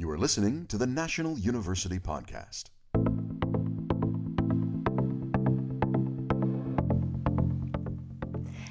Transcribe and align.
You 0.00 0.08
are 0.08 0.16
listening 0.16 0.64
to 0.68 0.78
the 0.78 0.86
National 0.86 1.38
University 1.38 1.98
Podcast. 1.98 2.70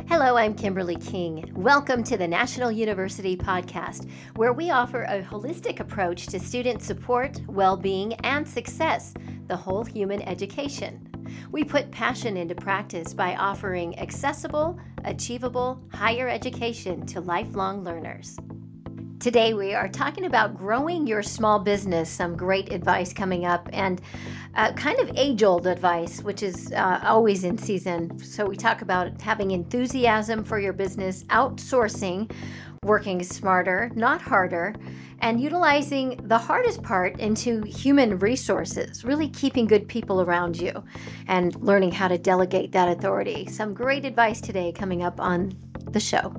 Hello, 0.07 0.38
I'm 0.38 0.55
Kimberly 0.55 0.96
King. 0.96 1.52
Welcome 1.54 2.04
to 2.05 2.18
the 2.18 2.28
National 2.28 2.71
University 2.71 3.38
Podcast, 3.38 4.10
where 4.38 4.54
we 4.54 4.71
offer 4.71 5.04
a 5.04 5.21
holistic 5.21 5.79
approach 5.79 6.26
to 6.29 6.39
student 6.39 6.81
support, 6.81 7.39
well 7.47 7.77
being, 7.77 8.13
and 8.23 8.47
success, 8.47 9.13
the 9.46 9.55
whole 9.55 9.85
human 9.85 10.23
education. 10.23 11.07
We 11.51 11.63
put 11.63 11.91
passion 11.91 12.37
into 12.37 12.55
practice 12.55 13.13
by 13.13 13.35
offering 13.35 13.99
accessible, 13.99 14.79
achievable 15.05 15.79
higher 15.93 16.27
education 16.27 17.05
to 17.05 17.21
lifelong 17.21 17.84
learners. 17.84 18.35
Today, 19.20 19.54
we 19.54 19.73
are 19.73 19.90
talking 19.90 20.23
about 20.23 20.55
growing 20.55 21.05
your 21.05 21.22
small 21.22 21.59
business. 21.59 22.09
Some 22.09 22.38
great 22.38 22.71
advice 22.71 23.12
coming 23.12 23.43
up, 23.45 23.67
and 23.73 23.99
uh, 24.55 24.71
kind 24.73 24.98
of 24.98 25.12
age 25.17 25.43
old 25.43 25.67
advice, 25.67 26.21
which 26.21 26.41
is 26.41 26.71
uh, 26.71 27.02
always 27.03 27.43
in 27.43 27.57
season. 27.57 28.17
So, 28.20 28.45
we 28.45 28.55
talk 28.55 28.81
about 28.81 29.21
having 29.21 29.52
enthusiasm 29.52 30.45
for 30.45 30.57
your 30.57 30.71
business, 30.71 31.26
outsourcing, 31.26 32.31
working 32.85 33.21
smarter, 33.21 33.91
not 33.93 34.21
harder, 34.21 34.73
and 35.20 35.41
utilizing 35.41 36.17
the 36.23 36.38
hardest 36.38 36.81
part 36.81 37.20
into 37.20 37.62
human 37.63 38.20
resources, 38.20 39.04
really 39.04 39.27
keeping 39.27 39.67
good 39.67 39.85
people 39.90 40.21
around 40.21 40.55
you 40.55 40.81
and 41.27 41.54
learning 41.62 41.91
how 41.91 42.07
to 42.07 42.17
delegate 42.17 42.71
that 42.71 42.88
authority. 42.88 43.48
Some 43.48 43.73
great 43.73 44.05
advice 44.05 44.40
today 44.40 44.71
coming 44.71 45.04
up 45.04 45.20
on 45.20 45.51
the 45.91 45.99
show. 45.99 46.34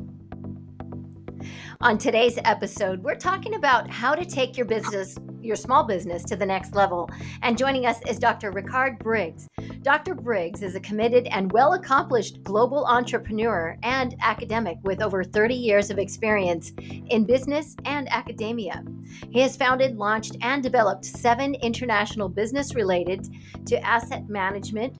On 1.83 1.97
today's 1.97 2.39
episode, 2.45 3.03
we're 3.03 3.15
talking 3.15 3.55
about 3.55 3.91
how 3.91 4.15
to 4.15 4.23
take 4.23 4.55
your 4.55 4.67
business, 4.67 5.17
your 5.41 5.57
small 5.57 5.83
business, 5.83 6.23
to 6.25 6.37
the 6.37 6.45
next 6.45 6.75
level. 6.75 7.09
And 7.41 7.57
joining 7.57 7.87
us 7.87 7.97
is 8.07 8.19
Dr. 8.19 8.51
Rickard 8.51 8.99
Briggs. 8.99 9.49
Dr. 9.81 10.15
Briggs 10.15 10.63
is 10.63 10.75
a 10.75 10.81
committed 10.81 11.27
and 11.29 11.51
well 11.53 11.73
accomplished 11.73 12.45
global 12.45 12.85
entrepreneur 12.85 13.79
and 13.83 14.15
academic 14.21 14.77
with 14.83 15.01
over 15.01 15.25
30 15.25 15.55
years 15.55 15.89
of 15.89 15.99
experience 15.99 16.75
in 16.79 17.25
business 17.25 17.75
and 17.87 18.13
academia. 18.13 18.85
He 19.31 19.41
has 19.41 19.57
founded, 19.57 19.97
launched, 19.97 20.37
and 20.43 20.63
developed 20.63 21.07
seven 21.07 21.55
international 21.55 22.29
business 22.29 22.75
related 22.75 23.27
to 23.65 23.83
asset 23.83 24.29
management, 24.29 24.99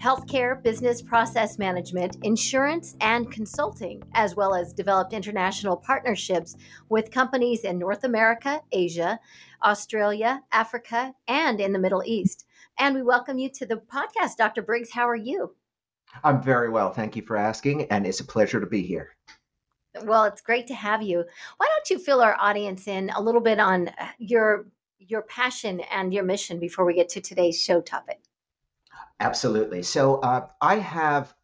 healthcare, 0.00 0.62
business 0.62 1.02
process 1.02 1.58
management, 1.58 2.16
insurance, 2.22 2.96
and 3.02 3.30
consulting, 3.30 4.02
as 4.14 4.34
well 4.34 4.54
as 4.54 4.72
developed 4.72 5.12
international 5.12 5.76
partnerships 5.76 6.56
with 6.88 7.10
companies 7.10 7.64
in 7.64 7.78
North 7.78 8.04
America, 8.04 8.62
Asia, 8.72 9.20
Australia, 9.62 10.42
Africa, 10.52 11.14
and 11.28 11.60
in 11.60 11.72
the 11.72 11.78
Middle 11.78 12.02
East. 12.06 12.46
And 12.78 12.94
we 12.94 13.02
welcome 13.02 13.38
you 13.38 13.50
to 13.50 13.66
the 13.66 13.76
podcast, 13.76 14.36
Dr. 14.38 14.62
Briggs. 14.62 14.90
How 14.90 15.06
are 15.06 15.16
you? 15.16 15.54
I'm 16.24 16.42
very 16.42 16.70
well. 16.70 16.90
Thank 16.92 17.14
you 17.14 17.22
for 17.22 17.36
asking, 17.36 17.84
and 17.90 18.06
it's 18.06 18.20
a 18.20 18.24
pleasure 18.24 18.58
to 18.58 18.66
be 18.66 18.82
here. 18.82 19.14
Well, 20.04 20.24
it's 20.24 20.40
great 20.40 20.66
to 20.68 20.74
have 20.74 21.02
you. 21.02 21.24
Why 21.58 21.66
don't 21.66 21.90
you 21.90 22.02
fill 22.02 22.22
our 22.22 22.36
audience 22.40 22.88
in 22.88 23.10
a 23.10 23.20
little 23.20 23.40
bit 23.40 23.60
on 23.60 23.88
uh, 23.88 24.08
your 24.18 24.66
your 24.98 25.22
passion 25.22 25.80
and 25.90 26.14
your 26.14 26.24
mission 26.24 26.60
before 26.60 26.84
we 26.84 26.94
get 26.94 27.08
to 27.10 27.20
today's 27.20 27.60
show 27.60 27.80
topic? 27.80 28.20
Absolutely. 29.20 29.82
So 29.82 30.16
uh, 30.16 30.46
I 30.60 30.76
have 30.76 31.34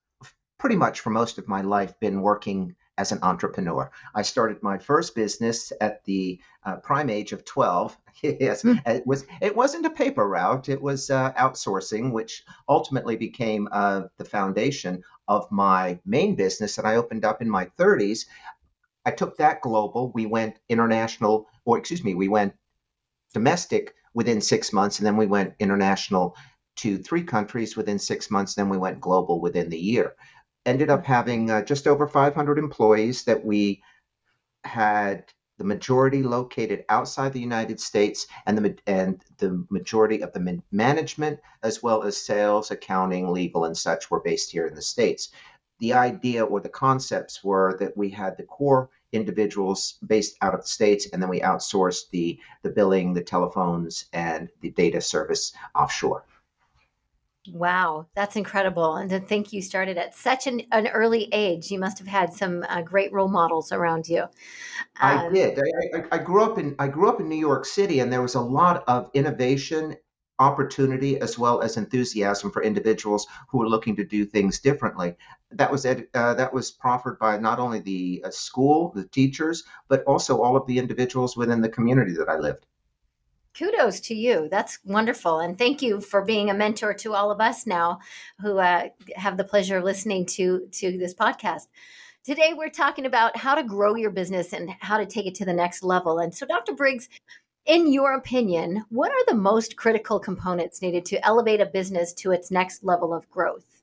pretty 0.59 0.77
much 0.77 1.01
for 1.01 1.11
most 1.11 1.37
of 1.39 1.47
my 1.47 1.61
life 1.61 1.99
been 2.01 2.23
working 2.23 2.75
as 2.99 3.13
an 3.13 3.19
entrepreneur. 3.23 3.91
I 4.15 4.23
started 4.23 4.63
my 4.63 4.79
first 4.79 5.15
business 5.15 5.71
at 5.83 6.03
the 6.05 6.41
uh, 6.65 6.77
prime 6.77 7.11
age 7.11 7.33
of 7.33 7.45
12. 7.45 7.97
yes, 8.23 8.63
mm. 8.63 8.81
it 8.87 9.07
was 9.07 9.27
it 9.43 9.55
wasn't 9.55 9.85
a 9.85 9.91
paper 9.91 10.27
route, 10.27 10.71
it 10.71 10.81
was 10.81 11.11
uh, 11.11 11.33
outsourcing 11.35 12.11
which 12.11 12.43
ultimately 12.69 13.17
became 13.17 13.69
uh, 13.71 14.03
the 14.17 14.25
foundation 14.25 15.03
of 15.29 15.51
my 15.53 15.99
main 16.07 16.35
business 16.35 16.77
that 16.77 16.87
I 16.87 16.97
opened 16.97 17.27
up 17.27 17.43
in 17.43 17.51
my 17.51 17.67
30s. 17.79 18.25
I 19.05 19.11
took 19.11 19.37
that 19.37 19.61
global. 19.61 20.11
We 20.15 20.25
went 20.25 20.59
international 20.71 21.47
or 21.67 21.79
excuse 21.79 22.03
me, 22.03 22.15
we 22.15 22.29
went 22.29 22.55
domestic 23.35 23.95
within 24.15 24.41
6 24.41 24.73
months 24.73 24.99
and 24.99 25.07
then 25.07 25.19
we 25.19 25.27
went 25.27 25.55
international 25.59 26.35
to 26.77 26.99
three 26.99 27.23
countries 27.23 27.77
within 27.77 27.99
six 27.99 28.31
months. 28.31 28.55
Then 28.55 28.69
we 28.69 28.79
went 28.79 29.01
global 29.01 29.41
within 29.41 29.71
the 29.71 29.79
year. 29.79 30.15
Ended 30.65 30.91
up 30.91 31.05
having 31.05 31.51
uh, 31.51 31.63
just 31.63 31.87
over 31.87 32.07
500 32.07 32.59
employees 32.59 33.25
that 33.25 33.45
we 33.45 33.83
had 34.65 35.25
the 35.59 35.65
majority 35.65 36.23
located 36.23 36.85
outside 36.89 37.33
the 37.33 37.41
United 37.41 37.81
States, 37.81 38.27
and 38.47 38.59
the 38.59 38.79
and 38.87 39.25
the 39.39 39.65
majority 39.71 40.21
of 40.21 40.33
the 40.33 40.63
management, 40.71 41.41
as 41.63 41.83
well 41.83 42.03
as 42.03 42.17
sales, 42.17 42.71
accounting, 42.71 43.33
legal, 43.33 43.65
and 43.65 43.77
such, 43.77 44.11
were 44.11 44.21
based 44.21 44.51
here 44.51 44.67
in 44.67 44.75
the 44.75 44.83
states. 44.83 45.31
The 45.79 45.95
idea 45.95 46.45
or 46.45 46.61
the 46.61 46.69
concepts 46.69 47.43
were 47.43 47.77
that 47.79 47.97
we 47.97 48.11
had 48.11 48.37
the 48.37 48.43
core 48.43 48.91
individuals 49.13 49.95
based 50.07 50.37
out 50.43 50.55
of 50.55 50.61
the 50.63 50.69
states, 50.69 51.07
and 51.11 51.23
then 51.23 51.31
we 51.31 51.41
outsourced 51.41 52.11
the 52.11 52.39
the 52.63 52.71
billing, 52.71 53.15
the 53.15 53.23
telephones, 53.23 54.05
and 54.13 54.51
the 54.61 54.71
data 54.71 55.01
service 55.01 55.53
offshore. 55.75 56.25
Wow, 57.53 58.07
that's 58.15 58.37
incredible. 58.37 58.97
And 58.97 59.11
to 59.11 59.21
think 59.21 59.53
you 59.53 59.63
started 59.63 59.99
at 59.99 60.15
such 60.15 60.47
an, 60.47 60.63
an 60.73 60.89
early 60.89 61.29
age, 61.33 61.71
you 61.71 61.79
must 61.79 61.99
have 61.99 62.07
had 62.07 62.33
some 62.33 62.65
uh, 62.69 62.83
great 62.83 63.13
role 63.13 63.29
models 63.29 63.73
around 63.73 64.09
you. 64.09 64.23
Um, 64.23 64.29
I 65.01 65.29
did. 65.33 65.59
I, 65.59 65.99
I, 65.99 66.05
I, 66.13 66.19
grew 66.19 66.43
up 66.43 66.59
in 66.59 66.75
I 66.79 66.89
grew 66.89 67.09
up 67.09 67.21
in 67.21 67.29
New 67.29 67.39
York 67.39 67.65
City, 67.65 68.01
and 68.01 68.13
there 68.13 68.23
was 68.23 68.35
a 68.35 68.41
lot 68.41 68.85
of 68.87 69.11
innovation, 69.15 69.97
opportunity, 70.39 71.21
as 71.21 71.39
well 71.39 71.61
as 71.61 71.77
enthusiasm 71.77 72.51
for 72.51 72.63
individuals 72.63 73.27
who 73.49 73.59
were 73.59 73.69
looking 73.69 73.97
to 73.97 74.05
do 74.05 74.25
things 74.25 74.61
differently. 74.61 75.17
That 75.53 75.71
was 75.71 75.87
ed, 75.87 76.09
uh, 76.15 76.35
that 76.35 76.53
was 76.53 76.71
proffered 76.71 77.19
by 77.19 77.39
not 77.39 77.59
only 77.59 77.81
the 77.81 78.23
uh, 78.25 78.31
school, 78.31 78.93
the 78.95 79.05
teachers, 79.05 79.65
but 79.89 80.03
also 80.05 80.41
all 80.43 80.57
of 80.57 80.67
the 80.67 80.79
individuals 80.79 81.37
within 81.37 81.61
the 81.61 81.69
community 81.69 82.13
that 82.15 82.29
I 82.29 82.39
lived 82.39 82.67
kudos 83.57 84.01
to 84.01 84.15
you. 84.15 84.49
That's 84.51 84.79
wonderful. 84.85 85.41
And 85.41 85.57
thank 85.57 85.83
you 85.83 86.01
for 86.01 86.25
being 86.25 86.51
a 86.51 86.55
mentor 86.55 86.95
to 86.95 87.15
all 87.15 87.31
of 87.31 87.41
us 87.41 87.67
now 87.67 88.01
who 88.41 88.59
uh, 88.59 88.89
have 89.17 89.37
the 89.37 89.45
pleasure 89.45 89.79
of 89.79 89.85
listening 89.85 90.27
to, 90.27 90.67
to 90.73 90.99
this 90.99 91.15
podcast. 91.15 91.69
Today, 92.25 92.55
we're 92.55 92.71
talking 92.71 93.07
about 93.07 93.37
how 93.37 93.55
to 93.55 93.63
grow 93.63 93.95
your 93.95 94.11
business 94.11 94.53
and 94.53 94.71
how 94.81 94.99
to 94.99 95.07
take 95.07 95.27
it 95.27 95.35
to 95.37 95.45
the 95.45 95.53
next 95.53 95.83
level. 95.83 96.19
And 96.19 96.35
so, 96.35 96.45
Dr. 96.45 96.75
Briggs, 96.75 97.09
in 97.67 97.93
your 97.93 98.15
opinion, 98.15 98.85
what 98.91 99.13
are 99.13 99.25
the 99.29 99.41
most 99.41 99.77
critical 99.77 100.19
components 100.19 100.83
needed 100.83 101.05
to 101.07 101.25
elevate 101.25 101.61
a 101.61 101.67
business 101.67 102.13
to 102.15 102.33
its 102.33 102.51
next 102.51 102.85
level 102.85 103.15
of 103.15 103.31
growth? 103.31 103.83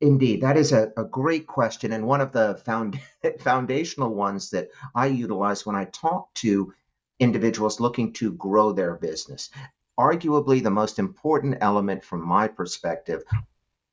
Indeed, 0.00 0.40
that 0.40 0.56
is 0.56 0.72
a, 0.72 0.92
a 0.96 1.04
great 1.04 1.46
question, 1.46 1.92
and 1.92 2.04
one 2.04 2.20
of 2.20 2.32
the 2.32 2.60
found, 2.64 3.00
foundational 3.38 4.12
ones 4.12 4.50
that 4.50 4.68
I 4.96 5.06
utilize 5.06 5.64
when 5.64 5.76
I 5.76 5.84
talk 5.86 6.34
to 6.34 6.74
individuals 7.22 7.78
looking 7.78 8.12
to 8.14 8.32
grow 8.32 8.72
their 8.72 8.96
business. 8.96 9.50
Arguably, 9.98 10.62
the 10.62 10.70
most 10.70 10.98
important 10.98 11.58
element 11.60 12.02
from 12.04 12.26
my 12.26 12.48
perspective 12.48 13.22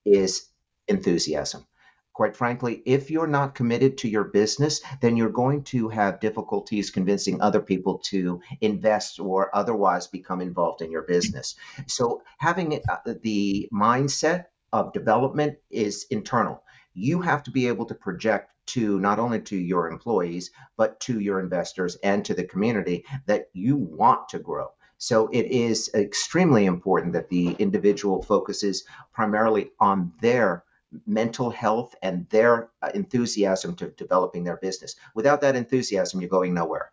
is 0.04 0.50
enthusiasm. 0.88 1.66
Quite 2.14 2.36
frankly, 2.36 2.82
if 2.86 3.12
you're 3.12 3.28
not 3.28 3.56
committed 3.56 4.00
to 4.00 4.10
your 4.10 4.26
business, 4.26 4.82
then 5.00 5.16
you're 5.16 5.30
going 5.30 5.64
to 5.66 5.88
have 5.90 6.20
difficulties 6.20 6.90
convincing 6.90 7.40
other 7.40 7.62
people 7.62 8.00
to 8.10 8.42
invest 8.60 9.20
or 9.20 9.56
otherwise 9.56 10.08
become 10.08 10.42
involved 10.42 10.82
in 10.82 10.92
your 10.92 11.04
business. 11.04 11.56
So, 11.88 12.24
having 12.40 12.74
uh, 12.90 13.14
the 13.22 13.70
mindset 13.72 14.46
of 14.74 14.92
development 14.92 15.60
is 15.70 16.08
internal. 16.10 16.62
You 17.00 17.22
have 17.22 17.44
to 17.44 17.52
be 17.52 17.68
able 17.68 17.86
to 17.86 17.96
project 17.96 18.52
to 18.68 19.00
not 19.00 19.20
only 19.20 19.40
to 19.42 19.56
your 19.56 19.88
employees 19.88 20.52
but 20.76 21.00
to 21.00 21.20
your 21.20 21.40
investors 21.40 21.96
and 22.04 22.26
to 22.26 22.34
the 22.34 22.44
community 22.44 23.06
that 23.26 23.50
you 23.54 23.78
want 23.78 24.28
to 24.30 24.40
grow. 24.40 24.68
So 24.98 25.30
it 25.32 25.46
is 25.46 25.90
extremely 25.94 26.66
important 26.66 27.14
that 27.14 27.30
the 27.30 27.52
individual 27.52 28.22
focuses 28.22 28.84
primarily 29.14 29.72
on 29.80 30.12
their 30.20 30.66
mental 31.08 31.50
health 31.50 31.96
and 32.04 32.28
their 32.30 32.70
uh, 32.82 32.92
enthusiasm 32.94 33.76
to 33.78 33.92
developing 33.92 34.44
their 34.44 34.58
business. 34.58 34.98
Without 35.16 35.40
that 35.40 35.56
enthusiasm 35.56 36.20
you're 36.20 36.30
going 36.30 36.54
nowhere. 36.54 36.92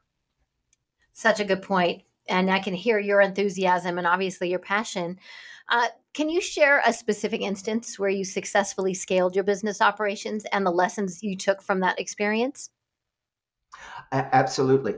Such 1.14 1.41
a 1.41 1.44
good 1.44 1.62
point 1.62 2.03
and 2.28 2.50
i 2.50 2.58
can 2.58 2.75
hear 2.75 2.99
your 2.99 3.20
enthusiasm 3.20 3.99
and 3.99 4.06
obviously 4.06 4.50
your 4.50 4.58
passion 4.58 5.19
uh, 5.69 5.88
can 6.14 6.28
you 6.28 6.40
share 6.40 6.81
a 6.87 6.93
specific 6.93 7.40
instance 7.40 7.99
where 7.99 8.11
you 8.11 8.25
successfully 8.25 8.94
scaled 8.94 9.34
your 9.34 9.44
business 9.44 9.81
operations 9.81 10.44
and 10.52 10.64
the 10.64 10.70
lessons 10.70 11.23
you 11.23 11.37
took 11.37 11.61
from 11.61 11.81
that 11.81 11.99
experience? 11.99 12.70
Absolutely. 14.12 14.94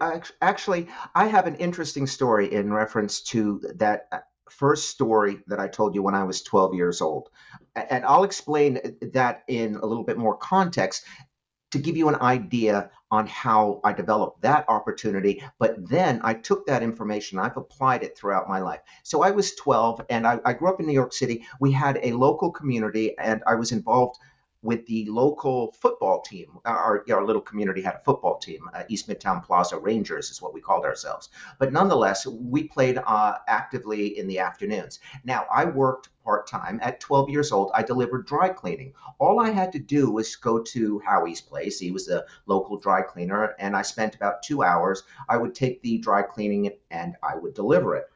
Uh, 0.00 0.20
actually, 0.42 0.88
I 1.14 1.26
have 1.26 1.46
an 1.46 1.56
interesting 1.56 2.06
story 2.06 2.52
in 2.52 2.72
reference 2.72 3.22
to 3.22 3.60
that 3.76 4.06
uh, 4.12 4.18
first 4.50 4.90
story 4.90 5.38
that 5.46 5.58
I 5.58 5.66
told 5.66 5.94
you 5.94 6.02
when 6.02 6.14
I 6.14 6.24
was 6.24 6.42
12 6.42 6.74
years 6.74 7.00
old. 7.00 7.30
And 7.74 8.04
I'll 8.04 8.24
explain 8.24 8.78
that 9.12 9.42
in 9.48 9.76
a 9.76 9.86
little 9.86 10.04
bit 10.04 10.18
more 10.18 10.36
context 10.36 11.04
to 11.72 11.78
give 11.78 11.96
you 11.96 12.08
an 12.08 12.16
idea 12.16 12.90
on 13.14 13.26
how 13.28 13.80
I 13.84 13.92
developed 13.92 14.42
that 14.42 14.64
opportunity. 14.68 15.42
But 15.60 15.88
then 15.88 16.20
I 16.24 16.34
took 16.34 16.66
that 16.66 16.82
information, 16.82 17.38
I've 17.38 17.56
applied 17.56 18.02
it 18.02 18.18
throughout 18.18 18.48
my 18.48 18.58
life. 18.58 18.80
So 19.04 19.22
I 19.22 19.30
was 19.30 19.54
12 19.54 20.02
and 20.10 20.26
I, 20.26 20.40
I 20.44 20.52
grew 20.52 20.68
up 20.68 20.80
in 20.80 20.86
New 20.86 20.92
York 20.92 21.12
City. 21.12 21.46
We 21.60 21.70
had 21.70 22.00
a 22.02 22.12
local 22.12 22.50
community 22.50 23.16
and 23.18 23.42
I 23.46 23.54
was 23.54 23.70
involved 23.70 24.18
with 24.64 24.86
the 24.86 25.04
local 25.10 25.72
football 25.72 26.22
team. 26.22 26.58
Our, 26.64 27.04
our 27.10 27.24
little 27.24 27.42
community 27.42 27.82
had 27.82 27.96
a 27.96 28.02
football 28.04 28.38
team. 28.38 28.68
Uh, 28.72 28.82
East 28.88 29.08
Midtown 29.08 29.44
Plaza 29.44 29.78
Rangers 29.78 30.30
is 30.30 30.40
what 30.40 30.54
we 30.54 30.60
called 30.60 30.86
ourselves. 30.86 31.28
But 31.58 31.72
nonetheless, 31.72 32.26
we 32.26 32.64
played 32.64 32.98
uh, 32.98 33.34
actively 33.46 34.18
in 34.18 34.26
the 34.26 34.38
afternoons. 34.38 35.00
Now, 35.22 35.44
I 35.52 35.66
worked 35.66 36.08
part 36.24 36.46
time. 36.46 36.80
At 36.82 36.98
12 36.98 37.28
years 37.28 37.52
old, 37.52 37.72
I 37.74 37.82
delivered 37.82 38.26
dry 38.26 38.48
cleaning. 38.48 38.94
All 39.18 39.38
I 39.38 39.50
had 39.50 39.70
to 39.72 39.78
do 39.78 40.10
was 40.10 40.34
go 40.34 40.62
to 40.62 40.98
Howie's 41.04 41.42
place. 41.42 41.78
He 41.78 41.90
was 41.90 42.08
a 42.08 42.24
local 42.46 42.78
dry 42.78 43.02
cleaner, 43.02 43.54
and 43.58 43.76
I 43.76 43.82
spent 43.82 44.14
about 44.14 44.42
two 44.42 44.62
hours. 44.62 45.02
I 45.28 45.36
would 45.36 45.54
take 45.54 45.82
the 45.82 45.98
dry 45.98 46.22
cleaning 46.22 46.70
and 46.90 47.16
I 47.22 47.36
would 47.36 47.52
deliver 47.52 47.94
it. 47.96 48.06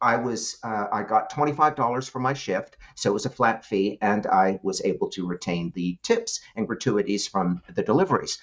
I 0.00 0.16
was 0.16 0.58
uh, 0.62 0.86
I 0.92 1.02
got 1.02 1.30
twenty 1.30 1.52
five 1.52 1.74
dollars 1.74 2.08
for 2.08 2.20
my 2.20 2.32
shift, 2.32 2.76
so 2.94 3.10
it 3.10 3.14
was 3.14 3.26
a 3.26 3.30
flat 3.30 3.64
fee, 3.64 3.98
and 4.00 4.26
I 4.26 4.60
was 4.62 4.80
able 4.84 5.10
to 5.10 5.26
retain 5.26 5.72
the 5.74 5.98
tips 6.02 6.40
and 6.54 6.66
gratuities 6.68 7.26
from 7.26 7.62
the 7.74 7.82
deliveries. 7.82 8.38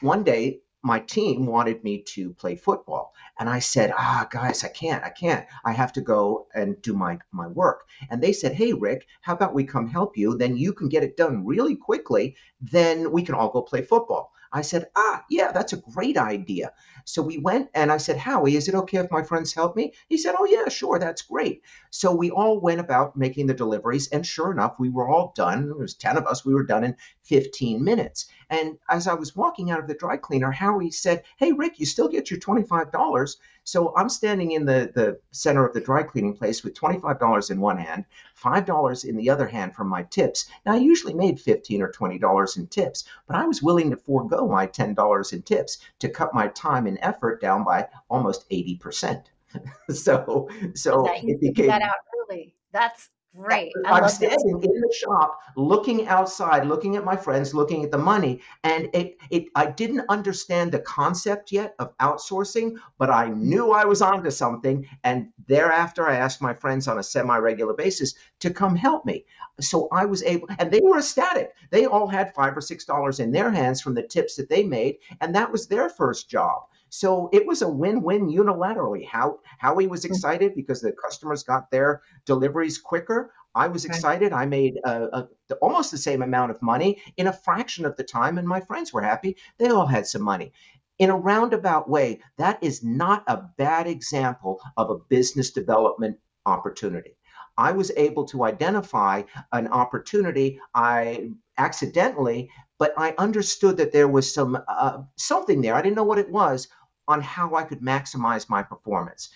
One 0.00 0.22
day, 0.22 0.60
my 0.82 1.00
team 1.00 1.46
wanted 1.46 1.82
me 1.84 2.02
to 2.14 2.34
play 2.34 2.56
football, 2.56 3.14
and 3.38 3.48
I 3.48 3.58
said, 3.58 3.92
"Ah, 3.96 4.28
guys, 4.30 4.62
I 4.64 4.68
can't, 4.68 5.02
I 5.04 5.10
can't. 5.10 5.46
I 5.64 5.72
have 5.72 5.92
to 5.94 6.00
go 6.00 6.46
and 6.54 6.80
do 6.82 6.94
my 6.94 7.18
my 7.32 7.48
work." 7.48 7.84
And 8.10 8.22
they 8.22 8.32
said, 8.32 8.52
"Hey, 8.52 8.72
Rick, 8.72 9.06
how 9.22 9.34
about 9.34 9.54
we 9.54 9.64
come 9.64 9.88
help 9.88 10.16
you? 10.16 10.36
Then 10.36 10.56
you 10.56 10.72
can 10.72 10.88
get 10.88 11.02
it 11.02 11.16
done 11.16 11.44
really 11.46 11.76
quickly. 11.76 12.36
Then 12.60 13.10
we 13.12 13.22
can 13.22 13.34
all 13.34 13.50
go 13.50 13.62
play 13.62 13.82
football." 13.82 14.32
I 14.52 14.62
said, 14.62 14.86
ah, 14.96 15.24
yeah, 15.30 15.52
that's 15.52 15.72
a 15.72 15.78
great 15.78 16.16
idea. 16.16 16.72
So 17.04 17.22
we 17.22 17.38
went 17.38 17.70
and 17.74 17.90
I 17.90 17.96
said, 17.96 18.16
Howie, 18.16 18.56
is 18.56 18.68
it 18.68 18.74
okay 18.74 18.98
if 18.98 19.10
my 19.10 19.22
friends 19.22 19.54
help 19.54 19.74
me? 19.76 19.92
He 20.08 20.18
said, 20.18 20.34
oh, 20.38 20.44
yeah, 20.44 20.68
sure, 20.68 20.98
that's 20.98 21.22
great. 21.22 21.62
So 21.90 22.14
we 22.14 22.30
all 22.30 22.60
went 22.60 22.80
about 22.80 23.16
making 23.16 23.46
the 23.46 23.54
deliveries. 23.54 24.08
And 24.08 24.26
sure 24.26 24.52
enough, 24.52 24.76
we 24.78 24.88
were 24.88 25.08
all 25.08 25.32
done. 25.34 25.66
There 25.66 25.76
was 25.76 25.94
10 25.94 26.16
of 26.16 26.26
us. 26.26 26.44
We 26.44 26.54
were 26.54 26.64
done 26.64 26.84
in 26.84 26.96
15 27.24 27.82
minutes. 27.82 28.26
And 28.50 28.78
as 28.88 29.08
I 29.08 29.14
was 29.14 29.34
walking 29.34 29.70
out 29.70 29.80
of 29.80 29.88
the 29.88 29.94
dry 29.94 30.16
cleaner, 30.16 30.50
Howie 30.50 30.90
said, 30.90 31.24
hey, 31.38 31.52
Rick, 31.52 31.80
you 31.80 31.86
still 31.86 32.08
get 32.08 32.30
your 32.30 32.40
$25. 32.40 33.36
So 33.64 33.94
I'm 33.96 34.08
standing 34.08 34.52
in 34.52 34.64
the, 34.64 34.90
the 34.94 35.20
center 35.30 35.66
of 35.66 35.72
the 35.72 35.80
dry 35.80 36.02
cleaning 36.02 36.36
place 36.36 36.64
with 36.64 36.74
$25 36.74 37.50
in 37.50 37.60
one 37.60 37.78
hand, 37.78 38.04
$5 38.40 39.04
in 39.04 39.16
the 39.16 39.30
other 39.30 39.46
hand 39.46 39.74
from 39.74 39.88
my 39.88 40.02
tips. 40.04 40.48
Now, 40.66 40.72
I 40.72 40.78
usually 40.78 41.14
made 41.14 41.40
15 41.40 41.80
or 41.80 41.92
$20 41.92 42.56
in 42.56 42.66
tips, 42.66 43.04
but 43.26 43.36
I 43.36 43.46
was 43.46 43.62
willing 43.62 43.90
to 43.90 43.96
forego 43.96 44.48
my 44.48 44.66
$10 44.66 45.32
in 45.32 45.42
tips 45.42 45.78
to 46.00 46.08
cut 46.08 46.34
my 46.34 46.48
time 46.48 46.86
and 46.86 46.98
effort 47.02 47.40
down 47.40 47.64
by 47.64 47.88
almost 48.10 48.48
80%. 48.50 49.24
so, 49.90 50.48
so 50.74 51.06
it 51.06 51.40
became 51.40 51.66
that 51.68 51.82
out 51.82 51.94
early. 52.18 52.54
That's 52.72 53.10
Right. 53.34 53.72
I 53.86 53.98
am 53.98 54.08
standing 54.10 54.62
in 54.62 54.80
the 54.80 54.94
shop, 54.94 55.40
looking 55.56 56.06
outside, 56.06 56.66
looking 56.66 56.96
at 56.96 57.04
my 57.04 57.16
friends, 57.16 57.54
looking 57.54 57.82
at 57.82 57.90
the 57.90 57.96
money, 57.96 58.42
and 58.62 58.90
it, 58.92 59.16
it 59.30 59.46
I 59.54 59.66
didn't 59.66 60.04
understand 60.10 60.70
the 60.70 60.80
concept 60.80 61.50
yet 61.50 61.74
of 61.78 61.96
outsourcing, 61.96 62.76
but 62.98 63.08
I 63.08 63.28
knew 63.30 63.72
I 63.72 63.86
was 63.86 64.02
onto 64.02 64.30
something. 64.30 64.86
And 65.02 65.28
thereafter, 65.46 66.06
I 66.06 66.16
asked 66.16 66.42
my 66.42 66.52
friends 66.52 66.88
on 66.88 66.98
a 66.98 67.02
semi-regular 67.02 67.72
basis 67.72 68.14
to 68.40 68.50
come 68.50 68.76
help 68.76 69.06
me. 69.06 69.24
So 69.60 69.88
I 69.90 70.04
was 70.04 70.22
able, 70.24 70.48
and 70.58 70.70
they 70.70 70.80
were 70.82 70.98
ecstatic. 70.98 71.54
They 71.70 71.86
all 71.86 72.08
had 72.08 72.34
five 72.34 72.54
or 72.54 72.60
six 72.60 72.84
dollars 72.84 73.18
in 73.18 73.32
their 73.32 73.50
hands 73.50 73.80
from 73.80 73.94
the 73.94 74.02
tips 74.02 74.36
that 74.36 74.50
they 74.50 74.62
made, 74.62 74.98
and 75.22 75.34
that 75.34 75.50
was 75.50 75.68
their 75.68 75.88
first 75.88 76.28
job. 76.28 76.64
So 76.94 77.30
it 77.32 77.46
was 77.46 77.62
a 77.62 77.68
win-win 77.68 78.28
unilaterally. 78.28 79.06
How 79.06 79.38
Howie 79.56 79.86
was 79.86 80.04
hmm. 80.04 80.12
excited 80.12 80.54
because 80.54 80.82
the 80.82 80.92
customers 80.92 81.42
got 81.42 81.70
their 81.70 82.02
deliveries 82.26 82.76
quicker. 82.76 83.32
I 83.54 83.68
was 83.68 83.86
excited. 83.86 84.34
I 84.34 84.44
made 84.44 84.78
a, 84.84 85.28
a, 85.50 85.54
almost 85.62 85.90
the 85.90 85.96
same 85.96 86.20
amount 86.20 86.50
of 86.50 86.60
money 86.60 87.02
in 87.16 87.28
a 87.28 87.32
fraction 87.32 87.86
of 87.86 87.96
the 87.96 88.04
time, 88.04 88.36
and 88.36 88.46
my 88.46 88.60
friends 88.60 88.92
were 88.92 89.00
happy. 89.00 89.38
They 89.58 89.70
all 89.70 89.86
had 89.86 90.06
some 90.06 90.20
money. 90.20 90.52
In 90.98 91.08
a 91.08 91.16
roundabout 91.16 91.88
way, 91.88 92.20
that 92.36 92.62
is 92.62 92.84
not 92.84 93.24
a 93.26 93.42
bad 93.56 93.86
example 93.86 94.60
of 94.76 94.90
a 94.90 94.98
business 94.98 95.50
development 95.50 96.18
opportunity. 96.44 97.16
I 97.56 97.72
was 97.72 97.90
able 97.96 98.26
to 98.26 98.44
identify 98.44 99.22
an 99.50 99.68
opportunity. 99.68 100.60
I 100.74 101.30
accidentally, 101.56 102.50
but 102.78 102.92
I 102.96 103.14
understood 103.16 103.78
that 103.78 103.92
there 103.92 104.08
was 104.08 104.32
some 104.32 104.58
uh, 104.68 105.02
something 105.16 105.62
there. 105.62 105.74
I 105.74 105.82
didn't 105.82 105.96
know 105.96 106.04
what 106.04 106.18
it 106.18 106.30
was, 106.30 106.68
on 107.08 107.20
how 107.20 107.54
I 107.54 107.64
could 107.64 107.80
maximize 107.80 108.48
my 108.48 108.62
performance. 108.62 109.30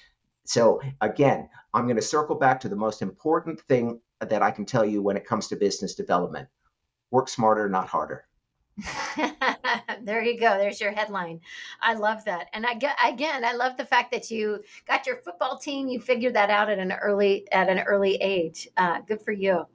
So, 0.45 0.81
again, 1.01 1.49
I'm 1.75 1.85
going 1.85 1.97
to 1.97 2.03
circle 2.03 2.37
back 2.37 2.61
to 2.61 2.69
the 2.69 2.77
most 2.77 3.03
important 3.03 3.61
thing 3.63 4.01
that 4.21 4.43
I 4.43 4.51
can 4.51 4.65
tell 4.65 4.85
you 4.85 5.03
when 5.03 5.17
it 5.17 5.27
comes 5.27 5.49
to 5.49 5.57
business 5.57 5.95
development 5.95 6.49
work 7.11 7.29
smarter, 7.29 7.69
not 7.69 7.89
harder. 7.89 8.25
there 10.03 10.23
you 10.23 10.39
go. 10.39 10.59
There's 10.59 10.81
your 10.81 10.93
headline. 10.93 11.41
I 11.81 11.95
love 11.95 12.25
that. 12.27 12.49
And 12.53 12.67
I 12.67 12.75
get 12.75 12.97
again, 13.03 13.45
I 13.45 13.53
love 13.55 13.77
the 13.77 13.87
fact 13.87 14.13
that 14.13 14.31
you 14.31 14.63
got 14.87 15.07
your 15.07 15.17
football 15.17 15.59
team. 15.59 15.89
You 15.89 16.01
figured 16.01 16.35
that 16.35 16.51
out 16.51 16.69
at 16.69 16.79
an 16.79 16.93
early 16.93 17.51
at 17.53 17.71
an 17.71 17.79
early 17.81 18.17
age. 18.17 18.69
Uh, 18.77 19.01
good 19.01 19.23
for 19.23 19.33
you. 19.33 19.67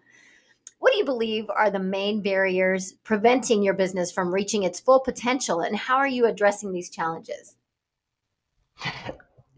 What 0.78 0.94
do 0.94 1.00
you 1.00 1.06
believe 1.06 1.50
are 1.50 1.72
the 1.72 1.80
main 1.80 2.22
barriers 2.22 2.94
preventing 3.04 3.64
your 3.64 3.74
business 3.74 4.12
from 4.12 4.34
reaching 4.34 4.64
its 4.64 4.80
full 4.80 5.00
potential, 5.00 5.62
and 5.62 5.76
how 5.76 5.98
are 5.98 6.08
you 6.08 6.26
addressing 6.28 6.72
these 6.72 6.90
challenges? 6.90 7.56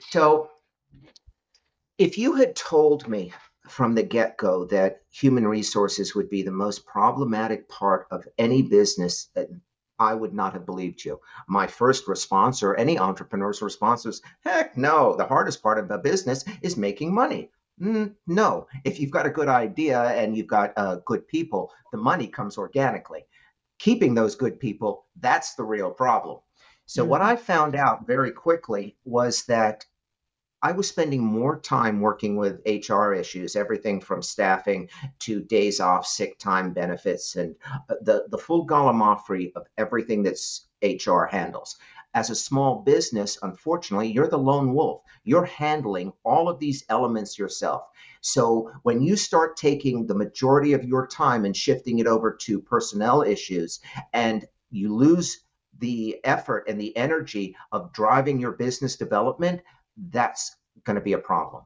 So, 0.10 0.50
if 1.98 2.18
you 2.18 2.34
had 2.34 2.56
told 2.56 3.08
me 3.08 3.34
from 3.68 3.96
the 3.96 4.04
get 4.04 4.38
go 4.38 4.66
that 4.66 5.02
human 5.10 5.48
resources 5.48 6.14
would 6.14 6.30
be 6.30 6.44
the 6.44 6.52
most 6.52 6.86
problematic 6.86 7.70
part 7.70 8.08
of 8.12 8.28
any 8.38 8.62
business, 8.62 9.30
I 10.00 10.14
would 10.14 10.34
not 10.34 10.54
have 10.54 10.66
believed 10.66 11.06
you. 11.06 11.20
My 11.48 11.68
first 11.68 12.08
response, 12.08 12.62
or 12.62 12.75
any 12.75 12.98
entrepreneur's 13.00 13.62
response, 13.62 14.06
was 14.06 14.22
heck 14.42 14.75
no, 14.75 15.16
the 15.16 15.25
hardest 15.25 15.64
part 15.64 15.80
of 15.80 15.90
a 15.92 15.98
business 15.98 16.44
is 16.62 16.75
making 16.78 17.14
money. 17.14 17.52
Mm, 17.81 18.16
no, 18.28 18.68
if 18.84 19.00
you've 19.00 19.12
got 19.12 19.25
a 19.25 19.31
good 19.31 19.48
idea 19.48 20.00
and 20.00 20.36
you've 20.38 20.48
got 20.48 20.74
uh, 20.78 20.98
good 21.06 21.28
people, 21.28 21.72
the 21.92 21.98
money 21.98 22.28
comes 22.28 22.58
organically. 22.58 23.25
Keeping 23.80 24.14
those 24.14 24.36
good 24.36 24.60
people, 24.60 25.06
that's 25.20 25.56
the 25.56 25.64
real 25.64 25.92
problem. 25.92 26.40
So, 26.86 27.02
mm-hmm. 27.02 27.10
what 27.12 27.22
I 27.22 27.36
found 27.36 27.76
out 27.76 28.08
very 28.08 28.32
quickly 28.32 28.96
was 29.06 29.46
that 29.46 29.86
I 30.63 30.72
was 30.72 30.88
spending 30.88 31.22
more 31.22 31.60
time 31.60 32.00
working 32.00 32.38
with 32.38 32.62
HR 32.66 33.12
issues, 33.12 33.58
everything 33.58 34.00
from 34.00 34.22
staffing 34.22 34.90
to 35.20 35.42
days 35.42 35.82
off, 35.82 36.08
sick 36.08 36.40
time 36.40 36.72
benefits, 36.72 37.36
and 37.36 37.56
uh, 37.90 37.96
the, 38.02 38.28
the 38.30 38.38
full 38.38 38.66
gallimaufry 38.66 39.52
of 39.58 39.68
everything 39.78 40.24
that's 40.24 40.66
HR 40.82 41.25
handles. 41.25 41.75
As 42.13 42.30
a 42.30 42.36
small 42.36 42.82
business, 42.82 43.38
unfortunately, 43.42 44.12
you're 44.12 44.30
the 44.30 44.38
lone 44.38 44.74
wolf. 44.74 45.02
You're 45.25 45.46
handling 45.46 46.13
all 46.24 46.48
of 46.48 46.60
these 46.60 46.86
elements 46.88 47.38
yourself. 47.38 47.84
So 48.22 48.72
when 48.84 49.02
you 49.02 49.18
start 49.18 49.58
taking 49.58 50.08
the 50.08 50.16
majority 50.16 50.72
of 50.74 50.86
your 50.86 51.08
time 51.08 51.44
and 51.44 51.58
shifting 51.58 52.00
it 52.00 52.08
over 52.08 52.32
to 52.44 52.62
personnel 52.62 53.22
issues 53.22 53.82
and 54.13 54.46
you 54.70 54.96
lose 54.96 55.43
the 55.80 56.20
effort 56.24 56.65
and 56.68 56.80
the 56.80 56.96
energy 56.98 57.56
of 57.72 57.94
driving 57.94 58.39
your 58.39 58.53
business 58.53 58.96
development, 58.96 59.62
that's 60.12 60.56
going 60.86 60.96
to 60.96 61.01
be 61.01 61.13
a 61.13 61.18
problem. 61.20 61.63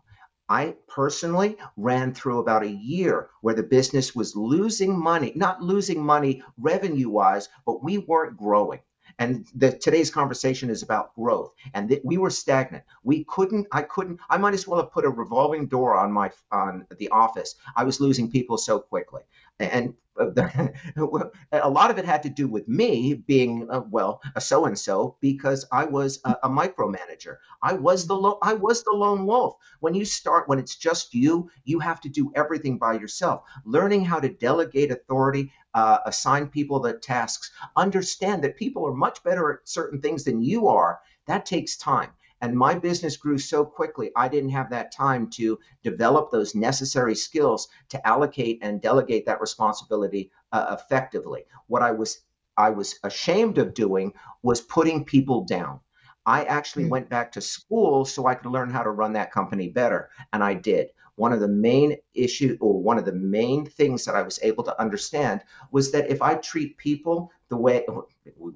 I 0.50 0.76
personally 0.88 1.58
ran 1.76 2.14
through 2.14 2.40
about 2.40 2.64
a 2.64 2.70
year 2.70 3.30
where 3.42 3.56
the 3.56 3.64
business 3.64 4.16
was 4.16 4.36
losing 4.36 4.98
money, 4.98 5.34
not 5.36 5.62
losing 5.62 6.04
money 6.06 6.42
revenue 6.58 7.10
wise, 7.10 7.50
but 7.66 7.84
we 7.84 7.98
weren't 7.98 8.38
growing. 8.38 8.80
And 9.20 9.46
the, 9.56 9.72
today's 9.72 10.12
conversation 10.12 10.70
is 10.70 10.84
about 10.84 11.16
growth. 11.16 11.52
And 11.74 11.90
th- 11.90 12.02
we 12.04 12.18
were 12.18 12.30
stagnant. 12.30 12.84
We 13.04 13.26
couldn't. 13.26 13.68
I 13.72 13.82
couldn't. 13.82 14.20
I 14.30 14.38
might 14.38 14.54
as 14.54 14.68
well 14.68 14.82
have 14.82 14.92
put 14.92 15.06
a 15.06 15.10
revolving 15.10 15.68
door 15.68 15.96
on 15.96 16.12
my 16.12 16.32
on 16.52 16.86
the 16.98 17.10
office. 17.10 17.56
I 17.76 17.84
was 17.84 18.00
losing 18.00 18.30
people 18.30 18.58
so 18.58 18.80
quickly. 18.80 19.24
And 19.60 19.94
a 20.20 21.70
lot 21.70 21.92
of 21.92 21.98
it 22.00 22.06
had 22.06 22.24
to 22.24 22.30
do 22.30 22.48
with 22.48 22.68
me 22.68 23.14
being 23.14 23.68
uh, 23.70 23.82
well 23.90 24.20
a 24.36 24.42
so 24.42 24.66
and 24.66 24.78
so 24.78 25.16
because 25.22 25.66
I 25.72 25.86
was 25.86 26.20
a, 26.26 26.36
a 26.44 26.50
micromanager. 26.50 27.38
I 27.62 27.74
was 27.74 28.08
the 28.08 28.16
lo- 28.16 28.40
I 28.42 28.54
was 28.54 28.84
the 28.84 28.96
lone 28.96 29.26
wolf. 29.28 29.56
When 29.80 29.94
you 29.94 30.06
start 30.06 30.48
when 30.48 30.58
it's 30.60 30.76
just 30.76 31.14
you, 31.14 31.50
you 31.66 31.80
have 31.80 32.02
to 32.02 32.10
do 32.10 32.32
everything 32.36 32.78
by 32.80 32.94
yourself. 32.94 33.44
Learning 33.64 34.04
how 34.06 34.20
to 34.20 34.30
delegate 34.30 34.92
authority, 34.92 35.52
uh, 35.76 36.00
assign 36.06 36.48
people 36.48 36.80
the 36.80 36.94
tasks, 36.94 37.52
understand 37.76 38.44
that 38.44 38.58
people 38.58 38.88
are 38.88 38.94
much 38.96 39.24
better 39.24 39.52
at 39.54 39.70
certain 39.70 40.02
things 40.02 40.24
than 40.24 40.42
you 40.42 40.68
are. 40.68 41.00
That 41.28 41.46
takes 41.46 41.78
time. 41.78 42.10
And 42.42 42.56
my 42.56 42.76
business 42.76 43.18
grew 43.18 43.38
so 43.38 43.66
quickly, 43.66 44.12
I 44.16 44.28
didn't 44.28 44.52
have 44.52 44.70
that 44.70 44.92
time 44.92 45.30
to 45.32 45.58
develop 45.84 46.32
those 46.32 46.54
necessary 46.54 47.16
skills 47.16 47.68
to 47.90 48.08
allocate 48.08 48.60
and 48.62 48.82
delegate 48.82 49.26
that 49.26 49.42
responsibility 49.42 50.32
uh, 50.52 50.78
effectively. 50.80 51.46
What 51.68 51.82
I 51.82 51.92
was 51.92 52.22
I 52.58 52.72
was 52.72 53.00
ashamed 53.04 53.60
of 53.60 53.74
doing 53.76 54.14
was 54.42 54.62
putting 54.62 55.06
people 55.06 55.46
down. 55.46 55.80
I 56.26 56.44
actually 56.44 56.86
mm. 56.86 56.90
went 56.90 57.10
back 57.10 57.32
to 57.34 57.42
school 57.42 58.04
so 58.04 58.26
I 58.26 58.36
could 58.36 58.52
learn 58.52 58.70
how 58.70 58.84
to 58.84 58.90
run 58.90 59.14
that 59.14 59.32
company 59.32 59.70
better, 59.70 60.10
and 60.34 60.44
I 60.44 60.56
did. 60.56 60.90
One 61.16 61.34
of 61.34 61.40
the 61.40 61.48
main 61.48 61.98
issue 62.14 62.58
or 62.60 62.82
one 62.82 62.98
of 63.00 63.06
the 63.06 63.14
main 63.14 63.66
things 63.66 64.06
that 64.06 64.16
I 64.16 64.22
was 64.22 64.40
able 64.44 64.64
to 64.66 64.80
understand, 64.80 65.42
was 65.72 65.92
that 65.92 66.10
if 66.10 66.22
I 66.22 66.36
treat 66.36 66.78
people 66.78 67.32
the 67.50 67.58
way 67.58 67.86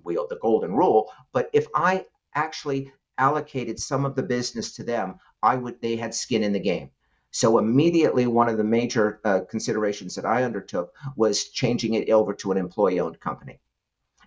we 0.04 0.16
the 0.16 0.40
golden 0.42 0.76
rule, 0.76 1.12
but 1.32 1.50
if 1.54 1.68
I 1.74 2.06
actually 2.36 2.92
allocated 3.22 3.80
some 3.80 4.04
of 4.04 4.16
the 4.16 4.24
business 4.24 4.74
to 4.76 4.84
them, 4.84 5.20
I 5.44 5.56
would 5.56 5.80
they 5.82 5.96
had 5.96 6.14
skin 6.14 6.44
in 6.44 6.54
the 6.54 6.60
game. 6.60 6.90
So 7.32 7.60
immediately, 7.60 8.28
one 8.28 8.50
of 8.50 8.58
the 8.58 8.64
major 8.78 9.22
uh, 9.24 9.42
considerations 9.50 10.16
that 10.16 10.26
I 10.26 10.44
undertook 10.44 10.94
was 11.16 11.50
changing 11.50 11.94
it 11.94 12.10
over 12.10 12.34
to 12.34 12.52
an 12.52 12.58
employee-owned 12.58 13.20
company. 13.20 13.62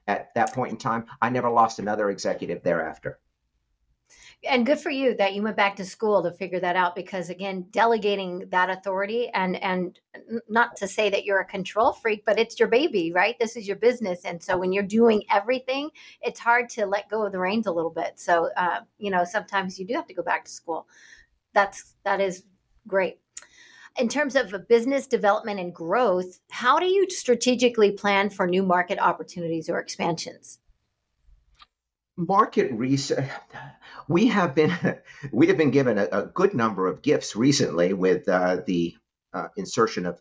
At 0.07 0.33
that 0.35 0.55
point 0.55 0.73
in 0.73 0.79
time, 0.79 1.05
I 1.21 1.29
never 1.29 1.51
lost 1.51 1.79
another 1.79 2.09
executive 2.09 2.63
thereafter 2.63 3.19
and 4.47 4.67
good 4.67 4.79
for 4.79 4.91
you 4.91 5.15
that 5.17 5.35
you 5.35 5.43
went 5.43 5.57
back 5.57 5.77
to 5.77 5.85
school 5.85 6.23
to 6.23 6.33
figure 6.33 6.61
that 6.61 6.77
out 6.77 6.95
because 6.95 7.31
again 7.31 7.67
delegating 7.71 8.45
that 8.51 8.71
authority 8.71 9.29
and 9.31 9.57
and 9.63 9.99
not 10.49 10.77
to 10.77 10.87
say 10.87 11.11
that 11.11 11.25
you're 11.25 11.41
a 11.41 11.45
control 11.45 11.93
freak 11.93 12.25
but 12.25 12.39
it's 12.39 12.59
your 12.59 12.69
baby 12.69 13.13
right? 13.13 13.39
This 13.39 13.57
is 13.57 13.67
your 13.67 13.77
business. 13.77 14.25
And 14.25 14.43
so 14.43 14.57
when 14.57 14.73
you're 14.73 14.83
doing 14.83 15.23
everything 15.31 15.91
it's 16.21 16.41
hard 16.41 16.69
to 16.71 16.87
let 16.87 17.09
go 17.09 17.25
of 17.25 17.33
the 17.33 17.39
reins 17.39 17.67
a 17.67 17.73
little 17.73 17.91
bit. 17.91 18.19
So 18.19 18.51
uh, 18.57 18.81
you 18.99 19.11
know 19.11 19.25
sometimes 19.25 19.79
you 19.79 19.87
do 19.87 19.95
have 19.95 20.07
to 20.07 20.15
go 20.15 20.23
back 20.23 20.45
to 20.45 20.51
school. 20.51 20.87
That's 21.53 21.95
that 22.05 22.21
is 22.21 22.45
great. 22.87 23.21
In 23.97 24.09
terms 24.09 24.35
of 24.35 24.53
business 24.69 25.07
development 25.07 25.61
and 25.61 25.75
growth 25.75 26.41
how 26.51 26.79
do 26.79 26.87
you 26.87 27.09
strategically 27.11 27.93
plan 27.93 28.31
for 28.31 28.47
new 28.47 28.63
market 28.63 28.99
opportunities 28.99 29.69
or 29.69 29.79
expansions 29.79 30.59
market 32.17 32.73
research 32.73 33.29
we 34.09 34.27
have 34.27 34.55
been 34.55 34.73
we 35.33 35.49
have 35.49 35.57
been 35.57 35.71
given 35.71 35.99
a, 35.99 36.09
a 36.13 36.27
good 36.27 36.55
number 36.55 36.87
of 36.87 37.03
gifts 37.03 37.35
recently 37.35 37.93
with 37.93 38.29
uh, 38.29 38.59
the 38.67 38.95
uh, 39.33 39.49
insertion 39.57 40.07
of 40.07 40.21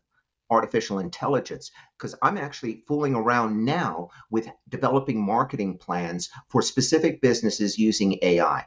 artificial 0.50 1.00
intelligence 1.00 1.72
because 1.98 2.16
i'm 2.22 2.38
actually 2.38 2.84
fooling 2.88 3.16
around 3.16 3.64
now 3.64 4.10
with 4.30 4.48
developing 4.70 5.24
marketing 5.24 5.78
plans 5.78 6.30
for 6.50 6.62
specific 6.62 7.22
businesses 7.22 7.78
using 7.78 8.18
ai 8.22 8.66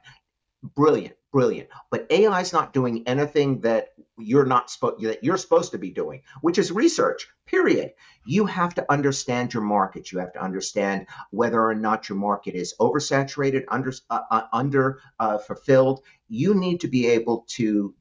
brilliant 0.74 1.14
brilliant. 1.36 1.68
But 1.90 2.06
ai 2.08 2.40
is 2.40 2.54
not 2.54 2.72
doing 2.72 3.06
anything 3.06 3.60
that 3.60 3.88
you're 4.18 4.46
not 4.46 4.70
supposed 4.70 5.02
that 5.02 5.22
you're 5.22 5.36
supposed 5.36 5.72
to 5.72 5.78
be 5.78 5.90
doing 5.90 6.22
which 6.40 6.58
is 6.58 6.72
research 6.72 7.28
period. 7.46 7.92
You 8.24 8.46
have 8.46 8.74
to 8.74 8.92
understand 8.92 9.54
your 9.54 9.62
market. 9.62 10.10
You 10.12 10.18
have 10.18 10.32
to 10.32 10.42
understand 10.42 11.06
whether 11.30 11.62
or 11.62 11.74
not 11.74 12.08
your 12.08 12.18
market 12.18 12.54
is 12.54 12.74
oversaturated 12.80 13.64
under 13.68 13.92
uh, 14.10 14.20
uh, 14.30 14.42
under 14.52 15.00
uh, 15.18 15.38
fulfilled. 15.38 16.02
You 16.28 16.54
need 16.54 16.80
to 16.80 16.88
be 16.88 17.06
able 17.06 17.46
to 17.50 17.94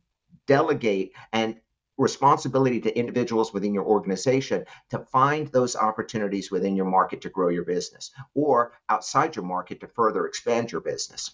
delegate 0.47 1.13
and 1.31 1.59
responsibility 1.97 2.81
to 2.81 2.97
individuals 2.97 3.53
within 3.53 3.73
your 3.73 3.85
organization 3.85 4.65
to 4.89 4.99
find 4.99 5.47
those 5.47 5.75
opportunities 5.77 6.51
within 6.51 6.75
your 6.75 6.85
market 6.85 7.21
to 7.21 7.29
grow 7.29 7.47
your 7.47 7.63
business 7.63 8.11
or 8.33 8.73
outside 8.89 9.35
your 9.35 9.45
market 9.45 9.79
to 9.79 9.87
further 9.87 10.25
expand 10.25 10.71
your 10.71 10.81
business 10.81 11.31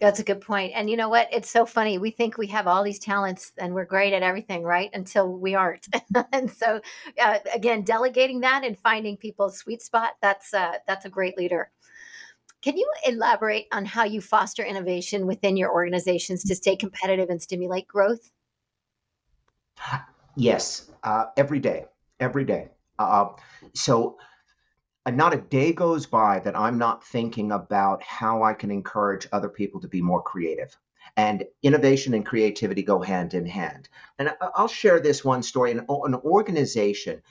that's 0.00 0.20
a 0.20 0.24
good 0.24 0.40
point. 0.40 0.72
And 0.74 0.88
you 0.88 0.96
know 0.96 1.08
what? 1.08 1.28
It's 1.32 1.50
so 1.50 1.66
funny. 1.66 1.98
We 1.98 2.10
think 2.10 2.38
we 2.38 2.46
have 2.48 2.66
all 2.66 2.84
these 2.84 2.98
talents 2.98 3.52
and 3.58 3.74
we're 3.74 3.84
great 3.84 4.12
at 4.12 4.22
everything, 4.22 4.62
right? 4.62 4.90
Until 4.92 5.28
we 5.28 5.54
aren't. 5.54 5.86
and 6.32 6.50
so, 6.50 6.80
uh, 7.20 7.38
again, 7.52 7.82
delegating 7.82 8.40
that 8.40 8.64
and 8.64 8.78
finding 8.78 9.16
people's 9.16 9.58
sweet 9.58 9.82
spot, 9.82 10.12
that's 10.22 10.54
uh, 10.54 10.74
that's 10.86 11.04
a 11.04 11.10
great 11.10 11.36
leader. 11.36 11.70
Can 12.62 12.76
you 12.78 12.90
elaborate 13.06 13.66
on 13.72 13.84
how 13.84 14.04
you 14.04 14.20
foster 14.22 14.64
innovation 14.64 15.26
within 15.26 15.56
your 15.56 15.70
organizations 15.70 16.44
to 16.44 16.54
stay 16.54 16.76
competitive 16.76 17.28
and 17.28 17.42
stimulate 17.42 17.86
growth? 17.86 18.30
Yes, 20.36 20.90
uh, 21.02 21.26
every 21.36 21.58
day, 21.58 21.84
every 22.20 22.44
day. 22.44 22.68
Uh, 22.98 23.26
so 23.74 24.16
not 25.12 25.34
a 25.34 25.38
day 25.38 25.72
goes 25.72 26.06
by 26.06 26.40
that 26.40 26.56
I'm 26.56 26.78
not 26.78 27.04
thinking 27.04 27.52
about 27.52 28.02
how 28.02 28.42
I 28.42 28.54
can 28.54 28.70
encourage 28.70 29.28
other 29.32 29.48
people 29.48 29.80
to 29.80 29.88
be 29.88 30.00
more 30.00 30.22
creative. 30.22 30.76
And 31.16 31.44
innovation 31.62 32.14
and 32.14 32.24
creativity 32.24 32.82
go 32.82 33.00
hand 33.00 33.34
in 33.34 33.46
hand. 33.46 33.88
And 34.18 34.34
I'll 34.40 34.68
share 34.68 35.00
this 35.00 35.24
one 35.24 35.42
story. 35.42 35.72
An, 35.72 35.86
an 35.88 36.14
organization, 36.14 37.22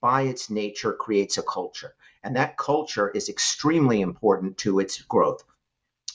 by 0.00 0.22
its 0.22 0.50
nature, 0.50 0.92
creates 0.92 1.38
a 1.38 1.42
culture. 1.42 1.94
And 2.22 2.36
that 2.36 2.58
culture 2.58 3.08
is 3.10 3.28
extremely 3.28 4.02
important 4.02 4.58
to 4.58 4.80
its 4.80 5.00
growth 5.02 5.42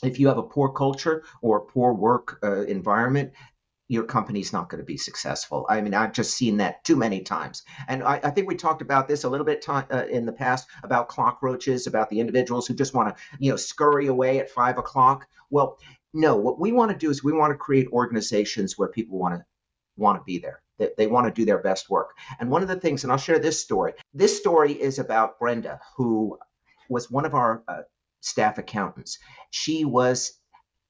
if 0.04 0.20
you 0.20 0.28
have 0.28 0.38
a 0.38 0.44
poor 0.44 0.70
culture 0.70 1.24
or 1.42 1.58
a 1.58 1.62
poor 1.62 1.94
work 1.94 2.40
uh, 2.44 2.62
environment, 2.64 3.34
your 3.92 4.06
company's 4.06 4.54
not 4.54 4.70
going 4.70 4.80
to 4.80 4.86
be 4.86 4.96
successful. 4.96 5.66
I 5.68 5.82
mean, 5.82 5.94
I've 5.94 6.14
just 6.14 6.38
seen 6.38 6.58
that 6.58 6.82
too 6.86 6.96
many 6.96 7.24
times. 7.24 7.64
And 7.90 8.04
I, 8.04 8.22
I 8.24 8.30
think 8.30 8.48
we 8.48 8.56
talked 8.56 8.82
about 8.82 9.10
this 9.10 9.26
a 9.26 9.30
little 9.30 9.46
bit 9.46 9.66
uh, 9.68 10.06
in 10.10 10.26
the 10.26 10.32
past 10.32 10.70
about 10.82 11.10
cockroaches, 11.10 11.88
about 11.88 12.10
the 12.10 12.22
individuals 12.22 12.66
who 12.66 12.74
just 12.74 12.94
want 12.94 13.10
to, 13.10 13.22
you 13.38 13.52
know, 13.52 13.58
scurry 13.58 14.08
away 14.08 14.40
at 14.40 14.50
five 14.50 14.78
o'clock. 14.78 15.28
Well, 15.50 15.78
no, 16.14 16.38
what 16.38 16.58
we 16.58 16.72
want 16.72 16.92
to 16.92 16.98
do 16.98 17.10
is 17.10 17.22
we 17.22 17.34
want 17.34 17.52
to 17.52 17.58
create 17.58 17.90
organizations 17.92 18.78
where 18.78 18.88
people 18.88 19.20
want 19.20 19.36
to 19.36 19.46
want 19.98 20.18
to 20.18 20.24
be 20.24 20.40
there. 20.40 20.62
They, 20.80 20.92
they 20.98 21.08
want 21.08 21.28
to 21.28 21.34
do 21.34 21.44
their 21.44 21.60
best 21.60 21.90
work. 21.90 22.12
And 22.40 22.50
one 22.50 22.62
of 22.62 22.70
the 22.70 22.80
things, 22.80 23.04
and 23.04 23.12
I'll 23.12 23.18
share 23.18 23.40
this 23.40 23.62
story. 23.62 23.92
This 24.14 24.38
story 24.38 24.72
is 24.72 25.00
about 25.00 25.38
Brenda, 25.38 25.82
who 25.98 26.40
was 26.88 27.12
one 27.12 27.26
of 27.26 27.36
our 27.36 27.62
uh, 27.68 27.82
staff 28.22 28.58
accountants. 28.58 29.20
She 29.50 29.84
was 29.84 30.40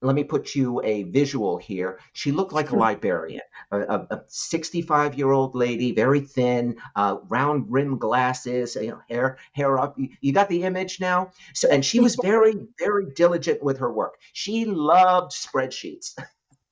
let 0.02 0.16
me 0.16 0.24
put 0.24 0.56
you 0.56 0.82
a 0.84 1.04
visual 1.04 1.58
here. 1.58 2.00
She 2.14 2.32
looked 2.32 2.54
like 2.54 2.72
a 2.72 2.76
librarian, 2.76 3.42
a 3.72 4.22
65 4.28 5.16
year 5.16 5.32
old 5.32 5.56
lady, 5.56 5.94
very 5.94 6.22
thin, 6.22 6.78
uh, 6.96 7.18
round 7.30 7.66
rim 7.70 7.98
glasses, 7.98 8.76
you 8.76 8.90
know, 8.90 9.02
hair 9.10 9.38
hair 9.54 9.78
up. 9.78 9.98
You, 9.98 10.10
you, 10.22 10.34
got 10.34 10.50
the 10.50 10.64
image 10.64 11.00
now. 11.00 11.32
So, 11.54 11.70
and 11.70 11.86
she 11.86 12.00
was 12.00 12.16
very 12.22 12.56
very 12.80 13.08
diligent 13.16 13.62
with 13.62 13.78
her 13.78 13.92
work. 13.92 14.16
She 14.34 14.66
loved 14.66 15.32
spreadsheets, 15.32 16.18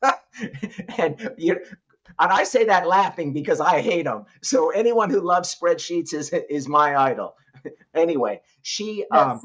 and 0.98 1.32
you. 1.38 1.60
And 2.22 2.34
I 2.34 2.44
say 2.44 2.66
that 2.66 2.86
laughing 2.86 3.32
because 3.32 3.62
I 3.62 3.80
hate 3.80 4.04
them. 4.04 4.26
So 4.42 4.72
anyone 4.72 5.10
who 5.10 5.22
loves 5.22 5.56
spreadsheets 5.56 6.14
is 6.14 6.34
is 6.50 6.68
my 6.68 6.96
idol. 6.96 7.36
anyway, 7.94 8.42
she 8.62 9.06
um, 9.12 9.42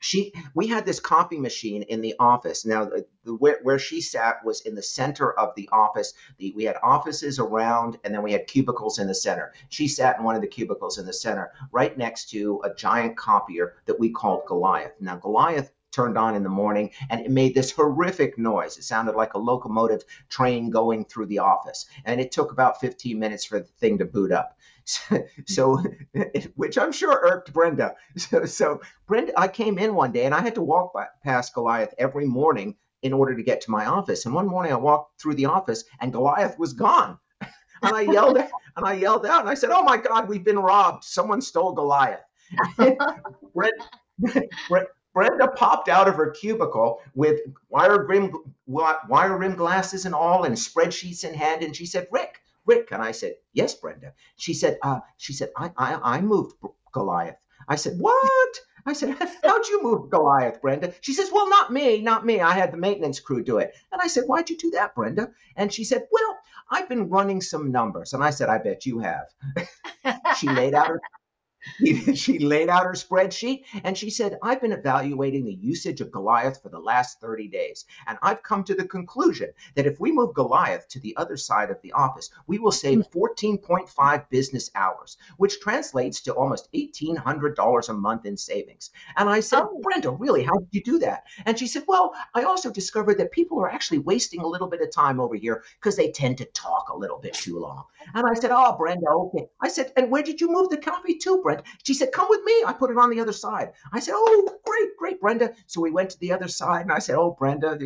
she 0.00 0.32
we 0.54 0.66
had 0.66 0.86
this 0.86 0.98
copy 0.98 1.38
machine 1.38 1.82
in 1.82 2.00
the 2.00 2.14
office. 2.18 2.64
Now 2.64 2.86
the, 2.86 3.06
the, 3.24 3.34
where, 3.34 3.60
where 3.62 3.78
she 3.78 4.00
sat 4.00 4.44
was 4.44 4.62
in 4.62 4.74
the 4.74 4.82
center 4.82 5.30
of 5.38 5.54
the 5.54 5.68
office. 5.70 6.14
The, 6.38 6.52
we 6.56 6.64
had 6.64 6.76
offices 6.82 7.38
around 7.38 7.98
and 8.02 8.12
then 8.12 8.22
we 8.22 8.32
had 8.32 8.46
cubicles 8.46 8.98
in 8.98 9.06
the 9.06 9.14
center. 9.14 9.52
She 9.68 9.86
sat 9.86 10.18
in 10.18 10.24
one 10.24 10.34
of 10.34 10.40
the 10.40 10.48
cubicles 10.48 10.98
in 10.98 11.06
the 11.06 11.12
center 11.12 11.52
right 11.70 11.96
next 11.96 12.30
to 12.30 12.60
a 12.64 12.74
giant 12.74 13.16
copier 13.16 13.74
that 13.86 14.00
we 14.00 14.10
called 14.10 14.46
goliath. 14.46 14.92
Now 15.00 15.16
goliath 15.16 15.70
turned 15.92 16.16
on 16.16 16.34
in 16.34 16.42
the 16.42 16.48
morning 16.48 16.90
and 17.08 17.20
it 17.20 17.30
made 17.30 17.54
this 17.54 17.72
horrific 17.72 18.38
noise. 18.38 18.76
It 18.78 18.84
sounded 18.84 19.14
like 19.14 19.34
a 19.34 19.38
locomotive 19.38 20.04
train 20.28 20.70
going 20.70 21.04
through 21.04 21.26
the 21.26 21.40
office. 21.40 21.86
And 22.04 22.20
it 22.20 22.32
took 22.32 22.52
about 22.52 22.80
15 22.80 23.18
minutes 23.18 23.44
for 23.44 23.60
the 23.60 23.66
thing 23.78 23.98
to 23.98 24.04
boot 24.04 24.32
up. 24.32 24.56
so, 25.46 25.82
which 26.54 26.78
I'm 26.78 26.92
sure 26.92 27.20
irked 27.22 27.52
Brenda. 27.52 27.94
So, 28.16 28.44
so 28.44 28.80
Brenda, 29.06 29.38
I 29.38 29.48
came 29.48 29.78
in 29.78 29.94
one 29.94 30.12
day 30.12 30.24
and 30.24 30.34
I 30.34 30.40
had 30.40 30.54
to 30.56 30.62
walk 30.62 30.92
by, 30.92 31.06
past 31.24 31.54
Goliath 31.54 31.94
every 31.98 32.26
morning 32.26 32.76
in 33.02 33.12
order 33.12 33.34
to 33.34 33.42
get 33.42 33.62
to 33.62 33.70
my 33.70 33.86
office. 33.86 34.26
And 34.26 34.34
one 34.34 34.46
morning 34.46 34.72
I 34.72 34.76
walked 34.76 35.20
through 35.20 35.34
the 35.34 35.46
office 35.46 35.84
and 36.00 36.12
Goliath 36.12 36.58
was 36.58 36.74
gone. 36.74 37.18
and 37.82 37.94
I 37.94 38.02
yelled 38.02 38.36
and 38.36 38.86
I 38.86 38.92
yelled 38.94 39.24
out 39.24 39.40
and 39.40 39.48
I 39.48 39.54
said, 39.54 39.70
"Oh 39.70 39.82
my 39.82 39.96
God, 39.96 40.28
we've 40.28 40.44
been 40.44 40.58
robbed! 40.58 41.04
Someone 41.04 41.40
stole 41.40 41.72
Goliath." 41.72 42.20
Brenda, 44.68 44.90
Brenda 45.12 45.48
popped 45.48 45.88
out 45.88 46.08
of 46.08 46.16
her 46.16 46.30
cubicle 46.30 47.00
with 47.14 47.40
wire 47.68 48.06
rim, 48.06 48.32
wire 48.66 49.36
rim 49.36 49.56
glasses 49.56 50.06
and 50.06 50.14
all, 50.14 50.44
and 50.44 50.54
spreadsheets 50.54 51.24
in 51.24 51.34
hand, 51.34 51.62
and 51.62 51.74
she 51.74 51.86
said, 51.86 52.06
"Rick, 52.10 52.40
Rick. 52.66 52.88
And 52.92 53.02
I 53.02 53.12
said, 53.12 53.34
Yes, 53.52 53.74
Brenda. 53.74 54.12
She 54.36 54.54
said, 54.54 54.78
uh, 54.82 55.00
she 55.16 55.32
said, 55.32 55.50
I, 55.56 55.72
I, 55.76 56.16
I 56.16 56.20
moved 56.20 56.54
Goliath. 56.92 57.44
I 57.68 57.76
said, 57.76 57.94
What? 57.98 58.60
I 58.86 58.92
said, 58.92 59.16
How'd 59.44 59.68
you 59.68 59.82
move 59.82 60.10
Goliath, 60.10 60.60
Brenda? 60.60 60.92
She 61.00 61.12
says, 61.12 61.30
Well, 61.32 61.48
not 61.48 61.72
me, 61.72 62.00
not 62.00 62.24
me. 62.24 62.40
I 62.40 62.52
had 62.52 62.72
the 62.72 62.76
maintenance 62.76 63.20
crew 63.20 63.42
do 63.42 63.58
it. 63.58 63.74
And 63.92 64.00
I 64.00 64.06
said, 64.06 64.24
Why'd 64.24 64.50
you 64.50 64.56
do 64.56 64.70
that, 64.72 64.94
Brenda? 64.94 65.30
And 65.56 65.72
she 65.72 65.84
said, 65.84 66.06
Well, 66.10 66.38
I've 66.70 66.88
been 66.88 67.08
running 67.08 67.40
some 67.40 67.72
numbers. 67.72 68.12
And 68.12 68.22
I 68.22 68.30
said, 68.30 68.48
I 68.48 68.58
bet 68.58 68.86
you 68.86 69.00
have. 69.00 69.26
she 70.38 70.48
laid 70.48 70.74
out 70.74 70.88
her 70.88 71.00
she 72.14 72.38
laid 72.38 72.68
out 72.68 72.84
her 72.84 72.92
spreadsheet 72.92 73.64
and 73.84 73.96
she 73.96 74.10
said, 74.10 74.38
I've 74.42 74.60
been 74.60 74.72
evaluating 74.72 75.44
the 75.44 75.54
usage 75.54 76.00
of 76.00 76.12
Goliath 76.12 76.62
for 76.62 76.68
the 76.68 76.78
last 76.78 77.20
30 77.20 77.48
days. 77.48 77.84
And 78.06 78.18
I've 78.22 78.42
come 78.42 78.64
to 78.64 78.74
the 78.74 78.86
conclusion 78.86 79.50
that 79.74 79.86
if 79.86 80.00
we 80.00 80.12
move 80.12 80.34
Goliath 80.34 80.88
to 80.88 81.00
the 81.00 81.16
other 81.16 81.36
side 81.36 81.70
of 81.70 81.80
the 81.82 81.92
office, 81.92 82.30
we 82.46 82.58
will 82.58 82.72
save 82.72 83.06
hmm. 83.06 83.18
14.5 83.18 84.30
business 84.30 84.70
hours, 84.74 85.16
which 85.36 85.60
translates 85.60 86.20
to 86.22 86.34
almost 86.34 86.72
$1,800 86.72 87.88
a 87.88 87.92
month 87.92 88.26
in 88.26 88.36
savings. 88.36 88.90
And 89.16 89.28
I 89.28 89.40
said, 89.40 89.62
oh. 89.62 89.80
Brenda, 89.82 90.10
really, 90.10 90.44
how 90.44 90.56
did 90.58 90.68
you 90.70 90.82
do 90.82 90.98
that? 91.00 91.24
And 91.46 91.58
she 91.58 91.66
said, 91.66 91.84
Well, 91.86 92.14
I 92.34 92.44
also 92.44 92.70
discovered 92.70 93.18
that 93.18 93.32
people 93.32 93.60
are 93.60 93.70
actually 93.70 93.98
wasting 93.98 94.40
a 94.40 94.46
little 94.46 94.68
bit 94.68 94.80
of 94.80 94.92
time 94.92 95.20
over 95.20 95.34
here 95.34 95.64
because 95.78 95.96
they 95.96 96.12
tend 96.12 96.38
to 96.38 96.44
talk 96.44 96.90
a 96.90 96.96
little 96.96 97.18
bit 97.18 97.34
too 97.34 97.58
long. 97.58 97.84
And 98.14 98.24
I 98.26 98.34
said, 98.34 98.50
ah, 98.50 98.72
Oh, 98.72 98.78
Brenda, 98.78 99.08
okay. 99.08 99.48
I 99.60 99.68
said, 99.68 99.92
And 99.96 100.10
where 100.10 100.22
did 100.22 100.40
you 100.40 100.48
move 100.48 100.68
the 100.68 100.76
copy 100.76 101.16
to, 101.16 101.40
Brenda? 101.42 101.49
She 101.84 101.94
said, 101.94 102.12
Come 102.12 102.28
with 102.30 102.42
me. 102.44 102.64
I 102.66 102.72
put 102.72 102.90
it 102.90 102.98
on 102.98 103.10
the 103.10 103.20
other 103.20 103.32
side. 103.32 103.72
I 103.92 104.00
said, 104.00 104.14
Oh, 104.16 104.58
great, 104.64 104.96
great, 104.96 105.20
Brenda. 105.20 105.54
So 105.66 105.80
we 105.80 105.90
went 105.90 106.10
to 106.10 106.18
the 106.18 106.32
other 106.32 106.48
side 106.48 106.82
and 106.82 106.92
I 106.92 106.98
said, 106.98 107.16
Oh, 107.16 107.36
Brenda, 107.38 107.78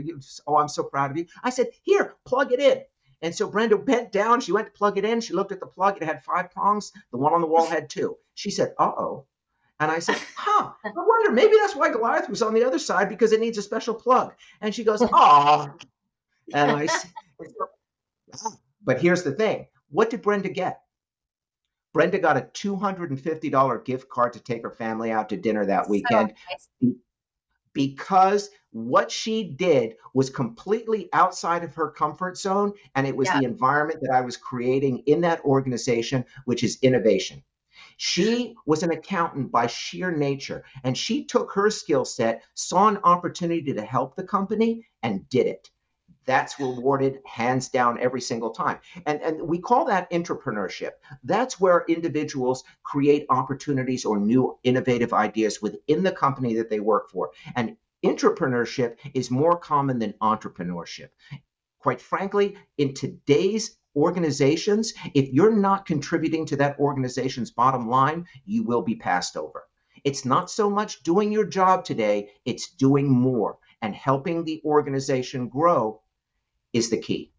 oh, 0.47 0.57
I'm 0.57 0.69
so 0.69 0.85
proud 0.85 1.11
of 1.11 1.17
you. 1.17 1.27
I 1.43 1.51
said, 1.51 1.69
Here, 1.83 2.15
plug 2.25 2.53
it 2.53 2.61
in. 2.61 2.83
And 3.23 3.35
so 3.35 3.49
Brenda 3.49 3.79
bent 3.79 4.13
down. 4.13 4.41
She 4.41 4.53
went 4.53 4.67
to 4.67 4.73
plug 4.73 4.99
it 4.99 5.05
in. 5.05 5.21
She 5.21 5.33
looked 5.33 5.53
at 5.53 5.61
the 5.61 5.67
plug. 5.67 5.97
It 5.97 6.03
had 6.05 6.23
five 6.23 6.51
prongs. 6.51 6.93
The 7.11 7.19
one 7.19 7.33
on 7.33 7.41
the 7.41 7.47
wall 7.47 7.67
had 7.67 7.89
two. 7.89 8.17
She 8.35 8.51
said, 8.51 8.75
Uh 8.79 8.93
oh. 8.97 9.27
And 9.81 9.91
I 9.91 9.99
said, 9.99 10.17
Huh, 10.37 10.73
I 10.85 10.91
wonder, 10.95 11.33
maybe 11.33 11.55
that's 11.59 11.75
why 11.75 11.91
Goliath 11.91 12.29
was 12.29 12.43
on 12.43 12.55
the 12.55 12.65
other 12.65 12.79
side 12.79 13.09
because 13.09 13.33
it 13.33 13.41
needs 13.41 13.59
a 13.59 13.63
special 13.63 13.95
plug. 13.95 14.35
And 14.61 14.75
she 14.75 14.85
goes, 14.85 15.03
Oh. 15.03 15.75
And 16.53 16.71
I 16.71 16.87
said, 16.87 17.11
But 18.85 19.01
here's 19.01 19.23
the 19.23 19.33
thing 19.33 19.67
what 19.91 20.11
did 20.11 20.23
Brenda 20.23 20.49
get? 20.49 20.81
Brenda 21.95 22.19
got 22.19 22.37
a 22.37 22.43
$250 22.53 23.85
gift 23.85 24.09
card 24.11 24.33
to 24.35 24.41
take 24.41 24.63
her 24.63 24.71
family 24.71 25.13
out 25.13 25.29
to 25.29 25.37
dinner 25.37 25.65
that 25.65 25.89
weekend 25.89 26.35
so 26.59 26.67
nice. 26.83 26.97
because 27.73 28.51
what 28.73 29.13
she 29.13 29.45
did 29.45 29.95
was 30.13 30.29
completely 30.29 31.09
outside 31.13 31.63
of 31.63 31.77
her 31.77 31.93
comfort 31.93 32.37
zone. 32.37 32.73
And 32.97 33.07
it 33.07 33.17
was 33.17 33.29
yeah. 33.29 33.39
the 33.39 33.45
environment 33.47 34.01
that 34.03 34.13
I 34.13 34.23
was 34.23 34.37
creating 34.37 35.05
in 35.07 35.21
that 35.21 35.45
organization, 35.45 36.25
which 36.45 36.65
is 36.65 36.79
innovation. 36.83 37.45
She 37.97 38.47
mm-hmm. 38.47 38.53
was 38.67 38.83
an 38.83 38.91
accountant 38.91 39.53
by 39.53 39.69
sheer 39.69 40.11
nature, 40.11 40.65
and 40.83 40.99
she 40.99 41.25
took 41.25 41.53
her 41.53 41.71
skill 41.71 42.05
set, 42.05 42.43
saw 42.55 42.89
an 42.89 42.99
opportunity 43.05 43.73
to 43.73 43.83
help 43.83 44.17
the 44.17 44.25
company, 44.25 44.89
and 45.03 45.29
did 45.29 45.47
it 45.47 45.71
that's 46.27 46.59
rewarded 46.59 47.21
hands 47.25 47.69
down 47.69 48.01
every 48.01 48.21
single 48.21 48.51
time. 48.51 48.79
And, 49.07 49.21
and 49.23 49.43
we 49.43 49.59
call 49.59 49.85
that 49.87 50.11
intrapreneurship. 50.11 50.93
That's 51.23 51.61
where 51.61 51.85
individuals 51.89 52.65
create 52.83 53.27
opportunities 53.29 54.05
or 54.05 54.19
new 54.19 54.59
innovative 54.63 55.13
ideas 55.13 55.61
within 55.61 56.03
the 56.03 56.13
company 56.13 56.55
that 56.55 56.71
they 56.71 56.81
work 56.81 57.11
for. 57.11 57.31
And 57.55 57.77
entrepreneurship 58.05 58.97
is 59.15 59.31
more 59.31 59.59
common 59.59 59.99
than 59.99 60.15
entrepreneurship. 60.15 61.09
Quite 61.79 62.01
frankly, 62.01 62.57
in 62.79 62.95
today's 62.95 63.77
organizations, 63.97 64.95
if 65.15 65.33
you're 65.33 65.55
not 65.55 65.87
contributing 65.87 66.47
to 66.47 66.57
that 66.57 66.79
organization's 66.79 67.51
bottom 67.51 67.89
line, 67.89 68.27
you 68.45 68.63
will 68.63 68.83
be 68.83 68.97
passed 68.97 69.37
over. 69.37 69.65
It's 70.03 70.25
not 70.25 70.51
so 70.51 70.69
much 70.69 71.03
doing 71.03 71.33
your 71.33 71.47
job 71.47 71.85
today, 71.85 72.31
it's 72.45 72.71
doing 72.73 73.09
more 73.09 73.59
and 73.81 73.95
helping 73.95 74.45
the 74.45 74.61
organization 74.65 75.49
grow 75.49 76.01
is 76.75 76.91
the 76.91 76.99
key. 76.99 77.31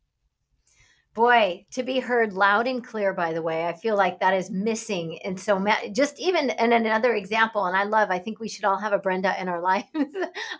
Boy, 1.14 1.66
to 1.72 1.84
be 1.84 2.00
heard 2.00 2.34
loud 2.34 2.68
and 2.68 2.84
clear, 2.84 3.14
by 3.14 3.32
the 3.32 3.42
way, 3.42 3.68
I 3.68 3.74
feel 3.74 3.96
like 3.96 4.20
that 4.20 4.34
is 4.34 4.52
missing. 4.52 5.18
And 5.24 5.40
so, 5.40 5.66
just 5.94 6.20
even 6.20 6.50
and 6.50 6.74
another 6.74 7.14
example, 7.14 7.66
and 7.66 7.76
I 7.76 7.84
love, 7.84 8.12
I 8.12 8.20
think 8.20 8.42
we 8.42 8.50
should 8.50 8.66
all 8.66 8.78
have 8.78 8.92
a 8.92 8.98
Brenda 8.98 9.34
in 9.40 9.48
our 9.48 9.62
lives. 9.72 9.88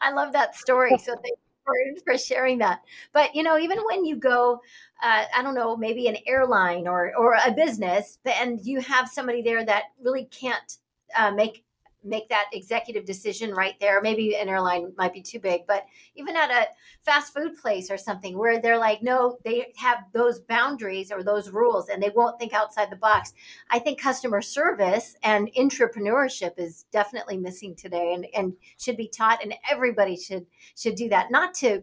I 0.02 0.12
love 0.12 0.32
that 0.32 0.56
story. 0.56 0.98
So, 0.98 1.14
thank 1.14 1.26
you 1.26 1.56
for, 1.66 1.74
for 2.06 2.18
sharing 2.18 2.58
that. 2.60 2.82
But, 3.12 3.36
you 3.36 3.44
know, 3.44 3.58
even 3.58 3.80
when 3.80 4.06
you 4.06 4.16
go, 4.16 4.62
uh, 5.04 5.26
I 5.36 5.42
don't 5.42 5.56
know, 5.56 5.76
maybe 5.76 6.08
an 6.08 6.18
airline 6.26 6.88
or, 6.88 7.14
or 7.18 7.38
a 7.46 7.52
business, 7.52 8.20
and 8.26 8.66
you 8.66 8.80
have 8.80 9.10
somebody 9.10 9.42
there 9.42 9.66
that 9.66 9.86
really 10.02 10.26
can't 10.26 10.78
uh, 11.18 11.32
make 11.32 11.65
make 12.06 12.30
that 12.30 12.46
executive 12.54 13.06
decision 13.06 13.52
right 13.52 13.76
there. 13.80 14.02
Maybe 14.02 14.36
an 14.36 14.50
airline 14.50 14.94
might 14.98 15.14
be 15.14 15.22
too 15.22 15.40
big, 15.40 15.62
but 15.68 15.86
even 16.16 16.36
at 16.36 16.52
a 16.52 16.68
fast 17.04 17.34
food 17.34 17.58
place 17.58 17.90
or 17.90 17.98
something 17.98 18.38
where 18.38 18.62
they're 18.62 18.78
like, 18.78 19.02
no, 19.02 19.38
they 19.44 19.74
have 19.78 20.06
those 20.14 20.40
boundaries 20.40 21.12
or 21.12 21.24
those 21.24 21.50
rules 21.50 21.90
and 21.90 22.02
they 22.02 22.12
won't 22.16 22.40
think 22.40 22.54
outside 22.54 22.90
the 22.90 22.96
box. 22.96 23.34
I 23.70 23.80
think 23.80 24.00
customer 24.00 24.42
service 24.42 25.16
and 25.24 25.50
entrepreneurship 25.58 26.54
is 26.58 26.86
definitely 26.92 27.38
missing 27.38 27.76
today 27.76 28.14
and, 28.14 28.26
and 28.36 28.54
should 28.78 28.98
be 28.98 29.08
taught 29.08 29.44
and 29.44 29.54
everybody 29.70 30.16
should 30.16 30.46
should 30.76 30.96
do 30.96 31.10
that. 31.10 31.32
Not 31.32 31.54
to 31.56 31.82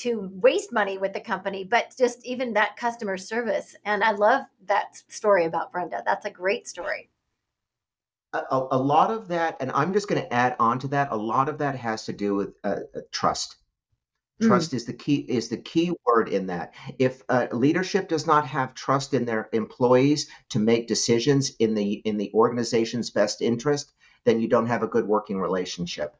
to 0.00 0.30
waste 0.32 0.72
money 0.72 0.96
with 0.96 1.12
the 1.12 1.20
company, 1.20 1.64
but 1.64 1.94
just 1.98 2.24
even 2.24 2.54
that 2.54 2.78
customer 2.78 3.18
service. 3.18 3.76
And 3.84 4.02
I 4.02 4.12
love 4.12 4.42
that 4.64 4.96
story 5.08 5.44
about 5.44 5.70
Brenda. 5.70 6.02
That's 6.06 6.24
a 6.24 6.30
great 6.30 6.66
story 6.66 7.10
a, 8.32 8.66
a 8.72 8.78
lot 8.78 9.10
of 9.10 9.28
that, 9.28 9.56
and 9.60 9.70
I'm 9.72 9.92
just 9.92 10.08
going 10.08 10.22
to 10.22 10.32
add 10.32 10.56
on 10.58 10.78
to 10.80 10.88
that. 10.88 11.12
A 11.12 11.16
lot 11.16 11.48
of 11.48 11.58
that 11.58 11.76
has 11.76 12.06
to 12.06 12.12
do 12.12 12.34
with 12.34 12.54
uh, 12.64 12.80
uh 12.94 13.00
trust. 13.10 13.56
Mm. 14.40 14.48
Trust 14.48 14.70
mm. 14.70 14.74
is 14.74 14.86
the 14.86 14.94
key 14.94 15.16
is 15.16 15.48
the 15.48 15.58
key 15.58 15.92
word 16.06 16.28
in 16.28 16.46
that. 16.46 16.74
If 16.98 17.22
uh, 17.28 17.48
leadership 17.52 18.08
does 18.08 18.26
not 18.26 18.46
have 18.46 18.74
trust 18.74 19.12
in 19.12 19.26
their 19.26 19.48
employees 19.52 20.28
to 20.50 20.58
make 20.58 20.88
decisions 20.88 21.52
in 21.58 21.74
the 21.74 21.92
in 21.92 22.16
the 22.16 22.30
organization's 22.32 23.10
best 23.10 23.42
interest, 23.42 23.92
then 24.24 24.40
you 24.40 24.48
don't 24.48 24.66
have 24.66 24.82
a 24.82 24.88
good 24.88 25.06
working 25.06 25.38
relationship. 25.38 26.16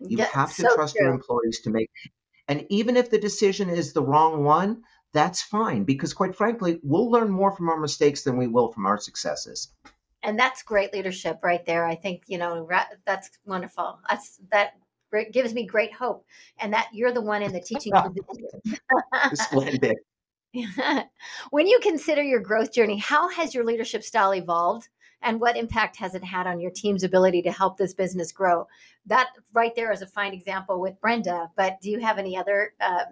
You 0.00 0.18
yeah, 0.18 0.24
have 0.32 0.54
to 0.56 0.62
so 0.62 0.74
trust 0.74 0.96
true. 0.96 1.06
your 1.06 1.14
employees 1.14 1.60
to 1.60 1.70
make. 1.70 1.90
And 2.48 2.66
even 2.70 2.96
if 2.96 3.10
the 3.10 3.18
decision 3.18 3.68
is 3.68 3.92
the 3.92 4.02
wrong 4.02 4.42
one, 4.42 4.82
that's 5.12 5.42
fine 5.42 5.84
because 5.84 6.12
quite 6.14 6.34
frankly, 6.34 6.80
we'll 6.82 7.10
learn 7.10 7.30
more 7.30 7.54
from 7.54 7.68
our 7.68 7.78
mistakes 7.78 8.22
than 8.22 8.36
we 8.36 8.48
will 8.48 8.72
from 8.72 8.86
our 8.86 8.98
successes 8.98 9.68
and 10.22 10.38
that's 10.38 10.62
great 10.62 10.92
leadership 10.92 11.40
right 11.42 11.64
there. 11.66 11.86
I 11.86 11.94
think 11.94 12.22
you 12.26 12.38
know 12.38 12.68
that's 13.04 13.30
wonderful. 13.44 13.98
That's 14.08 14.40
that 14.50 14.74
gives 15.32 15.52
me 15.52 15.66
great 15.66 15.92
hope, 15.92 16.24
and 16.58 16.72
that 16.72 16.88
you're 16.92 17.12
the 17.12 17.20
one 17.20 17.42
in 17.42 17.52
the 17.52 17.60
teaching. 17.66 17.92
Splendid. 19.34 19.96
when 21.50 21.66
you 21.66 21.78
consider 21.80 22.22
your 22.22 22.40
growth 22.40 22.72
journey, 22.72 22.98
how 22.98 23.28
has 23.30 23.54
your 23.54 23.64
leadership 23.64 24.02
style 24.02 24.34
evolved? 24.34 24.88
And 25.24 25.40
what 25.40 25.56
impact 25.56 25.96
has 25.98 26.16
it 26.16 26.24
had 26.24 26.48
on 26.48 26.58
your 26.58 26.72
team's 26.72 27.04
ability 27.04 27.42
to 27.42 27.52
help 27.52 27.76
this 27.76 27.94
business 27.94 28.32
grow? 28.32 28.66
That 29.06 29.28
right 29.52 29.72
there 29.76 29.92
is 29.92 30.02
a 30.02 30.06
fine 30.06 30.32
example 30.34 30.80
with 30.80 31.00
Brenda. 31.00 31.48
But 31.56 31.80
do 31.80 31.90
you 31.90 32.00
have 32.00 32.18
any 32.18 32.36
other 32.36 32.74
uh, 32.80 33.04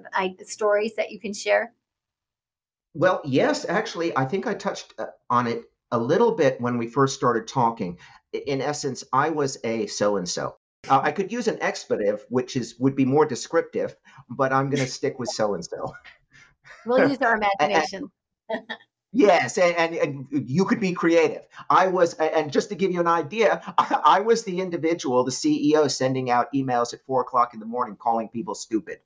stories 0.44 0.96
that 0.96 1.12
you 1.12 1.20
can 1.20 1.32
share? 1.32 1.72
Well, 2.94 3.20
yes, 3.24 3.64
actually, 3.68 4.16
I 4.16 4.24
think 4.24 4.48
I 4.48 4.54
touched 4.54 4.94
uh, 4.98 5.06
on 5.30 5.46
it 5.46 5.69
a 5.92 5.98
little 5.98 6.32
bit 6.32 6.60
when 6.60 6.78
we 6.78 6.86
first 6.86 7.14
started 7.14 7.48
talking. 7.48 7.98
In 8.32 8.60
essence, 8.60 9.04
I 9.12 9.30
was 9.30 9.58
a 9.64 9.86
so 9.86 10.16
and 10.16 10.28
so. 10.28 10.56
I 10.88 11.12
could 11.12 11.30
use 11.30 11.46
an 11.46 11.58
expletive, 11.60 12.24
which 12.30 12.56
is 12.56 12.76
would 12.78 12.96
be 12.96 13.04
more 13.04 13.26
descriptive, 13.26 13.94
but 14.28 14.52
I'm 14.52 14.70
going 14.70 14.82
to 14.82 14.90
stick 14.90 15.18
with 15.18 15.28
so 15.28 15.54
and 15.54 15.64
so. 15.64 15.94
We'll 16.86 17.08
use 17.08 17.18
our 17.18 17.36
imagination. 17.60 18.10
yes, 19.12 19.58
and, 19.58 19.76
and, 19.76 19.94
and, 19.94 20.26
you 20.30 20.64
could 20.64 20.80
be 20.80 20.92
creative. 20.92 21.46
I 21.68 21.88
was, 21.88 22.14
and 22.14 22.50
just 22.50 22.70
to 22.70 22.74
give 22.74 22.92
you 22.92 23.00
an 23.00 23.06
idea, 23.06 23.60
I, 23.76 24.00
I 24.04 24.20
was 24.20 24.44
the 24.44 24.60
individual, 24.60 25.24
the 25.24 25.30
CEO, 25.30 25.90
sending 25.90 26.30
out 26.30 26.52
emails 26.54 26.94
at 26.94 27.04
four 27.06 27.20
o'clock 27.20 27.52
in 27.52 27.60
the 27.60 27.66
morning, 27.66 27.96
calling 27.96 28.28
people 28.28 28.54
stupid 28.54 29.00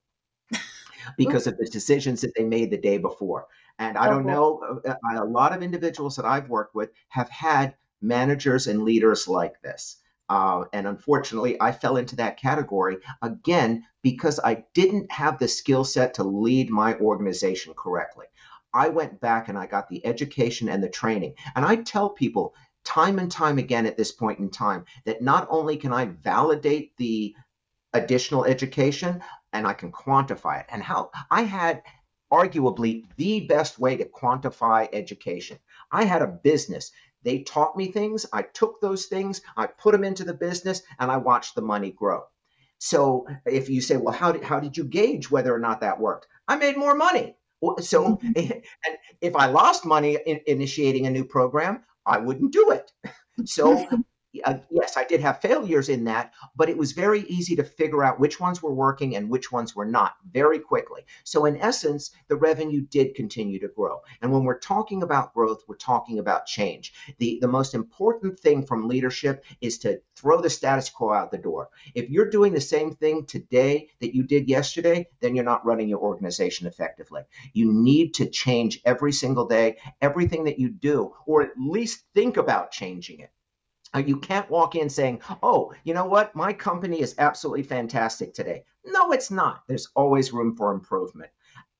because 1.19 1.47
of 1.47 1.59
the 1.59 1.67
decisions 1.67 2.21
that 2.23 2.35
they 2.37 2.45
made 2.45 2.71
the 2.71 2.79
day 2.79 2.99
before. 2.99 3.47
And 3.79 3.99
I 3.99 4.09
don't 4.09 4.27
know, 4.27 4.81
uh, 4.87 4.91
uh, 4.91 5.23
a 5.23 5.25
lot 5.25 5.53
of 5.53 5.63
individuals 5.63 6.17
that 6.17 6.25
I've 6.25 6.49
worked 6.49 6.75
with 6.75 6.91
have 7.09 7.29
had 7.29 7.75
managers 8.01 8.67
and 8.67 8.85
leaders 8.85 9.27
like 9.27 9.61
this. 9.63 9.97
Uh, 10.29 10.65
and 10.73 10.87
unfortunately, 10.87 11.61
I 11.61 11.73
fell 11.73 11.97
into 11.97 12.17
that 12.17 12.39
category 12.39 12.99
again 13.21 13.85
because 14.03 14.41
I 14.43 14.65
didn't 14.75 15.11
have 15.13 15.39
the 15.39 15.49
skill 15.49 15.85
set 15.85 16.15
to 16.15 16.25
lead 16.25 16.71
my 16.71 16.95
organization 16.97 17.75
correctly. 17.77 18.27
I 18.73 18.89
went 18.89 19.21
back 19.21 19.49
and 19.49 19.59
I 19.59 19.67
got 19.67 19.89
the 19.89 20.05
education 20.07 20.69
and 20.69 20.83
the 20.83 20.89
training. 20.89 21.35
And 21.55 21.65
I 21.65 21.77
tell 21.77 22.11
people 22.11 22.55
time 22.85 23.19
and 23.19 23.31
time 23.31 23.59
again 23.59 23.87
at 23.87 23.97
this 23.97 24.13
point 24.13 24.39
in 24.39 24.51
time 24.51 24.85
that 25.05 25.23
not 25.23 25.47
only 25.51 25.77
can 25.77 25.93
I 25.93 26.07
validate 26.07 26.97
the 26.97 27.35
additional 27.93 28.45
education 28.45 29.23
and 29.53 29.67
I 29.67 29.73
can 29.73 29.93
quantify 29.93 30.61
it 30.61 30.67
and 30.69 30.83
how 30.83 31.11
I 31.31 31.43
had 31.43 31.83
arguably 32.39 33.05
the 33.17 33.41
best 33.47 33.79
way 33.79 33.97
to 33.97 34.05
quantify 34.05 34.89
education. 34.93 35.59
I 35.91 36.05
had 36.05 36.23
a 36.23 36.39
business. 36.51 36.91
They 37.23 37.43
taught 37.43 37.77
me 37.77 37.91
things. 37.91 38.27
I 38.33 38.43
took 38.43 38.81
those 38.81 39.07
things, 39.07 39.41
I 39.57 39.67
put 39.67 39.93
them 39.93 40.05
into 40.05 40.25
the 40.25 40.35
business, 40.35 40.83
and 40.99 41.11
I 41.11 41.17
watched 41.17 41.55
the 41.55 41.63
money 41.63 41.91
grow. 41.91 42.23
So 42.79 43.27
if 43.47 43.71
you 43.71 43.81
say, 43.81 43.97
well, 43.97 44.13
how 44.13 44.33
did, 44.33 44.45
how 44.45 44.61
did 44.61 44.77
you 44.77 44.85
gauge 44.85 45.31
whether 45.31 45.55
or 45.55 45.59
not 45.59 45.81
that 45.81 46.01
worked? 46.01 46.27
I 46.47 46.57
made 46.57 46.77
more 46.77 46.95
money. 46.95 47.37
So 47.81 48.17
mm-hmm. 48.17 48.33
and 48.87 48.97
if 49.21 49.37
I 49.37 49.47
lost 49.47 49.87
money 49.87 50.19
in 50.27 50.41
initiating 50.47 51.07
a 51.07 51.11
new 51.11 51.25
program, 51.25 51.83
I 52.05 52.19
wouldn't 52.19 52.53
do 52.53 52.73
it. 52.73 52.93
So 53.47 53.87
uh, 54.45 54.59
yes, 54.71 54.97
I 54.97 55.05
did 55.05 55.21
have 55.21 55.41
failures 55.41 55.89
in 55.89 56.05
that, 56.05 56.33
but 56.57 56.69
it 56.69 56.77
was 56.77 56.93
very 56.93 57.21
easy 57.23 57.55
to 57.57 57.65
figure 57.65 58.03
out 58.03 58.19
which 58.19 58.41
ones 58.41 58.63
were 58.63 58.75
working 58.75 59.15
and 59.15 59.31
which 59.31 59.53
ones 59.53 59.77
were 59.77 59.85
not 59.85 60.15
very 60.31 60.59
quickly. 60.59 61.03
So, 61.23 61.45
in 61.45 61.57
essence, 61.59 62.11
the 62.29 62.37
revenue 62.37 62.81
did 62.81 63.15
continue 63.15 63.61
to 63.61 63.69
grow. 63.69 64.01
And 64.23 64.33
when 64.33 64.45
we're 64.45 64.59
talking 64.59 65.03
about 65.03 65.35
growth, 65.35 65.63
we're 65.69 65.77
talking 65.77 66.19
about 66.19 66.47
change. 66.47 66.93
The, 67.19 67.39
the 67.41 67.49
most 67.49 67.75
important 67.75 68.41
thing 68.41 68.67
from 68.67 68.89
leadership 68.89 69.45
is 69.61 69.79
to 69.79 70.01
throw 70.17 70.41
the 70.41 70.51
status 70.51 70.91
quo 70.91 71.13
out 71.13 71.31
the 71.31 71.39
door. 71.39 71.69
If 71.95 72.11
you're 72.11 72.31
doing 72.31 72.53
the 72.53 72.61
same 72.61 72.95
thing 72.95 73.27
today 73.27 73.91
that 74.01 74.15
you 74.15 74.25
did 74.25 74.49
yesterday, 74.49 75.09
then 75.21 75.35
you're 75.35 75.45
not 75.45 75.65
running 75.65 75.89
your 75.89 76.01
organization 76.01 76.67
effectively. 76.67 77.23
You 77.53 77.73
need 77.73 78.15
to 78.15 78.27
change 78.27 78.81
every 78.85 79.13
single 79.13 79.47
day, 79.47 79.77
everything 80.01 80.45
that 80.45 80.59
you 80.59 80.71
do, 80.71 81.15
or 81.27 81.43
at 81.43 81.51
least 81.59 82.05
think 82.15 82.37
about 82.37 82.71
changing 82.71 83.21
it. 83.21 83.31
Uh, 83.95 83.99
you 83.99 84.17
can't 84.19 84.51
walk 84.51 84.75
in 84.75 84.91
saying, 84.91 85.21
oh, 85.43 85.73
you 85.85 85.95
know 85.95 86.07
what? 86.07 86.35
My 86.35 86.53
company 86.53 87.01
is 87.01 87.15
absolutely 87.19 87.63
fantastic 87.63 88.35
today. 88.35 88.65
No, 88.85 89.13
it's 89.13 89.31
not. 89.31 89.63
There's 89.69 89.89
always 89.95 90.33
room 90.33 90.57
for 90.57 90.73
improvement. 90.73 91.31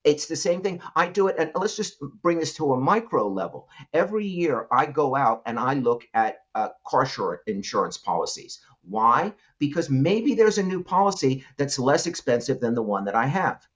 It's 0.05 0.27
the 0.27 0.37
same 0.37 0.61
thing. 0.61 0.81
I 0.95 1.09
do 1.09 1.29
it, 1.29 1.37
and 1.39 1.51
let's 1.55 1.77
just 1.77 1.99
bring 2.23 2.39
this 2.39 2.55
to 2.57 2.75
a 2.75 2.81
micro 2.81 3.27
level. 3.27 3.69
Every 3.93 4.27
year, 4.27 4.69
I 4.71 4.87
go 4.87 5.17
out 5.17 5.43
and 5.47 5.59
I 5.59 5.75
look 5.75 6.05
at 6.13 6.41
uh, 6.55 6.69
car 6.87 7.41
insurance 7.47 7.99
policies. 7.99 8.61
Why? 8.83 9.33
Because 9.59 9.89
maybe 9.89 10.35
there's 10.35 10.59
a 10.59 10.63
new 10.63 10.85
policy 10.85 11.45
that's 11.57 11.79
less 11.79 12.07
expensive 12.07 12.61
than 12.61 12.75
the 12.75 12.83
one 12.83 13.07
that 13.07 13.15
I 13.15 13.27
have. 13.27 13.67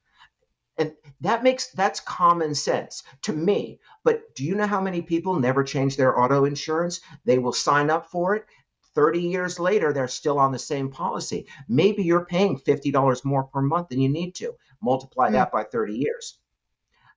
And 0.78 0.92
that 1.20 1.42
makes 1.42 1.68
that's 1.72 2.00
common 2.00 2.54
sense 2.54 3.02
to 3.22 3.32
me. 3.32 3.80
But 4.04 4.34
do 4.34 4.44
you 4.44 4.54
know 4.54 4.66
how 4.66 4.80
many 4.80 5.02
people 5.02 5.34
never 5.38 5.64
change 5.64 5.96
their 5.96 6.18
auto 6.18 6.44
insurance? 6.44 7.00
They 7.24 7.38
will 7.38 7.52
sign 7.52 7.90
up 7.90 8.10
for 8.10 8.36
it. 8.36 8.46
30 8.94 9.20
years 9.20 9.60
later, 9.60 9.92
they're 9.92 10.08
still 10.08 10.38
on 10.38 10.52
the 10.52 10.58
same 10.58 10.90
policy. 10.90 11.46
Maybe 11.68 12.02
you're 12.02 12.24
paying 12.24 12.58
$50 12.58 13.24
more 13.24 13.44
per 13.44 13.60
month 13.60 13.88
than 13.88 14.00
you 14.00 14.08
need 14.08 14.34
to. 14.36 14.54
Multiply 14.80 15.28
mm. 15.28 15.32
that 15.32 15.52
by 15.52 15.64
30 15.64 15.94
years. 15.94 16.38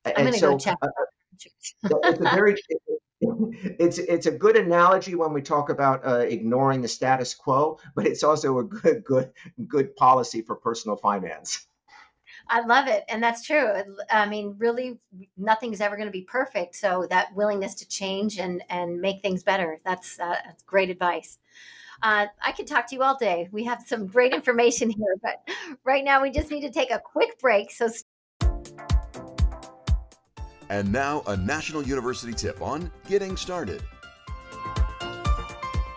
I'm 0.05 0.13
going 0.15 0.33
to 0.33 0.39
so, 0.39 0.51
go 0.51 0.57
check. 0.57 0.77
Uh, 0.81 0.87
uh 0.87 1.97
it's 2.03 2.19
a 2.19 2.23
very 2.23 2.55
it's 3.21 3.97
it's 3.97 4.25
a 4.25 4.31
good 4.31 4.57
analogy 4.57 5.15
when 5.15 5.33
we 5.33 5.41
talk 5.41 5.69
about 5.69 6.05
uh, 6.05 6.19
ignoring 6.19 6.81
the 6.81 6.87
status 6.87 7.33
quo, 7.35 7.79
but 7.95 8.07
it's 8.07 8.23
also 8.23 8.59
a 8.59 8.63
good 8.63 9.03
good 9.03 9.31
good 9.67 9.95
policy 9.95 10.41
for 10.41 10.55
personal 10.55 10.97
finance. 10.97 11.67
I 12.47 12.61
love 12.61 12.87
it. 12.87 13.03
And 13.07 13.23
that's 13.23 13.45
true. 13.45 13.71
I 14.09 14.27
mean, 14.27 14.55
really, 14.57 14.99
nothing's 15.37 15.81
ever 15.81 15.95
going 15.95 16.07
to 16.07 16.11
be 16.11 16.23
perfect. 16.23 16.75
So 16.75 17.07
that 17.09 17.33
willingness 17.35 17.75
to 17.75 17.87
change 17.87 18.37
and, 18.37 18.63
and 18.69 18.99
make 18.99 19.21
things 19.21 19.43
better, 19.43 19.79
that's, 19.85 20.19
uh, 20.19 20.35
that's 20.45 20.63
great 20.63 20.89
advice. 20.89 21.37
Uh, 22.03 22.25
I 22.43 22.51
could 22.51 22.67
talk 22.67 22.87
to 22.87 22.95
you 22.95 23.03
all 23.03 23.15
day. 23.17 23.47
We 23.51 23.63
have 23.65 23.83
some 23.85 24.07
great 24.07 24.33
information 24.33 24.89
here, 24.89 25.15
but 25.21 25.47
right 25.83 26.03
now 26.03 26.21
we 26.21 26.31
just 26.31 26.49
need 26.49 26.61
to 26.61 26.71
take 26.71 26.91
a 26.91 26.99
quick 26.99 27.39
break. 27.39 27.71
So, 27.71 27.89
and 30.69 30.91
now 30.91 31.21
a 31.27 31.37
National 31.37 31.83
University 31.83 32.33
tip 32.33 32.61
on 32.61 32.91
getting 33.07 33.37
started. 33.37 33.83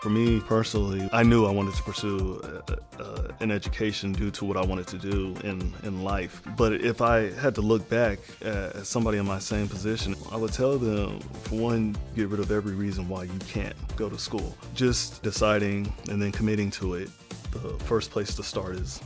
For 0.05 0.11
me 0.11 0.39
personally, 0.39 1.09
I 1.11 1.23
knew 1.23 1.47
I 1.47 1.51
wanted 1.51 1.73
to 1.73 1.81
pursue 1.81 2.39
uh, 2.43 2.75
uh, 3.01 3.27
an 3.39 3.49
education 3.49 4.13
due 4.13 4.29
to 4.29 4.45
what 4.45 4.55
I 4.55 4.63
wanted 4.63 4.85
to 4.89 4.99
do 4.99 5.35
in, 5.43 5.73
in 5.81 6.03
life. 6.03 6.43
But 6.55 6.73
if 6.73 7.01
I 7.01 7.31
had 7.31 7.55
to 7.55 7.61
look 7.61 7.89
back 7.89 8.19
at 8.43 8.85
somebody 8.85 9.17
in 9.17 9.25
my 9.25 9.39
same 9.39 9.67
position, 9.67 10.13
I 10.31 10.37
would 10.37 10.53
tell 10.53 10.77
them, 10.77 11.19
for 11.45 11.55
one, 11.55 11.95
get 12.15 12.27
rid 12.27 12.39
of 12.39 12.51
every 12.51 12.75
reason 12.75 13.09
why 13.09 13.23
you 13.23 13.39
can't 13.47 13.75
go 13.95 14.07
to 14.07 14.19
school. 14.19 14.55
Just 14.75 15.23
deciding 15.23 15.91
and 16.11 16.21
then 16.21 16.31
committing 16.31 16.69
to 16.69 16.93
it. 16.93 17.09
The 17.49 17.69
first 17.85 18.11
place 18.11 18.35
to 18.35 18.43
start 18.43 18.75
is 18.75 18.99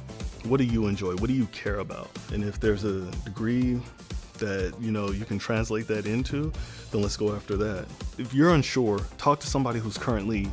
what 0.43 0.57
do 0.57 0.65
you 0.65 0.87
enjoy? 0.87 1.13
What 1.13 1.27
do 1.27 1.33
you 1.33 1.45
care 1.45 1.79
about? 1.79 2.09
And 2.33 2.43
if 2.43 2.59
there's 2.59 2.83
a 2.83 3.09
degree 3.23 3.79
that 4.39 4.73
you 4.81 4.91
know 4.91 5.11
you 5.11 5.23
can 5.23 5.39
translate 5.39 5.87
that 5.87 6.05
into, 6.05 6.51
then 6.91 7.01
let's 7.01 7.15
go 7.15 7.33
after 7.33 7.55
that. 7.55 7.85
If 8.17 8.33
you're 8.33 8.53
unsure, 8.53 8.99
talk 9.17 9.39
to 9.39 9.47
somebody 9.47 9.79
who's 9.79 9.97
currently 9.97 10.49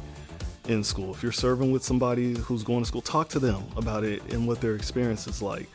in 0.68 0.83
school. 0.85 1.12
If 1.12 1.22
you're 1.22 1.33
serving 1.33 1.70
with 1.70 1.83
somebody 1.83 2.37
who's 2.38 2.62
going 2.62 2.81
to 2.81 2.87
school, 2.87 3.02
talk 3.02 3.29
to 3.31 3.38
them 3.38 3.62
about 3.76 4.05
it 4.05 4.22
and 4.33 4.46
what 4.46 4.61
their 4.61 4.74
experience 4.74 5.26
is 5.26 5.42
like. 5.42 5.68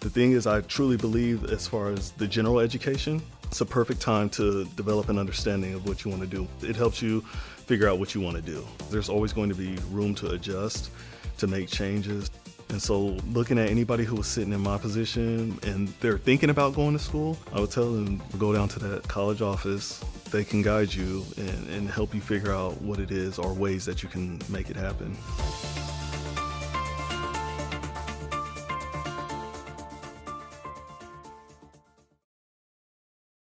The 0.00 0.10
thing 0.10 0.32
is, 0.32 0.46
I 0.46 0.60
truly 0.62 0.96
believe, 0.96 1.44
as 1.44 1.66
far 1.66 1.90
as 1.90 2.10
the 2.12 2.26
general 2.26 2.58
education, 2.58 3.22
it's 3.44 3.60
a 3.60 3.66
perfect 3.66 4.00
time 4.00 4.28
to 4.30 4.64
develop 4.76 5.08
an 5.10 5.18
understanding 5.18 5.74
of 5.74 5.86
what 5.86 6.04
you 6.04 6.10
want 6.10 6.22
to 6.22 6.28
do. 6.28 6.48
It 6.62 6.74
helps 6.74 7.00
you 7.02 7.20
figure 7.20 7.88
out 7.88 7.98
what 7.98 8.14
you 8.14 8.20
want 8.20 8.36
to 8.36 8.42
do. 8.42 8.66
There's 8.90 9.08
always 9.08 9.32
going 9.32 9.48
to 9.50 9.54
be 9.54 9.76
room 9.90 10.14
to 10.16 10.30
adjust, 10.30 10.90
to 11.38 11.46
make 11.46 11.68
changes. 11.68 12.30
And 12.70 12.80
so, 12.80 13.18
looking 13.32 13.58
at 13.58 13.68
anybody 13.68 14.04
who 14.04 14.16
was 14.16 14.26
sitting 14.26 14.52
in 14.52 14.60
my 14.60 14.78
position 14.78 15.58
and 15.64 15.88
they're 16.00 16.18
thinking 16.18 16.50
about 16.50 16.74
going 16.74 16.94
to 16.94 16.98
school, 16.98 17.36
I 17.52 17.60
would 17.60 17.70
tell 17.70 17.92
them 17.92 18.22
go 18.38 18.52
down 18.52 18.68
to 18.68 18.78
that 18.80 19.06
college 19.06 19.42
office, 19.42 20.02
they 20.32 20.44
can 20.44 20.62
guide 20.62 20.92
you 20.92 21.24
and, 21.36 21.68
and 21.68 21.90
help 21.90 22.14
you 22.14 22.20
figure 22.20 22.52
out 22.52 22.80
what 22.80 22.98
it 22.98 23.10
is 23.10 23.38
or 23.38 23.52
ways 23.52 23.84
that 23.84 24.02
you 24.02 24.08
can 24.08 24.40
make 24.48 24.70
it 24.70 24.76
happen. 24.76 25.14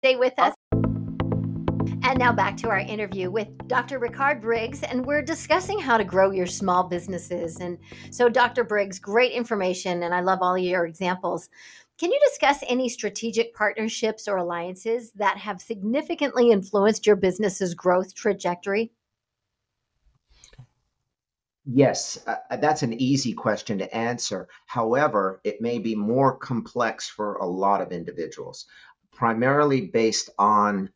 Stay 0.03 0.17
with 0.17 0.39
us. 0.39 0.53
And 2.07 2.19
now 2.19 2.33
back 2.33 2.59
to 2.59 2.69
our 2.69 2.79
interview 2.79 3.31
with 3.31 3.49
Dr. 3.67 3.99
Rickard 3.99 4.43
Briggs, 4.43 4.83
and 4.83 5.07
we're 5.07 5.23
discussing 5.23 5.79
how 5.79 5.97
to 5.97 6.05
grow 6.05 6.31
your 6.31 6.47
small 6.47 6.85
businesses. 6.85 7.57
And 7.61 7.79
so, 8.11 8.29
Dr. 8.29 8.63
Briggs, 8.63 8.99
great 8.99 9.33
information, 9.33 10.03
and 10.03 10.15
I 10.15 10.21
love 10.21 10.41
all 10.43 10.59
your 10.59 10.85
examples. 10.85 11.49
Can 11.99 12.11
you 12.11 12.21
discuss 12.29 12.65
any 12.69 12.89
strategic 12.89 13.55
partnerships 13.55 14.27
or 14.27 14.37
alliances 14.37 15.13
that 15.13 15.39
have 15.39 15.63
significantly 15.63 16.51
influenced 16.51 17.07
your 17.07 17.17
business's 17.17 17.75
growth 17.75 18.15
trajectory? 18.15 18.93
Yes, 21.67 22.23
uh, 22.27 22.37
uh, 22.51 22.57
that's 22.57 22.83
an 22.83 22.93
easy 22.93 23.33
question 23.33 23.79
to 23.79 23.97
answer. 23.97 24.49
However, 24.67 25.41
it 25.45 25.63
may 25.63 25.79
be 25.79 25.95
more 25.95 26.37
complex 26.37 27.09
for 27.09 27.37
a 27.37 27.47
lot 27.47 27.81
of 27.81 27.91
individuals, 27.91 28.67
primarily 29.13 29.83
based 29.83 30.29
on 30.39 30.91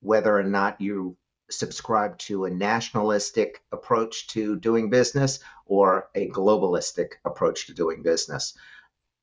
whether 0.00 0.36
or 0.36 0.42
not 0.42 0.80
you 0.80 1.16
subscribe 1.50 2.18
to 2.18 2.44
a 2.44 2.50
nationalistic 2.50 3.62
approach 3.72 4.26
to 4.28 4.56
doing 4.56 4.90
business 4.90 5.38
or 5.66 6.10
a 6.14 6.28
globalistic 6.28 7.12
approach 7.24 7.66
to 7.66 7.74
doing 7.74 8.02
business. 8.02 8.54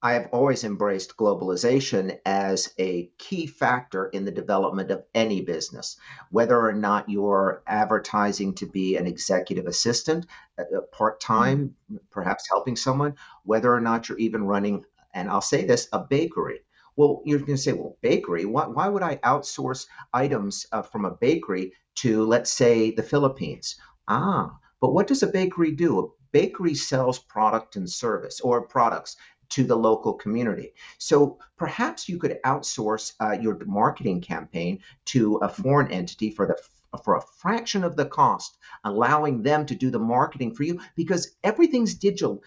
I 0.01 0.13
have 0.13 0.29
always 0.31 0.63
embraced 0.63 1.17
globalization 1.17 2.19
as 2.25 2.73
a 2.79 3.11
key 3.17 3.47
factor 3.47 4.05
in 4.05 4.23
the 4.23 4.31
development 4.31 4.91
of 4.91 5.03
any 5.13 5.41
business, 5.41 5.97
whether 6.31 6.57
or 6.57 6.71
not 6.71 7.09
you're 7.09 7.63
advertising 7.67 8.55
to 8.55 8.65
be 8.65 8.95
an 8.95 9.07
executive 9.07 9.65
assistant, 9.65 10.25
uh, 10.57 10.63
uh, 10.73 10.81
part 10.93 11.19
time, 11.19 11.75
mm-hmm. 11.91 11.97
perhaps 12.11 12.47
helping 12.49 12.77
someone, 12.77 13.15
whether 13.43 13.73
or 13.73 13.81
not 13.81 14.07
you're 14.07 14.17
even 14.19 14.45
running, 14.45 14.85
and 15.13 15.29
I'll 15.29 15.41
say 15.41 15.65
this, 15.65 15.89
a 15.91 15.99
bakery. 15.99 16.61
Well, 16.95 17.21
you're 17.25 17.39
going 17.39 17.57
to 17.57 17.57
say, 17.57 17.73
well, 17.73 17.97
bakery, 18.01 18.45
why, 18.45 18.67
why 18.67 18.87
would 18.87 19.03
I 19.03 19.17
outsource 19.17 19.85
items 20.13 20.65
uh, 20.71 20.81
from 20.81 21.03
a 21.03 21.11
bakery 21.11 21.73
to, 21.95 22.23
let's 22.23 22.53
say, 22.53 22.91
the 22.91 23.03
Philippines? 23.03 23.75
Ah, 24.07 24.57
but 24.79 24.93
what 24.93 25.07
does 25.07 25.23
a 25.23 25.27
bakery 25.27 25.71
do? 25.71 25.99
A 25.99 26.07
bakery 26.31 26.75
sells 26.75 27.19
product 27.19 27.75
and 27.75 27.89
service 27.89 28.39
or 28.39 28.65
products 28.67 29.17
to 29.49 29.63
the 29.63 29.75
local 29.75 30.13
community. 30.13 30.73
So 30.97 31.39
perhaps 31.57 32.07
you 32.07 32.17
could 32.17 32.39
outsource 32.45 33.13
uh, 33.19 33.37
your 33.39 33.57
marketing 33.65 34.21
campaign 34.21 34.79
to 35.05 35.37
a 35.37 35.49
foreign 35.49 35.91
entity 35.91 36.31
for 36.31 36.47
the 36.47 36.57
for 37.03 37.15
a 37.15 37.21
fraction 37.37 37.83
of 37.83 37.95
the 37.95 38.05
cost, 38.05 38.57
allowing 38.83 39.43
them 39.43 39.65
to 39.67 39.75
do 39.75 39.91
the 39.91 39.99
marketing 39.99 40.55
for 40.55 40.63
you 40.63 40.79
because 40.95 41.35
everything's 41.43 41.93
digital. 41.93 42.41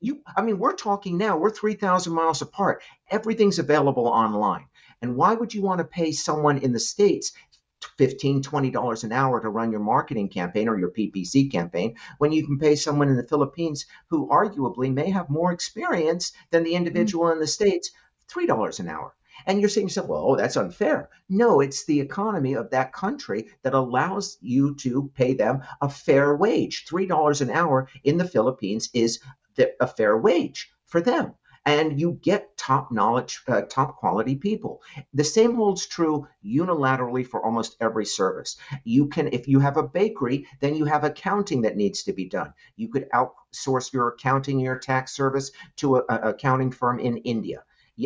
You, 0.00 0.20
I 0.36 0.42
mean, 0.42 0.58
we're 0.58 0.74
talking 0.74 1.16
now. 1.16 1.38
We're 1.38 1.50
three 1.50 1.74
thousand 1.74 2.12
miles 2.12 2.42
apart. 2.42 2.82
Everything's 3.10 3.58
available 3.58 4.06
online. 4.06 4.66
And 5.02 5.16
why 5.16 5.34
would 5.34 5.54
you 5.54 5.62
want 5.62 5.78
to 5.78 5.84
pay 5.84 6.12
someone 6.12 6.58
in 6.58 6.72
the 6.72 6.80
states 6.80 7.32
15 7.98 8.42
20 8.42 8.70
dollars 8.70 9.04
an 9.04 9.12
hour 9.12 9.40
to 9.40 9.48
run 9.48 9.70
your 9.70 9.80
marketing 9.80 10.28
campaign 10.28 10.68
or 10.68 10.78
your 10.78 10.90
ppc 10.90 11.50
campaign 11.50 11.94
when 12.18 12.32
you 12.32 12.44
can 12.46 12.58
pay 12.58 12.74
someone 12.74 13.08
in 13.08 13.16
the 13.16 13.26
philippines 13.26 13.86
who 14.08 14.28
arguably 14.28 14.92
may 14.92 15.10
have 15.10 15.30
more 15.30 15.52
experience 15.52 16.32
than 16.50 16.64
the 16.64 16.74
individual 16.74 17.26
mm-hmm. 17.26 17.34
in 17.34 17.40
the 17.40 17.46
states 17.46 17.90
three 18.28 18.46
dollars 18.46 18.80
an 18.80 18.88
hour 18.88 19.14
and 19.44 19.60
you're 19.60 19.68
saying 19.68 19.86
to 19.86 19.90
yourself, 19.90 20.08
well, 20.08 20.24
oh, 20.26 20.36
that's 20.36 20.56
unfair. 20.56 21.10
No, 21.28 21.60
it's 21.60 21.84
the 21.84 22.00
economy 22.00 22.54
of 22.54 22.70
that 22.70 22.92
country 22.92 23.48
that 23.62 23.74
allows 23.74 24.38
you 24.40 24.74
to 24.76 25.10
pay 25.14 25.34
them 25.34 25.62
a 25.80 25.90
fair 25.90 26.34
wage. 26.34 26.86
$3 26.86 27.40
an 27.42 27.50
hour 27.50 27.88
in 28.02 28.16
the 28.16 28.26
Philippines 28.26 28.88
is 28.94 29.20
a 29.78 29.86
fair 29.86 30.16
wage 30.16 30.72
for 30.86 31.00
them 31.00 31.34
and 31.66 32.00
you 32.00 32.12
get 32.22 32.56
top 32.56 32.92
knowledge, 32.92 33.42
uh, 33.48 33.62
top 33.62 33.96
quality 33.96 34.36
people. 34.36 34.80
The 35.12 35.24
same 35.24 35.56
holds 35.56 35.86
true 35.86 36.28
unilaterally 36.44 37.26
for 37.26 37.44
almost 37.44 37.76
every 37.80 38.06
service. 38.06 38.56
You 38.84 39.08
can, 39.08 39.28
if 39.32 39.48
you 39.48 39.58
have 39.58 39.76
a 39.76 39.82
bakery, 39.82 40.46
then 40.60 40.76
you 40.76 40.84
have 40.84 41.02
accounting 41.02 41.62
that 41.62 41.76
needs 41.76 42.04
to 42.04 42.12
be 42.12 42.28
done. 42.28 42.54
You 42.76 42.88
could 42.88 43.08
outsource 43.10 43.92
your 43.92 44.08
accounting, 44.08 44.60
your 44.60 44.78
tax 44.78 45.14
service 45.14 45.50
to 45.76 45.96
an 45.96 46.04
accounting 46.08 46.70
firm 46.70 47.00
in 47.00 47.16
India. 47.18 47.64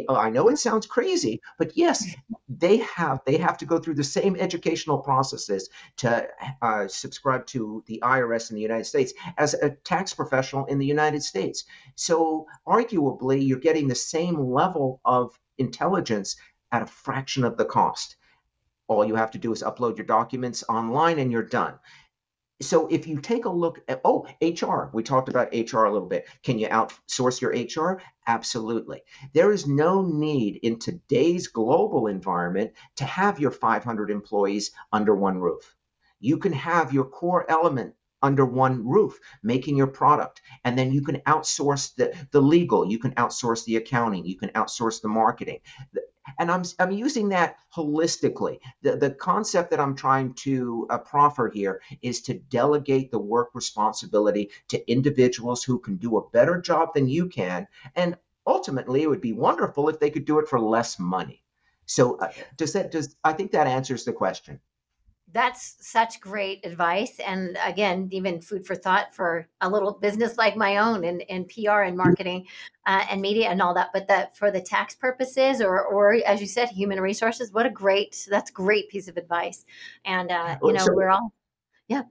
Oh, 0.08 0.14
I 0.14 0.30
know 0.30 0.48
it 0.48 0.58
sounds 0.58 0.86
crazy, 0.86 1.40
but 1.58 1.76
yes, 1.76 2.06
they 2.48 2.78
have 2.78 3.20
they 3.26 3.38
have 3.38 3.58
to 3.58 3.66
go 3.66 3.78
through 3.78 3.94
the 3.94 4.04
same 4.04 4.36
educational 4.36 4.98
processes 4.98 5.68
to 5.96 6.28
uh, 6.62 6.86
subscribe 6.86 7.46
to 7.46 7.82
the 7.86 8.00
IRS 8.04 8.50
in 8.50 8.56
the 8.56 8.62
United 8.62 8.84
States 8.84 9.12
as 9.36 9.54
a 9.54 9.70
tax 9.70 10.14
professional 10.14 10.66
in 10.66 10.78
the 10.78 10.86
United 10.86 11.22
States. 11.24 11.64
So 11.96 12.46
arguably, 12.66 13.44
you're 13.46 13.58
getting 13.58 13.88
the 13.88 13.94
same 13.96 14.38
level 14.38 15.00
of 15.04 15.36
intelligence 15.58 16.36
at 16.70 16.82
a 16.82 16.86
fraction 16.86 17.42
of 17.42 17.56
the 17.56 17.64
cost. 17.64 18.16
All 18.86 19.04
you 19.04 19.16
have 19.16 19.32
to 19.32 19.38
do 19.38 19.52
is 19.52 19.62
upload 19.62 19.96
your 19.96 20.06
documents 20.06 20.62
online 20.68 21.18
and 21.18 21.32
you're 21.32 21.42
done 21.42 21.78
so 22.60 22.86
if 22.88 23.06
you 23.06 23.18
take 23.18 23.44
a 23.44 23.50
look 23.50 23.80
at 23.88 24.00
oh 24.04 24.26
hr 24.42 24.90
we 24.92 25.02
talked 25.02 25.28
about 25.28 25.52
hr 25.52 25.84
a 25.84 25.92
little 25.92 26.08
bit. 26.08 26.28
Can 26.42 26.58
you 26.58 26.68
outsource 26.68 27.40
your 27.40 27.52
hr 27.52 28.00
absolutely. 28.26 29.02
There 29.32 29.52
is 29.52 29.66
no 29.66 30.02
need 30.02 30.60
in 30.62 30.78
today's 30.78 31.48
global 31.48 32.06
environment 32.06 32.72
to 32.96 33.04
have 33.04 33.40
your 33.40 33.50
500 33.50 34.10
employees 34.10 34.72
under 34.92 35.14
one 35.14 35.38
roof. 35.38 35.74
You 36.20 36.36
can 36.36 36.52
have 36.52 36.92
your 36.92 37.04
core 37.04 37.50
element 37.50 37.94
under 38.22 38.44
one 38.44 38.86
roof 38.86 39.18
making 39.42 39.76
your 39.76 39.86
product 39.86 40.42
and 40.64 40.78
then 40.78 40.92
you 40.92 41.02
can 41.02 41.16
outsource 41.20 41.94
the, 41.94 42.14
the 42.32 42.40
legal 42.40 42.86
you 42.86 42.98
can 42.98 43.12
outsource 43.14 43.64
the 43.64 43.76
accounting 43.76 44.26
you 44.26 44.36
can 44.36 44.50
outsource 44.50 45.00
the 45.00 45.08
marketing 45.08 45.58
and 46.38 46.50
I'm, 46.50 46.62
I'm 46.78 46.90
using 46.90 47.30
that 47.30 47.56
holistically. 47.74 48.58
The, 48.82 48.96
the 48.96 49.10
concept 49.10 49.70
that 49.70 49.80
I'm 49.80 49.96
trying 49.96 50.34
to 50.34 50.86
uh, 50.90 50.98
proffer 50.98 51.50
here 51.52 51.80
is 52.02 52.22
to 52.22 52.34
delegate 52.34 53.10
the 53.10 53.18
work 53.18 53.50
responsibility 53.54 54.50
to 54.68 54.90
individuals 54.90 55.64
who 55.64 55.78
can 55.78 55.96
do 55.96 56.16
a 56.16 56.28
better 56.30 56.60
job 56.60 56.94
than 56.94 57.08
you 57.08 57.28
can. 57.28 57.66
And 57.96 58.16
ultimately, 58.46 59.02
it 59.02 59.08
would 59.08 59.20
be 59.20 59.32
wonderful 59.32 59.88
if 59.88 60.00
they 60.00 60.10
could 60.10 60.24
do 60.24 60.38
it 60.38 60.48
for 60.48 60.60
less 60.60 60.98
money. 60.98 61.42
So, 61.86 62.18
uh, 62.18 62.30
does 62.56 62.72
that, 62.74 62.90
does, 62.90 63.16
I 63.24 63.32
think 63.32 63.52
that 63.52 63.66
answers 63.66 64.04
the 64.04 64.12
question 64.12 64.60
that's 65.32 65.76
such 65.80 66.20
great 66.20 66.64
advice. 66.64 67.18
And 67.20 67.58
again 67.64 68.08
even 68.12 68.40
food 68.40 68.66
for 68.66 68.74
thought 68.74 69.14
for 69.14 69.48
a 69.60 69.68
little 69.68 69.92
business 69.92 70.36
like 70.38 70.56
my 70.56 70.78
own 70.78 71.04
in, 71.04 71.20
in 71.20 71.44
pr 71.44 71.70
and 71.70 71.96
marketing 71.96 72.46
uh, 72.86 73.04
and 73.10 73.20
media 73.20 73.48
and 73.48 73.62
all 73.62 73.74
that. 73.74 73.90
But 73.92 74.08
that 74.08 74.36
for 74.36 74.50
the 74.50 74.60
tax 74.60 74.94
purposes 74.94 75.60
or 75.60 75.82
or 75.82 76.14
as 76.26 76.40
you 76.40 76.46
said 76.46 76.68
human 76.68 77.00
resources 77.00 77.52
what 77.52 77.66
a 77.66 77.70
great 77.70 78.26
that's 78.28 78.50
great 78.50 78.88
piece 78.88 79.08
of 79.08 79.16
advice. 79.16 79.64
And 80.04 80.30
uh, 80.30 80.58
you 80.62 80.72
know 80.72 80.84
so, 80.84 80.94
we're 80.94 81.10
all 81.10 81.32
yeah. 81.88 82.02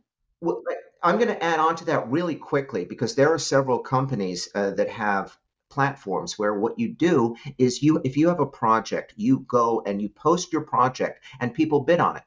Well, 0.42 0.64
i'm 1.04 1.16
going 1.16 1.30
to 1.30 1.44
add 1.44 1.60
on 1.60 1.76
to 1.78 1.86
that 1.86 2.10
really 2.10 2.36
quickly 2.36 2.86
because 2.86 3.16
there 3.16 3.34
are 3.34 3.40
several 3.40 3.80
companies 3.80 4.50
uh, 4.54 4.72
that 4.72 4.90
have 4.90 5.38
platforms 5.70 6.38
where 6.38 6.54
what 6.54 6.80
you 6.80 6.90
do 6.90 7.36
is 7.58 7.84
you 7.84 8.02
if 8.04 8.18
you 8.18 8.28
have 8.30 8.40
a 8.40 8.46
project 8.46 9.14
you 9.16 9.40
go 9.48 9.84
and 9.86 10.02
you 10.02 10.10
post 10.10 10.52
your 10.52 10.64
project 10.64 11.24
and 11.40 11.54
people 11.54 11.82
bid 11.82 12.00
on 12.00 12.18
it 12.18 12.24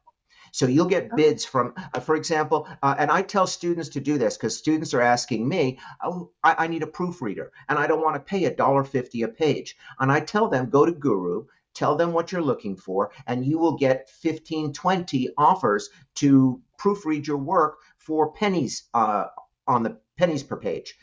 so 0.53 0.67
you'll 0.67 0.87
get 0.87 1.09
oh. 1.13 1.17
bids 1.17 1.45
from, 1.45 1.75
uh, 1.77 1.99
for 2.01 2.15
example, 2.15 2.69
uh, 2.83 2.95
and 2.97 3.11
I 3.11 3.23
tell 3.23 3.47
students 3.47 3.89
to 3.91 4.01
do 4.01 4.19
this 4.19 4.37
because 4.37 4.57
students 4.57 4.95
are 4.95 5.01
asking 5.01 5.49
me, 5.49 5.79
oh, 6.03 6.31
I, 6.45 6.55
I 6.65 6.67
need 6.69 6.83
a 6.83 6.87
proofreader 6.87 7.51
and 7.69 7.79
I 7.79 7.87
don't 7.87 8.03
want 8.03 8.15
to 8.15 8.21
pay 8.21 8.45
a 8.45 8.55
dollar 8.55 8.85
fifty 8.85 9.23
a 9.23 9.29
page. 9.29 9.77
And 9.99 10.13
I 10.13 10.21
tell 10.21 10.49
them, 10.49 10.71
go 10.71 10.87
to 10.87 10.93
Guru, 10.93 11.47
tell 11.75 11.97
them 11.97 12.13
what 12.13 12.31
you're 12.31 12.43
looking 12.43 12.77
for, 12.77 13.11
and 13.27 13.45
you 13.45 13.59
will 13.59 13.77
get 13.77 14.11
15, 14.11 14.75
20 14.75 15.31
offers 15.39 15.89
to 16.17 16.61
proofread 16.79 17.27
your 17.27 17.39
work 17.39 17.79
for 17.97 18.33
pennies 18.33 18.85
uh, 18.93 19.25
on 19.67 19.83
the 19.83 19.99
pennies 20.19 20.43
per 20.43 20.57
page 20.57 20.95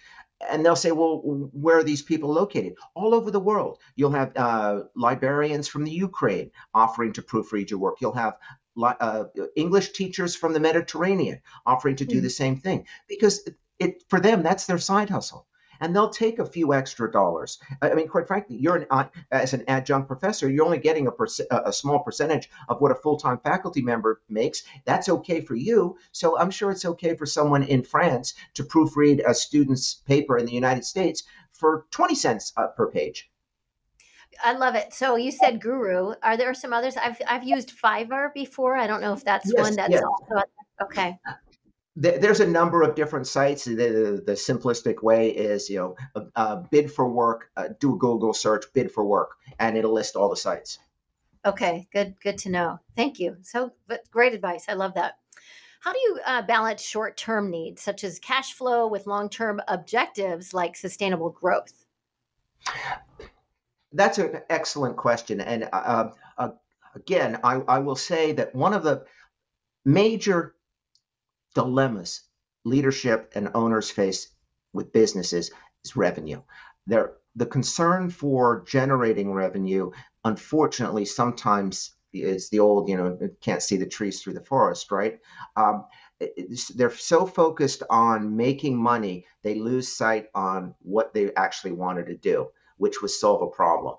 and 0.47 0.65
they'll 0.65 0.75
say, 0.75 0.91
well, 0.91 1.17
where 1.51 1.79
are 1.79 1.83
these 1.83 2.01
people 2.01 2.31
located? 2.31 2.75
All 2.95 3.13
over 3.13 3.31
the 3.31 3.39
world. 3.39 3.79
You'll 3.95 4.11
have 4.11 4.31
uh, 4.35 4.83
librarians 4.95 5.67
from 5.67 5.83
the 5.83 5.91
Ukraine 5.91 6.51
offering 6.73 7.13
to 7.13 7.21
proofread 7.21 7.69
your 7.69 7.79
work. 7.79 7.97
You'll 7.99 8.13
have 8.13 8.37
uh, 8.81 9.25
English 9.55 9.91
teachers 9.93 10.35
from 10.35 10.53
the 10.53 10.59
Mediterranean 10.59 11.41
offering 11.65 11.95
to 11.97 12.05
do 12.05 12.15
mm-hmm. 12.15 12.23
the 12.23 12.29
same 12.29 12.57
thing 12.57 12.85
because 13.07 13.47
it 13.79 14.03
for 14.07 14.19
them 14.19 14.43
that's 14.43 14.65
their 14.65 14.77
side 14.77 15.09
hustle 15.09 15.47
and 15.79 15.95
they'll 15.95 16.09
take 16.09 16.39
a 16.39 16.45
few 16.45 16.73
extra 16.73 17.11
dollars. 17.11 17.59
I 17.81 17.93
mean, 17.93 18.07
quite 18.07 18.27
frankly, 18.27 18.57
you're 18.57 18.75
an 18.75 18.85
uh, 18.89 19.05
as 19.31 19.53
an 19.53 19.63
adjunct 19.67 20.07
professor, 20.07 20.49
you're 20.49 20.65
only 20.65 20.77
getting 20.77 21.07
a, 21.07 21.11
perc- 21.11 21.47
a 21.49 21.73
small 21.73 21.99
percentage 21.99 22.49
of 22.67 22.81
what 22.81 22.91
a 22.91 22.95
full 22.95 23.17
time 23.17 23.39
faculty 23.39 23.81
member 23.81 24.21
makes. 24.29 24.63
That's 24.85 25.09
okay 25.09 25.41
for 25.41 25.55
you. 25.55 25.97
So 26.11 26.37
I'm 26.37 26.51
sure 26.51 26.71
it's 26.71 26.85
okay 26.85 27.15
for 27.15 27.25
someone 27.25 27.63
in 27.63 27.83
France 27.83 28.33
to 28.55 28.63
proofread 28.63 29.21
a 29.25 29.33
student's 29.33 29.93
paper 29.93 30.37
in 30.37 30.45
the 30.45 30.53
United 30.53 30.85
States 30.85 31.23
for 31.53 31.85
20 31.91 32.15
cents 32.15 32.53
uh, 32.57 32.67
per 32.67 32.89
page. 32.91 33.29
I 34.43 34.53
love 34.53 34.75
it. 34.75 34.93
So 34.93 35.15
you 35.15 35.31
said 35.31 35.61
Guru. 35.61 36.13
Are 36.23 36.37
there 36.37 36.53
some 36.53 36.73
others? 36.73 36.95
I've 36.97 37.17
I've 37.27 37.43
used 37.43 37.73
Fiverr 37.77 38.33
before. 38.33 38.77
I 38.77 38.87
don't 38.87 39.01
know 39.01 39.13
if 39.13 39.23
that's 39.23 39.51
yes, 39.53 39.63
one 39.63 39.75
that's 39.75 39.91
yes. 39.91 40.03
also 40.03 40.43
okay. 40.83 41.17
There's 41.95 42.39
a 42.39 42.47
number 42.47 42.81
of 42.83 42.95
different 42.95 43.27
sites. 43.27 43.65
The, 43.65 43.75
the, 43.75 44.23
the 44.25 44.31
simplistic 44.33 45.03
way 45.03 45.31
is, 45.31 45.69
you 45.69 45.79
know, 45.79 45.95
uh, 46.15 46.21
uh, 46.33 46.55
bid 46.71 46.93
for 46.93 47.09
work, 47.09 47.49
uh, 47.57 47.69
do 47.77 47.95
a 47.95 47.97
Google 47.97 48.33
search, 48.33 48.63
bid 48.73 48.89
for 48.89 49.03
work, 49.03 49.31
and 49.59 49.77
it'll 49.77 49.91
list 49.91 50.15
all 50.15 50.29
the 50.29 50.37
sites. 50.37 50.79
Okay, 51.45 51.89
good, 51.91 52.15
good 52.23 52.37
to 52.39 52.49
know. 52.49 52.79
Thank 52.95 53.19
you. 53.19 53.37
So, 53.41 53.73
but 53.87 54.09
great 54.11 54.33
advice. 54.33 54.65
I 54.69 54.73
love 54.73 54.93
that. 54.93 55.15
How 55.81 55.91
do 55.91 55.99
you 55.99 56.19
uh, 56.25 56.41
balance 56.43 56.81
short 56.81 57.17
term 57.17 57.49
needs 57.49 57.81
such 57.81 58.03
as 58.03 58.19
cash 58.19 58.53
flow 58.53 58.87
with 58.87 59.07
long 59.07 59.29
term 59.29 59.61
objectives 59.67 60.53
like 60.53 60.75
sustainable 60.75 61.29
growth? 61.29 61.85
That's 63.91 64.17
an 64.17 64.41
excellent 64.49 64.97
question. 64.97 65.41
And 65.41 65.67
uh, 65.71 66.09
uh, 66.37 66.49
again, 66.95 67.39
I, 67.43 67.55
I 67.55 67.79
will 67.79 67.95
say 67.95 68.33
that 68.33 68.53
one 68.53 68.73
of 68.73 68.83
the 68.83 69.05
major 69.85 70.55
dilemmas 71.55 72.21
leadership 72.65 73.31
and 73.35 73.49
owners 73.55 73.89
face 73.89 74.29
with 74.73 74.93
businesses 74.93 75.51
is 75.83 75.95
revenue. 75.95 76.41
There, 76.85 77.13
the 77.35 77.45
concern 77.45 78.09
for 78.09 78.63
generating 78.67 79.33
revenue, 79.33 79.91
unfortunately, 80.23 81.05
sometimes 81.05 81.95
is 82.13 82.49
the 82.49 82.59
old, 82.59 82.89
you 82.89 82.97
know, 82.97 83.17
can't 83.41 83.61
see 83.61 83.77
the 83.77 83.85
trees 83.85 84.21
through 84.21 84.33
the 84.33 84.43
forest, 84.43 84.91
right? 84.91 85.19
Um, 85.55 85.85
they're 86.75 86.91
so 86.91 87.25
focused 87.25 87.83
on 87.89 88.35
making 88.35 88.77
money, 88.77 89.25
they 89.43 89.55
lose 89.55 89.95
sight 89.95 90.27
on 90.35 90.75
what 90.81 91.13
they 91.13 91.33
actually 91.35 91.71
wanted 91.71 92.07
to 92.07 92.15
do 92.17 92.49
which 92.79 93.01
was 93.01 93.19
solve 93.19 93.43
a 93.43 93.47
problem. 93.47 93.95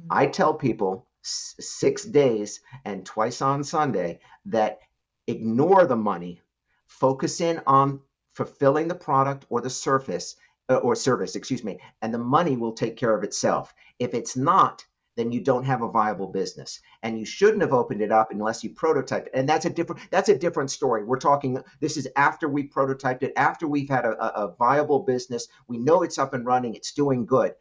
Mm-hmm. 0.00 0.08
I 0.10 0.26
tell 0.26 0.54
people 0.54 1.06
s- 1.24 1.54
six 1.60 2.04
days 2.04 2.60
and 2.84 3.04
twice 3.04 3.42
on 3.42 3.64
Sunday 3.64 4.20
that 4.46 4.80
ignore 5.26 5.84
the 5.86 5.96
money, 5.96 6.40
focus 6.86 7.40
in 7.40 7.60
on 7.66 8.00
fulfilling 8.32 8.88
the 8.88 8.94
product 8.94 9.44
or 9.50 9.60
the 9.60 9.70
surface 9.70 10.36
uh, 10.70 10.76
or 10.76 10.94
service, 10.94 11.36
excuse 11.36 11.64
me, 11.64 11.80
and 12.00 12.14
the 12.14 12.18
money 12.18 12.56
will 12.56 12.72
take 12.72 12.96
care 12.96 13.14
of 13.14 13.24
itself. 13.24 13.74
If 13.98 14.14
it's 14.14 14.36
not, 14.36 14.84
then 15.18 15.32
you 15.32 15.40
don't 15.40 15.64
have 15.64 15.82
a 15.82 15.90
viable 15.90 16.28
business 16.28 16.80
and 17.02 17.18
you 17.18 17.26
shouldn't 17.26 17.62
have 17.62 17.72
opened 17.72 18.00
it 18.00 18.12
up 18.12 18.30
unless 18.30 18.62
you 18.62 18.70
prototyped 18.70 19.26
it 19.26 19.32
and 19.34 19.48
that's 19.48 19.64
a 19.64 19.70
different 19.70 20.00
that's 20.12 20.28
a 20.28 20.38
different 20.38 20.70
story 20.70 21.02
we're 21.02 21.18
talking 21.18 21.60
this 21.80 21.96
is 21.96 22.06
after 22.14 22.48
we 22.48 22.68
prototyped 22.68 23.24
it 23.24 23.32
after 23.36 23.66
we've 23.66 23.88
had 23.88 24.04
a, 24.04 24.42
a 24.42 24.54
viable 24.56 25.00
business 25.00 25.48
we 25.66 25.76
know 25.76 26.02
it's 26.02 26.18
up 26.18 26.34
and 26.34 26.46
running 26.46 26.74
it's 26.76 26.92
doing 26.92 27.26
good 27.26 27.52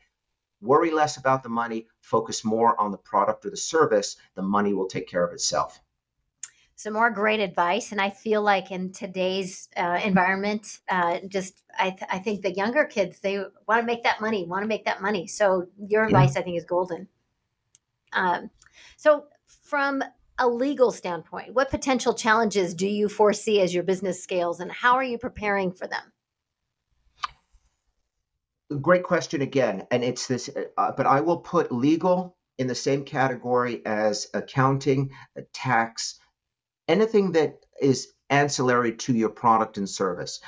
worry 0.62 0.92
less 0.92 1.18
about 1.18 1.44
the 1.44 1.50
money, 1.50 1.88
focus 2.02 2.44
more 2.44 2.80
on 2.80 2.92
the 2.92 2.98
product 2.98 3.46
or 3.46 3.50
the 3.50 3.58
service, 3.58 4.18
the 4.36 4.42
money 4.42 4.74
will 4.74 4.88
take 4.88 5.08
care 5.08 5.24
of 5.24 5.34
itself. 5.34 5.80
Some 6.76 6.94
more 6.94 7.10
great 7.10 7.40
advice. 7.40 7.92
And 7.92 8.00
I 8.00 8.12
feel 8.12 8.44
like 8.44 8.70
in 8.70 8.92
today's 8.92 9.68
uh, 9.76 10.00
environment, 10.04 10.80
uh, 10.90 11.20
just 11.28 11.64
I, 11.80 11.90
th- 11.90 12.10
I 12.10 12.20
think 12.20 12.44
the 12.44 12.52
younger 12.52 12.86
kids, 12.86 13.20
they 13.20 13.40
want 13.68 13.82
to 13.82 13.86
make 13.86 14.04
that 14.04 14.22
money, 14.22 14.46
want 14.46 14.62
to 14.62 14.68
make 14.68 14.86
that 14.86 15.02
money. 15.02 15.26
So 15.26 15.68
your 15.80 16.06
advice, 16.06 16.36
yeah. 16.36 16.42
I 16.42 16.44
think, 16.44 16.58
is 16.58 16.66
golden. 16.66 17.08
Um, 18.14 18.52
so, 18.96 19.26
from 19.64 20.04
a 20.40 20.48
legal 20.48 20.92
standpoint, 20.92 21.54
what 21.54 21.70
potential 21.70 22.14
challenges 22.14 22.74
do 22.74 22.88
you 22.88 23.10
foresee 23.10 23.60
as 23.62 23.74
your 23.74 23.84
business 23.84 24.22
scales 24.22 24.60
and 24.60 24.72
how 24.72 24.94
are 24.94 25.04
you 25.04 25.18
preparing 25.18 25.72
for 25.72 25.88
them? 25.88 26.04
Great 28.76 29.04
question 29.04 29.42
again, 29.42 29.88
and 29.92 30.04
it's 30.04 30.28
this, 30.28 30.50
uh, 30.78 30.92
but 30.98 31.06
I 31.06 31.22
will 31.22 31.38
put 31.38 31.72
legal 31.72 32.38
in 32.58 32.68
the 32.68 32.76
same 32.76 33.06
category 33.06 33.86
as 33.86 34.28
accounting, 34.34 35.12
uh, 35.38 35.42
tax, 35.54 36.20
anything 36.88 37.34
that 37.34 37.66
is 37.82 38.08
ancillary 38.30 38.96
to 38.96 39.14
your 39.14 39.30
product 39.30 39.78
and 39.78 39.90
service. 39.90 40.42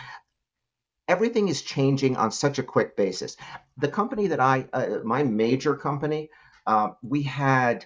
everything 1.09 1.49
is 1.49 1.63
changing 1.63 2.15
on 2.15 2.31
such 2.31 2.59
a 2.59 2.63
quick 2.63 2.95
basis. 2.95 3.35
The 3.77 3.87
company 3.87 4.27
that 4.27 4.39
I, 4.39 4.67
uh, 4.71 4.99
my 5.03 5.23
major 5.23 5.75
company, 5.75 6.29
uh, 6.67 6.89
we 7.01 7.23
had, 7.23 7.83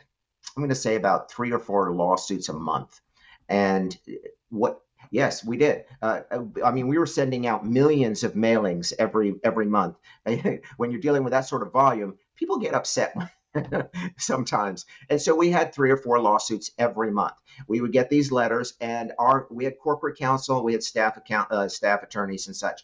I'm 0.56 0.62
going 0.62 0.70
to 0.70 0.76
say 0.76 0.96
about 0.96 1.32
three 1.32 1.52
or 1.52 1.60
four 1.60 1.94
lawsuits 1.94 2.50
a 2.50 2.54
month. 2.54 3.00
And 3.48 3.98
what 4.50 4.82
Yes, 5.12 5.46
we 5.46 5.58
did. 5.58 5.86
Uh, 6.02 6.22
I 6.64 6.72
mean, 6.72 6.88
we 6.88 6.98
were 6.98 7.06
sending 7.06 7.48
out 7.48 7.66
millions 7.66 8.24
of 8.24 8.34
mailings 8.34 8.94
every 8.98 9.36
every 9.44 9.66
month. 9.66 9.98
when 10.78 10.92
you're 10.92 11.02
dealing 11.02 11.24
with 11.24 11.32
that 11.32 11.48
sort 11.48 11.66
of 11.66 11.72
volume, 11.72 12.18
people 12.36 12.58
get 12.58 12.74
upset 12.74 13.16
sometimes. 14.18 14.86
And 15.10 15.22
so 15.22 15.36
we 15.36 15.50
had 15.50 15.74
three 15.74 15.92
or 15.92 15.98
four 15.98 16.20
lawsuits 16.20 16.72
every 16.78 17.12
month. 17.12 17.34
We 17.68 17.82
would 17.82 17.92
get 17.92 18.10
these 18.10 18.32
letters, 18.32 18.74
and 18.82 19.14
our 19.20 19.48
we 19.52 19.66
had 19.66 19.78
corporate 19.80 20.18
counsel, 20.18 20.64
we 20.64 20.74
had 20.74 20.84
staff 20.84 21.18
account 21.18 21.52
uh, 21.52 21.70
staff 21.70 22.02
attorneys 22.04 22.48
and 22.48 22.56
such. 22.56 22.84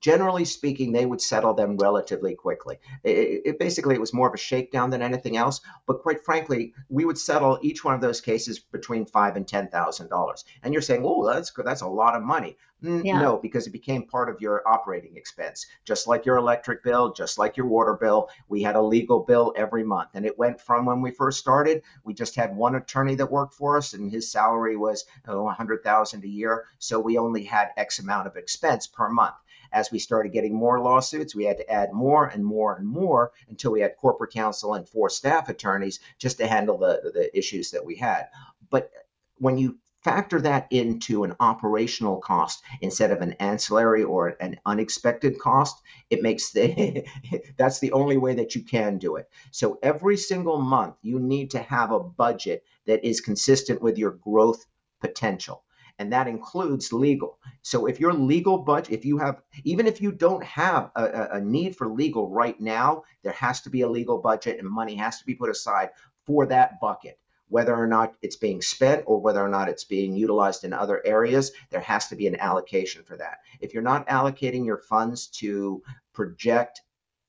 Generally 0.00 0.44
speaking, 0.44 0.92
they 0.92 1.06
would 1.06 1.20
settle 1.22 1.54
them 1.54 1.76
relatively 1.78 2.34
quickly. 2.34 2.78
It, 3.02 3.42
it, 3.44 3.58
basically 3.58 3.94
it 3.94 4.00
was 4.00 4.12
more 4.12 4.28
of 4.28 4.34
a 4.34 4.38
shakedown 4.38 4.90
than 4.90 5.02
anything 5.02 5.36
else. 5.36 5.60
But 5.86 6.02
quite 6.02 6.24
frankly, 6.24 6.74
we 6.88 7.04
would 7.06 7.18
settle 7.18 7.58
each 7.62 7.82
one 7.84 7.94
of 7.94 8.00
those 8.02 8.20
cases 8.20 8.58
between 8.58 9.06
five 9.06 9.36
and 9.36 9.48
ten 9.48 9.68
thousand 9.68 10.08
dollars. 10.10 10.44
And 10.62 10.74
you're 10.74 10.82
saying, 10.82 11.02
oh, 11.04 11.26
that's. 11.26 11.52
That's 11.64 11.82
a 11.82 11.88
lot 11.88 12.16
of 12.16 12.22
money. 12.22 12.56
Yeah. 12.82 13.20
No, 13.20 13.36
because 13.36 13.66
it 13.66 13.70
became 13.70 14.06
part 14.06 14.30
of 14.30 14.40
your 14.40 14.66
operating 14.66 15.16
expense, 15.16 15.66
just 15.84 16.06
like 16.06 16.24
your 16.24 16.36
electric 16.36 16.82
bill, 16.82 17.12
just 17.12 17.38
like 17.38 17.56
your 17.56 17.66
water 17.66 17.94
bill. 17.94 18.30
We 18.48 18.62
had 18.62 18.76
a 18.76 18.80
legal 18.80 19.20
bill 19.20 19.52
every 19.56 19.84
month, 19.84 20.10
and 20.14 20.24
it 20.24 20.38
went 20.38 20.60
from 20.60 20.86
when 20.86 21.02
we 21.02 21.10
first 21.10 21.38
started. 21.38 21.82
We 22.04 22.14
just 22.14 22.36
had 22.36 22.56
one 22.56 22.74
attorney 22.74 23.16
that 23.16 23.30
worked 23.30 23.54
for 23.54 23.76
us, 23.76 23.92
and 23.92 24.10
his 24.10 24.30
salary 24.30 24.76
was 24.76 25.04
oh, 25.28 25.42
100,000 25.42 26.24
a 26.24 26.28
year, 26.28 26.64
so 26.78 26.98
we 26.98 27.18
only 27.18 27.44
had 27.44 27.70
X 27.76 27.98
amount 27.98 28.26
of 28.26 28.36
expense 28.36 28.86
per 28.86 29.08
month. 29.08 29.36
As 29.72 29.92
we 29.92 29.98
started 29.98 30.32
getting 30.32 30.54
more 30.54 30.80
lawsuits, 30.80 31.34
we 31.34 31.44
had 31.44 31.58
to 31.58 31.70
add 31.70 31.92
more 31.92 32.26
and 32.26 32.44
more 32.44 32.74
and 32.74 32.88
more 32.88 33.30
until 33.48 33.70
we 33.70 33.80
had 33.80 33.96
corporate 33.96 34.32
counsel 34.32 34.74
and 34.74 34.88
four 34.88 35.08
staff 35.08 35.48
attorneys 35.48 36.00
just 36.18 36.38
to 36.38 36.46
handle 36.48 36.78
the, 36.78 37.12
the 37.14 37.36
issues 37.36 37.70
that 37.70 37.84
we 37.84 37.94
had. 37.94 38.26
But 38.68 38.90
when 39.38 39.58
you 39.58 39.78
factor 40.02 40.40
that 40.40 40.66
into 40.70 41.24
an 41.24 41.34
operational 41.40 42.18
cost 42.18 42.62
instead 42.80 43.10
of 43.10 43.20
an 43.20 43.32
ancillary 43.34 44.02
or 44.02 44.28
an 44.40 44.58
unexpected 44.64 45.38
cost 45.38 45.80
it 46.08 46.22
makes 46.22 46.52
the 46.52 47.04
that's 47.56 47.80
the 47.80 47.92
only 47.92 48.16
way 48.16 48.34
that 48.34 48.54
you 48.54 48.62
can 48.62 48.98
do 48.98 49.16
it. 49.16 49.28
So 49.50 49.78
every 49.82 50.16
single 50.16 50.60
month 50.60 50.96
you 51.02 51.18
need 51.18 51.50
to 51.52 51.58
have 51.60 51.92
a 51.92 52.00
budget 52.00 52.64
that 52.86 53.04
is 53.04 53.20
consistent 53.20 53.82
with 53.82 53.98
your 53.98 54.12
growth 54.12 54.64
potential 55.00 55.64
and 55.98 56.12
that 56.14 56.28
includes 56.28 56.94
legal. 56.94 57.38
So 57.60 57.86
if 57.86 58.00
your 58.00 58.14
legal 58.14 58.58
budget 58.58 58.94
if 58.94 59.04
you 59.04 59.18
have 59.18 59.42
even 59.64 59.86
if 59.86 60.00
you 60.00 60.12
don't 60.12 60.44
have 60.44 60.90
a, 60.96 61.28
a 61.32 61.40
need 61.40 61.76
for 61.76 61.88
legal 61.88 62.30
right 62.30 62.58
now 62.58 63.02
there 63.22 63.32
has 63.32 63.60
to 63.62 63.70
be 63.70 63.82
a 63.82 63.88
legal 63.88 64.18
budget 64.18 64.58
and 64.58 64.68
money 64.68 64.96
has 64.96 65.18
to 65.18 65.26
be 65.26 65.34
put 65.34 65.50
aside 65.50 65.90
for 66.26 66.46
that 66.46 66.80
bucket 66.80 67.18
whether 67.50 67.74
or 67.74 67.86
not 67.86 68.14
it's 68.22 68.36
being 68.36 68.62
spent 68.62 69.02
or 69.06 69.20
whether 69.20 69.44
or 69.44 69.48
not 69.48 69.68
it's 69.68 69.84
being 69.84 70.14
utilized 70.14 70.64
in 70.64 70.72
other 70.72 71.02
areas, 71.04 71.52
there 71.70 71.80
has 71.80 72.08
to 72.08 72.16
be 72.16 72.26
an 72.26 72.36
allocation 72.36 73.02
for 73.02 73.16
that. 73.16 73.38
If 73.60 73.74
you're 73.74 73.82
not 73.82 74.08
allocating 74.08 74.64
your 74.64 74.78
funds 74.78 75.26
to 75.38 75.82
project 76.14 76.80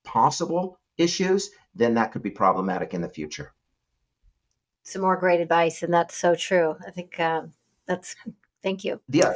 possible 0.04 0.80
issues, 0.98 1.50
then 1.76 1.96
that 1.96 2.12
could 2.12 2.24
be 2.24 2.32
problematic 2.32 2.94
in 2.94 3.02
the 3.02 3.10
future. 3.10 3.52
Some 4.84 5.02
more 5.02 5.18
great 5.18 5.42
advice, 5.42 5.84
and 5.84 5.94
that's 5.94 6.16
so 6.16 6.36
true. 6.36 6.76
I 6.86 6.92
think 6.92 7.20
um, 7.20 7.54
that's 7.86 8.16
Thank 8.64 8.84
you. 8.84 9.02
The, 9.10 9.34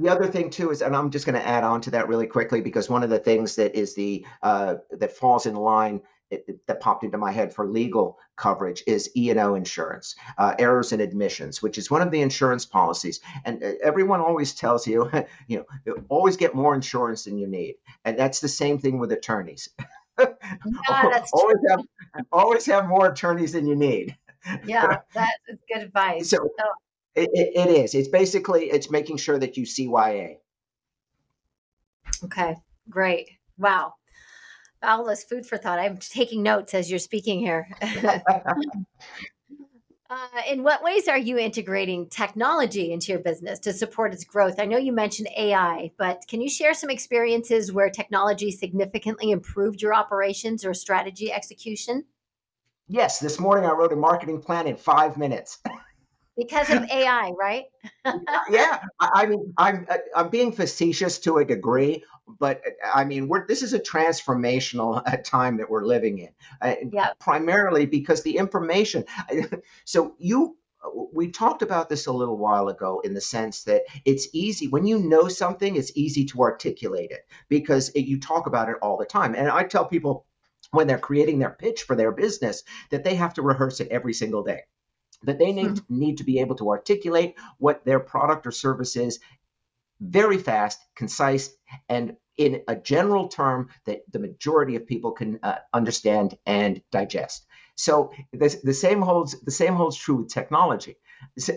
the 0.00 0.08
other 0.08 0.26
thing 0.26 0.50
too 0.50 0.70
is, 0.70 0.82
and 0.82 0.96
I'm 0.96 1.10
just 1.10 1.26
going 1.26 1.40
to 1.40 1.46
add 1.46 1.62
on 1.62 1.80
to 1.82 1.90
that 1.92 2.08
really 2.08 2.26
quickly 2.26 2.60
because 2.60 2.90
one 2.90 3.04
of 3.04 3.10
the 3.10 3.18
things 3.18 3.54
that 3.56 3.76
is 3.76 3.94
the 3.94 4.26
uh, 4.42 4.76
that 4.90 5.12
falls 5.12 5.46
in 5.46 5.54
line 5.54 6.00
that 6.30 6.80
popped 6.80 7.04
into 7.04 7.18
my 7.18 7.32
head 7.32 7.54
for 7.54 7.66
legal 7.66 8.18
coverage 8.36 8.82
is 8.86 9.10
E&O 9.16 9.54
insurance, 9.54 10.14
uh, 10.36 10.54
errors 10.58 10.92
and 10.92 11.00
omissions, 11.00 11.62
which 11.62 11.78
is 11.78 11.90
one 11.90 12.02
of 12.02 12.10
the 12.10 12.20
insurance 12.20 12.66
policies. 12.66 13.20
And 13.44 13.62
uh, 13.62 13.72
everyone 13.82 14.20
always 14.20 14.54
tells 14.54 14.86
you, 14.86 15.10
you 15.46 15.64
know, 15.86 15.94
always 16.08 16.36
get 16.36 16.54
more 16.54 16.74
insurance 16.74 17.24
than 17.24 17.38
you 17.38 17.46
need. 17.46 17.76
And 18.04 18.18
that's 18.18 18.40
the 18.40 18.48
same 18.48 18.78
thing 18.78 18.98
with 18.98 19.12
attorneys. 19.12 19.68
Yeah, 20.20 21.10
that's 21.12 21.32
always 21.32 21.58
true. 21.64 21.76
have 22.16 22.26
always 22.32 22.66
have 22.66 22.88
more 22.88 23.06
attorneys 23.06 23.52
than 23.52 23.66
you 23.66 23.76
need. 23.76 24.16
Yeah, 24.64 24.98
that's 25.14 25.62
good 25.72 25.82
advice. 25.82 26.30
So, 26.30 26.38
so 26.38 26.64
it, 27.14 27.28
it 27.32 27.70
is. 27.70 27.94
It's 27.94 28.08
basically 28.08 28.64
it's 28.64 28.90
making 28.90 29.18
sure 29.18 29.38
that 29.38 29.56
you 29.56 29.64
CYA. 29.64 30.38
Okay, 32.24 32.56
great. 32.88 33.30
Wow. 33.58 33.94
Boundless 34.80 35.24
food 35.24 35.46
for 35.46 35.58
thought. 35.58 35.78
I'm 35.78 35.96
taking 35.98 36.42
notes 36.42 36.74
as 36.74 36.90
you're 36.90 36.98
speaking 36.98 37.40
here. 37.40 37.68
Uh, 40.10 40.40
in 40.48 40.62
what 40.62 40.82
ways 40.82 41.06
are 41.06 41.18
you 41.18 41.36
integrating 41.36 42.08
technology 42.08 42.92
into 42.92 43.12
your 43.12 43.20
business 43.20 43.58
to 43.58 43.74
support 43.74 44.14
its 44.14 44.24
growth? 44.24 44.58
I 44.58 44.64
know 44.64 44.78
you 44.78 44.90
mentioned 44.90 45.28
AI, 45.36 45.90
but 45.98 46.22
can 46.26 46.40
you 46.40 46.48
share 46.48 46.72
some 46.72 46.88
experiences 46.88 47.74
where 47.74 47.90
technology 47.90 48.50
significantly 48.50 49.30
improved 49.30 49.82
your 49.82 49.92
operations 49.92 50.64
or 50.64 50.72
strategy 50.72 51.30
execution? 51.30 52.06
Yes, 52.86 53.20
this 53.20 53.38
morning 53.38 53.68
I 53.68 53.74
wrote 53.74 53.92
a 53.92 53.96
marketing 53.96 54.40
plan 54.40 54.66
in 54.66 54.76
five 54.76 55.18
minutes. 55.18 55.58
because 56.38 56.70
of 56.70 56.84
AI, 56.90 57.32
right? 57.38 57.64
yeah, 58.48 58.78
I, 58.98 59.10
I, 59.12 59.26
mean, 59.26 59.52
I'm 59.58 59.86
uh, 59.90 59.98
I'm 60.16 60.30
being 60.30 60.52
facetious 60.52 61.18
to 61.20 61.36
a 61.36 61.44
degree, 61.44 62.02
but 62.38 62.62
I 62.94 63.04
mean, 63.04 63.28
we're 63.28 63.46
this 63.46 63.62
is 63.62 63.72
a 63.74 63.80
transformational 63.80 65.02
uh, 65.04 65.16
time 65.24 65.58
that 65.58 65.70
we're 65.70 65.84
living 65.84 66.18
in. 66.18 66.30
Uh, 66.60 66.74
yeah. 66.92 67.12
Primarily 67.18 67.86
because 67.86 68.22
the 68.22 68.36
information. 68.36 69.04
So 69.84 70.14
you. 70.18 70.56
We 71.12 71.32
talked 71.32 71.62
about 71.62 71.88
this 71.88 72.06
a 72.06 72.12
little 72.12 72.38
while 72.38 72.68
ago 72.68 73.00
in 73.00 73.12
the 73.12 73.20
sense 73.20 73.64
that 73.64 73.82
it's 74.04 74.28
easy 74.32 74.68
when 74.68 74.86
you 74.86 75.00
know 75.00 75.26
something, 75.26 75.74
it's 75.74 75.90
easy 75.96 76.24
to 76.26 76.40
articulate 76.40 77.10
it 77.10 77.26
because 77.48 77.88
it, 77.90 78.02
you 78.02 78.20
talk 78.20 78.46
about 78.46 78.68
it 78.68 78.76
all 78.80 78.96
the 78.96 79.04
time. 79.04 79.34
And 79.34 79.48
I 79.48 79.64
tell 79.64 79.86
people 79.86 80.24
when 80.70 80.86
they're 80.86 80.98
creating 80.98 81.40
their 81.40 81.50
pitch 81.50 81.82
for 81.82 81.96
their 81.96 82.12
business 82.12 82.62
that 82.90 83.02
they 83.02 83.16
have 83.16 83.34
to 83.34 83.42
rehearse 83.42 83.80
it 83.80 83.88
every 83.90 84.14
single 84.14 84.44
day 84.44 84.62
that 85.24 85.38
they 85.38 85.52
need, 85.52 85.80
need 85.88 86.18
to 86.18 86.24
be 86.24 86.40
able 86.40 86.56
to 86.56 86.70
articulate 86.70 87.34
what 87.58 87.84
their 87.84 88.00
product 88.00 88.46
or 88.46 88.52
service 88.52 88.96
is 88.96 89.20
very 90.00 90.38
fast, 90.38 90.80
concise, 90.94 91.54
and 91.88 92.16
in 92.36 92.62
a 92.68 92.76
general 92.76 93.28
term 93.28 93.68
that 93.84 94.02
the 94.12 94.18
majority 94.18 94.76
of 94.76 94.86
people 94.86 95.12
can 95.12 95.40
uh, 95.42 95.56
understand 95.74 96.38
and 96.46 96.80
digest. 96.92 97.44
So 97.74 98.12
the, 98.32 98.60
the 98.64 98.74
same 98.74 99.02
holds 99.02 99.40
the 99.40 99.52
same 99.52 99.74
holds 99.74 99.96
true 99.96 100.16
with 100.16 100.28
technology. 100.28 100.96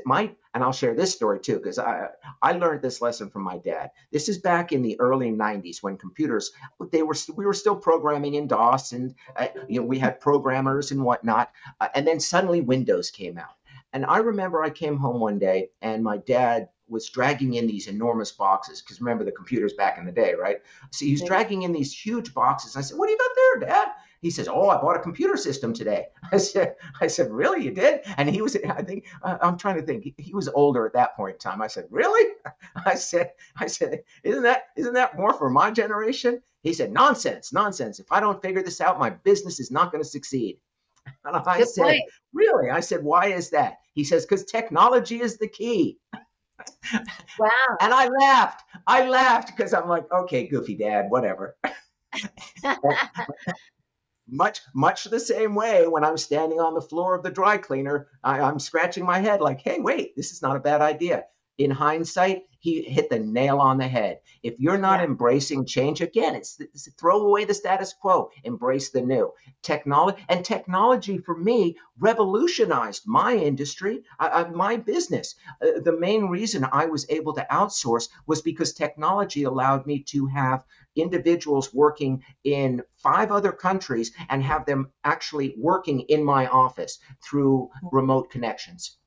My 0.06 0.32
and 0.54 0.64
I'll 0.64 0.72
share 0.72 0.94
this 0.94 1.14
story 1.14 1.40
too 1.40 1.58
because 1.58 1.80
I 1.80 2.10
I 2.42 2.52
learned 2.54 2.82
this 2.84 3.02
lesson 3.02 3.30
from 3.30 3.44
my 3.44 3.58
dad. 3.58 3.92
This 4.12 4.30
is 4.30 4.38
back 4.38 4.72
in 4.72 4.84
the 4.84 5.00
early 5.00 5.32
'90s 5.32 5.82
when 5.82 5.98
computers 5.98 6.52
they 6.92 7.02
were 7.02 7.16
we 7.36 7.46
were 7.46 7.54
still 7.54 7.76
programming 7.76 8.36
in 8.36 8.48
DOS 8.48 8.92
and 8.92 9.16
uh, 9.36 9.48
you 9.68 9.80
know 9.80 9.86
we 9.86 9.98
had 9.98 10.20
programmers 10.20 10.92
and 10.92 11.04
whatnot, 11.04 11.52
uh, 11.80 11.88
and 11.96 12.08
then 12.08 12.20
suddenly 12.20 12.62
Windows 12.62 13.10
came 13.10 13.38
out. 13.40 13.56
And 13.94 14.06
I 14.06 14.18
remember 14.20 14.62
I 14.64 14.70
came 14.70 14.98
home 14.98 15.20
one 15.20 15.40
day 15.40 15.70
and 15.82 16.04
my 16.04 16.18
dad 16.18 16.70
was 16.92 17.10
dragging 17.10 17.54
in 17.54 17.66
these 17.66 17.88
enormous 17.88 18.32
boxes 18.32 18.82
because 18.82 19.00
remember 19.00 19.24
the 19.24 19.32
computers 19.32 19.74
back 19.74 19.98
in 19.98 20.06
the 20.06 20.12
day, 20.12 20.34
right? 20.34 20.58
So 20.92 21.06
he's 21.06 21.24
dragging 21.24 21.64
in 21.64 21.72
these 21.72 21.94
huge 21.94 22.34
boxes. 22.34 22.76
I 22.76 22.82
said, 22.82 22.98
"What 22.98 23.08
do 23.08 23.14
you 23.14 23.18
got 23.18 23.32
there, 23.36 23.70
Dad?" 23.70 23.88
He 24.22 24.30
says, 24.30 24.48
"Oh, 24.48 24.70
I 24.70 24.80
bought 24.80 24.98
a 24.98 25.00
computer 25.00 25.38
system 25.38 25.74
today." 25.74 26.08
I 26.32 26.38
said, 26.38 26.76
"I 27.00 27.08
said, 27.08 27.32
really? 27.32 27.64
You 27.64 27.72
did?" 27.72 28.02
And 28.18 28.30
he 28.30 28.42
was, 28.42 28.56
I 28.58 28.84
think, 28.84 29.08
uh, 29.24 29.38
I'm 29.42 29.58
trying 29.58 29.78
to 29.78 29.82
think. 29.82 30.04
He, 30.04 30.14
he, 30.18 30.34
was 30.34 30.50
older 30.50 30.86
at 30.86 30.94
that 30.94 31.16
point 31.16 31.36
in 31.36 31.40
time. 31.40 31.62
I 31.62 31.68
said, 31.68 31.86
"Really?" 31.90 32.30
I 32.86 32.96
said, 32.96 33.32
"I 33.58 33.68
said, 33.68 34.04
isn't 34.24 34.44
that 34.44 34.66
isn't 34.76 34.94
that 34.94 35.18
more 35.18 35.34
for 35.34 35.50
my 35.50 35.72
generation?" 35.72 36.42
He 36.62 36.74
said, 36.74 36.92
"Nonsense, 36.92 37.54
nonsense. 37.54 38.00
If 38.00 38.12
I 38.12 38.20
don't 38.20 38.42
figure 38.42 38.62
this 38.62 38.82
out, 38.82 39.00
my 39.00 39.10
business 39.10 39.60
is 39.60 39.72
not 39.72 39.92
going 39.92 40.04
to 40.04 40.10
succeed." 40.10 40.60
And 41.26 41.36
I 41.36 41.58
Good 41.58 41.70
said, 41.70 41.84
point. 41.84 42.02
Really? 42.34 42.70
I 42.70 42.80
said, 42.80 43.04
Why 43.04 43.28
is 43.28 43.50
that? 43.50 43.78
He 43.94 44.04
says, 44.04 44.24
Because 44.24 44.46
technology 44.46 45.20
is 45.20 45.38
the 45.38 45.48
key. 45.48 45.98
Wow. 47.40 47.50
and 47.80 47.94
I 47.94 48.08
laughed. 48.08 48.64
I 48.88 49.08
laughed 49.08 49.56
because 49.56 49.74
I'm 49.74 49.88
like, 49.88 50.06
okay, 50.12 50.48
goofy 50.48 50.76
dad, 50.76 51.06
whatever. 51.10 51.56
much 54.30 54.62
much 54.74 55.04
the 55.06 55.20
same 55.20 55.56
way 55.56 55.88
when 55.88 56.04
I'm 56.04 56.18
standing 56.18 56.60
on 56.60 56.74
the 56.74 56.82
floor 56.82 57.16
of 57.16 57.24
the 57.24 57.32
dry 57.32 57.58
cleaner, 57.58 58.08
I, 58.24 58.42
I'm 58.42 58.60
scratching 58.60 59.06
my 59.06 59.20
head 59.20 59.42
like, 59.42 59.62
hey, 59.62 59.80
wait, 59.80 60.16
this 60.16 60.32
is 60.32 60.42
not 60.42 60.56
a 60.56 60.62
bad 60.62 60.82
idea. 60.82 61.26
In 61.58 61.72
hindsight, 61.72 62.44
he 62.62 62.84
hit 62.84 63.10
the 63.10 63.20
nail 63.20 63.58
on 63.60 63.80
the 63.80 63.88
head. 63.88 64.20
If 64.44 64.60
you're 64.60 64.78
not 64.78 65.00
yeah. 65.00 65.08
embracing 65.08 65.66
change, 65.66 66.00
again, 66.00 66.36
it's, 66.36 66.60
it's 66.60 66.88
throw 66.94 67.26
away 67.26 67.46
the 67.46 67.56
status 67.56 67.92
quo, 67.94 68.30
embrace 68.44 68.92
the 68.92 69.02
new 69.02 69.34
technology. 69.64 70.24
And 70.30 70.46
technology 70.46 71.18
for 71.18 71.36
me 71.36 71.78
revolutionized 72.00 73.04
my 73.08 73.36
industry, 73.36 74.04
I, 74.20 74.28
I, 74.30 74.50
my 74.50 74.78
business. 74.78 75.36
Uh, 75.60 75.80
the 75.84 75.98
main 75.98 76.26
reason 76.26 76.68
I 76.72 76.86
was 76.86 77.08
able 77.10 77.34
to 77.34 77.48
outsource 77.52 78.10
was 78.28 78.44
because 78.44 78.74
technology 78.74 79.44
allowed 79.44 79.88
me 79.88 80.04
to 80.10 80.28
have 80.28 80.64
individuals 80.96 81.74
working 81.74 82.24
in 82.44 82.84
five 82.98 83.32
other 83.32 83.52
countries 83.52 84.12
and 84.30 84.44
have 84.44 84.66
them 84.66 84.92
actually 85.04 85.56
working 85.58 86.02
in 86.02 86.24
my 86.24 86.46
office 86.48 87.00
through 87.24 87.70
mm. 87.84 87.90
remote 87.92 88.30
connections. 88.30 88.98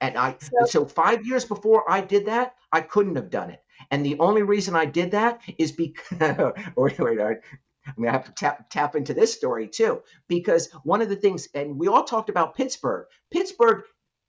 And 0.00 0.16
I 0.16 0.36
so, 0.40 0.66
so 0.66 0.84
five 0.84 1.26
years 1.26 1.44
before 1.44 1.90
I 1.90 2.00
did 2.00 2.26
that, 2.26 2.54
I 2.72 2.80
couldn't 2.80 3.16
have 3.16 3.30
done 3.30 3.50
it. 3.50 3.62
And 3.90 4.04
the 4.04 4.18
only 4.18 4.42
reason 4.42 4.74
I 4.74 4.86
did 4.86 5.12
that 5.12 5.40
is 5.58 5.72
because 5.72 6.18
wait, 6.76 6.98
wait, 6.98 7.18
wait, 7.18 7.38
I'm 7.86 7.94
gonna 8.02 8.12
have 8.12 8.24
to 8.24 8.32
tap 8.32 8.70
tap 8.70 8.96
into 8.96 9.14
this 9.14 9.32
story 9.32 9.68
too, 9.68 10.02
because 10.28 10.70
one 10.82 11.02
of 11.02 11.08
the 11.08 11.16
things, 11.16 11.48
and 11.54 11.78
we 11.78 11.88
all 11.88 12.04
talked 12.04 12.30
about 12.30 12.56
Pittsburgh. 12.56 13.06
Pittsburgh, 13.30 13.84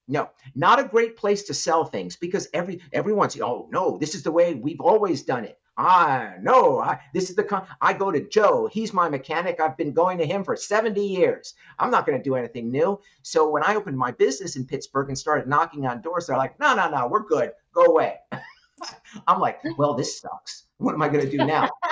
no, 0.07 0.29
not 0.55 0.79
a 0.79 0.87
great 0.87 1.17
place 1.17 1.43
to 1.43 1.53
sell 1.53 1.85
things 1.85 2.15
because 2.15 2.47
every 2.53 2.81
everyone's 2.93 3.39
oh 3.39 3.67
no, 3.71 3.97
this 3.97 4.15
is 4.15 4.23
the 4.23 4.31
way 4.31 4.53
we've 4.53 4.81
always 4.81 5.23
done 5.23 5.45
it. 5.45 5.57
I 5.77 6.33
know. 6.41 6.79
I, 6.79 6.99
this 7.13 7.29
is 7.29 7.35
the 7.35 7.43
con- 7.43 7.67
I 7.79 7.93
go 7.93 8.11
to 8.11 8.27
Joe. 8.27 8.67
He's 8.71 8.93
my 8.93 9.09
mechanic. 9.09 9.59
I've 9.59 9.77
been 9.77 9.93
going 9.93 10.17
to 10.17 10.25
him 10.25 10.43
for 10.43 10.55
70 10.55 10.99
years. 11.05 11.53
I'm 11.77 11.91
not 11.91 12.07
going 12.07 12.17
to 12.17 12.23
do 12.23 12.35
anything 12.35 12.71
new. 12.71 12.99
So 13.21 13.49
when 13.49 13.61
I 13.63 13.75
opened 13.75 13.97
my 13.97 14.11
business 14.11 14.55
in 14.55 14.65
Pittsburgh 14.65 15.09
and 15.09 15.17
started 15.17 15.47
knocking 15.47 15.85
on 15.85 16.01
doors, 16.01 16.27
they're 16.27 16.37
like, 16.37 16.59
"No, 16.59 16.73
no, 16.73 16.89
no, 16.89 17.07
we're 17.07 17.25
good. 17.25 17.51
Go 17.73 17.85
away." 17.85 18.15
I'm 19.27 19.39
like, 19.39 19.59
"Well, 19.77 19.93
this 19.93 20.19
sucks. 20.19 20.63
What 20.77 20.95
am 20.95 21.01
I 21.03 21.09
going 21.09 21.25
to 21.25 21.31
do 21.31 21.45
now?" 21.45 21.69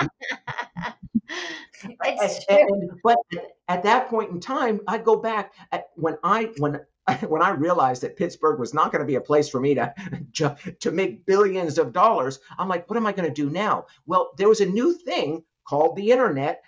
and, 1.84 2.30
and, 2.48 2.90
but 3.04 3.18
at 3.68 3.84
that 3.84 4.08
point 4.08 4.30
in 4.30 4.40
time, 4.40 4.80
I 4.88 4.98
go 4.98 5.16
back 5.16 5.54
at, 5.70 5.90
when 5.94 6.18
I 6.24 6.50
when 6.58 6.80
when 7.28 7.42
I 7.42 7.50
realized 7.50 8.02
that 8.02 8.16
Pittsburgh 8.16 8.58
was 8.58 8.74
not 8.74 8.92
going 8.92 9.00
to 9.00 9.06
be 9.06 9.14
a 9.14 9.20
place 9.20 9.48
for 9.48 9.60
me 9.60 9.74
to, 10.34 10.56
to 10.80 10.90
make 10.90 11.26
billions 11.26 11.78
of 11.78 11.92
dollars, 11.92 12.40
I'm 12.58 12.68
like, 12.68 12.88
what 12.88 12.96
am 12.96 13.06
I 13.06 13.12
going 13.12 13.28
to 13.28 13.34
do 13.34 13.50
now? 13.50 13.86
Well, 14.06 14.32
there 14.36 14.48
was 14.48 14.60
a 14.60 14.66
new 14.66 14.92
thing 14.94 15.44
called 15.66 15.96
the 15.96 16.10
internet 16.10 16.62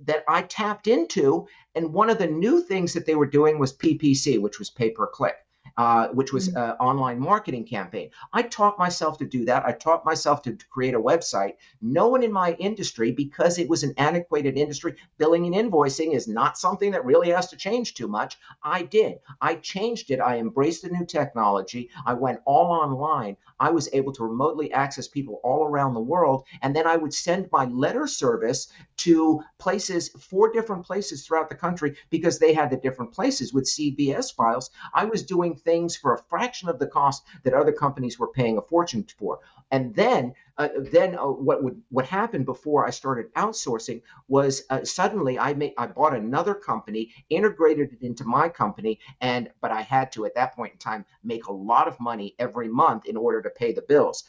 that 0.00 0.24
I 0.28 0.42
tapped 0.42 0.86
into. 0.86 1.46
And 1.74 1.92
one 1.92 2.10
of 2.10 2.18
the 2.18 2.26
new 2.26 2.62
things 2.62 2.92
that 2.92 3.06
they 3.06 3.14
were 3.14 3.26
doing 3.26 3.58
was 3.58 3.76
PPC, 3.76 4.40
which 4.40 4.58
was 4.58 4.70
pay 4.70 4.90
per 4.90 5.06
click 5.06 5.36
uh, 5.76 6.08
which 6.08 6.32
was 6.32 6.48
an 6.48 6.54
mm-hmm. 6.54 6.82
online 6.82 7.18
marketing 7.18 7.64
campaign. 7.64 8.10
I 8.32 8.42
taught 8.42 8.78
myself 8.78 9.18
to 9.18 9.24
do 9.24 9.44
that. 9.46 9.64
I 9.64 9.72
taught 9.72 10.04
myself 10.04 10.42
to, 10.42 10.52
to 10.52 10.66
create 10.68 10.94
a 10.94 11.00
website. 11.00 11.54
No 11.82 12.08
one 12.08 12.22
in 12.22 12.32
my 12.32 12.52
industry, 12.52 13.10
because 13.10 13.58
it 13.58 13.68
was 13.68 13.82
an 13.82 13.94
antiquated 13.96 14.56
industry, 14.56 14.94
billing 15.18 15.52
and 15.52 15.72
invoicing 15.72 16.14
is 16.14 16.28
not 16.28 16.58
something 16.58 16.92
that 16.92 17.04
really 17.04 17.30
has 17.30 17.48
to 17.48 17.56
change 17.56 17.94
too 17.94 18.08
much. 18.08 18.38
I 18.62 18.82
did. 18.82 19.18
I 19.40 19.56
changed 19.56 20.10
it. 20.10 20.20
I 20.20 20.38
embraced 20.38 20.82
the 20.82 20.90
new 20.90 21.06
technology. 21.06 21.90
I 22.06 22.14
went 22.14 22.40
all 22.44 22.72
online. 22.72 23.36
I 23.58 23.70
was 23.70 23.88
able 23.92 24.12
to 24.12 24.24
remotely 24.24 24.72
access 24.72 25.08
people 25.08 25.40
all 25.42 25.64
around 25.64 25.94
the 25.94 26.00
world. 26.00 26.44
And 26.62 26.74
then 26.74 26.86
I 26.86 26.96
would 26.96 27.14
send 27.14 27.48
my 27.50 27.64
letter 27.64 28.06
service 28.06 28.68
to 28.98 29.40
places, 29.58 30.08
four 30.08 30.52
different 30.52 30.84
places 30.84 31.26
throughout 31.26 31.48
the 31.48 31.54
country, 31.54 31.96
because 32.10 32.38
they 32.38 32.52
had 32.52 32.70
the 32.70 32.76
different 32.76 33.12
places 33.12 33.52
with 33.52 33.64
CBS 33.64 34.34
files. 34.34 34.70
I 34.92 35.04
was 35.06 35.22
doing 35.22 35.56
things 35.64 35.96
for 35.96 36.14
a 36.14 36.22
fraction 36.22 36.68
of 36.68 36.78
the 36.78 36.86
cost 36.86 37.24
that 37.42 37.54
other 37.54 37.72
companies 37.72 38.18
were 38.18 38.28
paying 38.28 38.58
a 38.58 38.62
fortune 38.62 39.06
for. 39.18 39.40
And 39.70 39.94
then, 39.94 40.34
uh, 40.56 40.68
then 40.76 41.18
uh, 41.18 41.26
what 41.26 41.64
would 41.64 41.82
what 41.88 42.06
happened 42.06 42.46
before 42.46 42.86
I 42.86 42.90
started 42.90 43.32
outsourcing 43.34 44.02
was 44.28 44.62
uh, 44.70 44.84
suddenly 44.84 45.38
I 45.38 45.54
made 45.54 45.74
I 45.76 45.86
bought 45.86 46.14
another 46.14 46.54
company, 46.54 47.12
integrated 47.28 47.92
it 47.92 48.02
into 48.02 48.24
my 48.24 48.48
company, 48.48 49.00
and 49.20 49.50
but 49.60 49.72
I 49.72 49.80
had 49.80 50.12
to 50.12 50.26
at 50.26 50.34
that 50.36 50.54
point 50.54 50.74
in 50.74 50.78
time 50.78 51.04
make 51.24 51.46
a 51.46 51.52
lot 51.52 51.88
of 51.88 51.98
money 51.98 52.34
every 52.38 52.68
month 52.68 53.06
in 53.06 53.16
order 53.16 53.42
to 53.42 53.50
pay 53.50 53.72
the 53.72 53.82
bills 53.82 54.24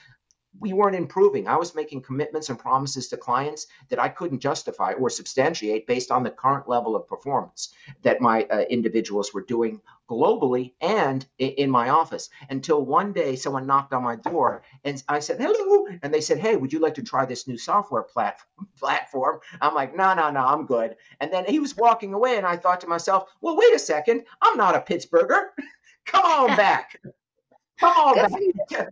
we 0.60 0.74
weren't 0.74 0.95
improving. 0.95 1.47
I 1.47 1.58
was 1.58 1.76
making 1.76 2.01
commitments 2.01 2.49
and 2.49 2.58
promises 2.58 3.08
to 3.10 3.18
clients 3.18 3.68
that 3.89 3.99
I 3.99 4.10
couldn't 4.10 4.39
justify 4.39 4.93
or 4.93 5.10
substantiate 5.10 5.88
based 5.88 6.12
on 6.12 6.24
the 6.24 6.30
current 6.30 6.68
level 6.68 6.95
of 6.95 7.08
performance 7.08 7.74
that 8.03 8.22
my 8.22 8.43
uh, 8.43 8.62
individuals 8.70 9.34
were 9.34 9.43
doing 9.43 9.82
globally 10.10 10.74
and 10.82 11.26
in 11.39 11.70
my 11.70 11.89
office 11.89 12.30
until 12.49 12.86
one 12.86 13.12
day 13.12 13.36
someone 13.36 13.66
knocked 13.66 13.93
on 13.93 14.03
my 14.03 14.16
door 14.16 14.64
and 14.84 15.01
I 15.08 15.20
said, 15.20 15.39
hello. 15.39 15.88
And 16.03 16.14
they 16.14 16.22
said, 16.22 16.38
hey, 16.39 16.56
would 16.56 16.72
you 16.72 16.80
like 16.80 16.95
to 16.95 17.03
try 17.03 17.26
this 17.26 17.47
new 17.47 17.58
software 17.58 18.03
plat- 18.03 18.41
platform? 18.78 19.39
I'm 19.62 19.74
like, 19.74 19.95
no, 19.95 20.14
no, 20.14 20.30
no, 20.30 20.41
I'm 20.41 20.66
good. 20.66 20.95
And 21.20 21.34
then 21.34 21.45
he 21.45 21.60
was 21.60 21.76
walking 21.76 22.14
away 22.14 22.38
and 22.38 22.45
I 22.45 22.56
thought 22.58 22.82
to 22.82 22.88
myself, 22.88 23.30
well, 23.41 23.58
wait 23.58 23.74
a 23.74 23.80
second. 23.80 24.26
I'm 24.41 24.58
not 24.58 24.76
a 24.76 24.80
Pittsburgher. 24.80 25.47
Come 26.06 26.26
on 26.26 26.47
back. 26.58 27.01
Come 27.80 27.97
on 27.97 28.16
back. 28.16 28.89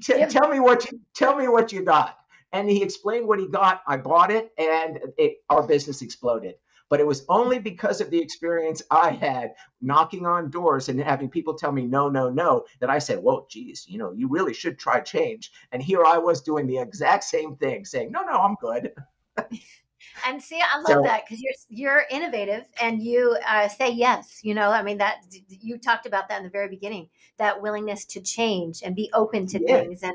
T- 0.00 0.14
yep. 0.18 0.30
Tell 0.30 0.48
me 0.48 0.60
what 0.60 0.90
you 0.90 1.00
tell 1.14 1.36
me 1.36 1.48
what 1.48 1.72
you 1.72 1.82
got. 1.84 2.16
And 2.52 2.68
he 2.68 2.82
explained 2.82 3.26
what 3.26 3.38
he 3.38 3.48
got. 3.48 3.82
I 3.86 3.96
bought 3.96 4.30
it, 4.30 4.52
and 4.58 5.00
it, 5.16 5.38
our 5.48 5.66
business 5.66 6.02
exploded. 6.02 6.54
But 6.90 7.00
it 7.00 7.06
was 7.06 7.24
only 7.30 7.58
because 7.58 8.02
of 8.02 8.10
the 8.10 8.20
experience 8.20 8.82
I 8.90 9.10
had 9.10 9.54
knocking 9.80 10.26
on 10.26 10.50
doors 10.50 10.90
and 10.90 11.00
having 11.00 11.30
people 11.30 11.54
tell 11.54 11.72
me 11.72 11.86
no, 11.86 12.10
no, 12.10 12.28
no 12.28 12.64
that 12.80 12.90
I 12.90 12.98
said, 12.98 13.22
"Well, 13.22 13.46
geez, 13.50 13.86
you 13.88 13.98
know, 13.98 14.12
you 14.12 14.28
really 14.28 14.54
should 14.54 14.78
try 14.78 15.00
change." 15.00 15.50
And 15.72 15.82
here 15.82 16.04
I 16.04 16.18
was 16.18 16.42
doing 16.42 16.66
the 16.66 16.78
exact 16.78 17.24
same 17.24 17.56
thing, 17.56 17.84
saying, 17.86 18.12
"No, 18.12 18.22
no, 18.24 18.32
I'm 18.32 18.56
good." 18.60 18.92
and 20.26 20.42
see 20.42 20.60
i 20.60 20.76
love 20.76 20.86
so, 20.86 21.02
that 21.02 21.24
because 21.24 21.42
you're 21.42 21.52
you're 21.68 22.04
innovative 22.10 22.64
and 22.80 23.02
you 23.02 23.36
uh, 23.46 23.68
say 23.68 23.90
yes 23.90 24.40
you 24.42 24.54
know 24.54 24.70
i 24.70 24.82
mean 24.82 24.98
that 24.98 25.24
you 25.48 25.78
talked 25.78 26.06
about 26.06 26.28
that 26.28 26.38
in 26.38 26.44
the 26.44 26.50
very 26.50 26.68
beginning 26.68 27.08
that 27.38 27.60
willingness 27.60 28.04
to 28.04 28.20
change 28.20 28.82
and 28.82 28.94
be 28.94 29.10
open 29.14 29.46
to 29.46 29.60
yeah. 29.60 29.80
things 29.80 30.02
and 30.02 30.14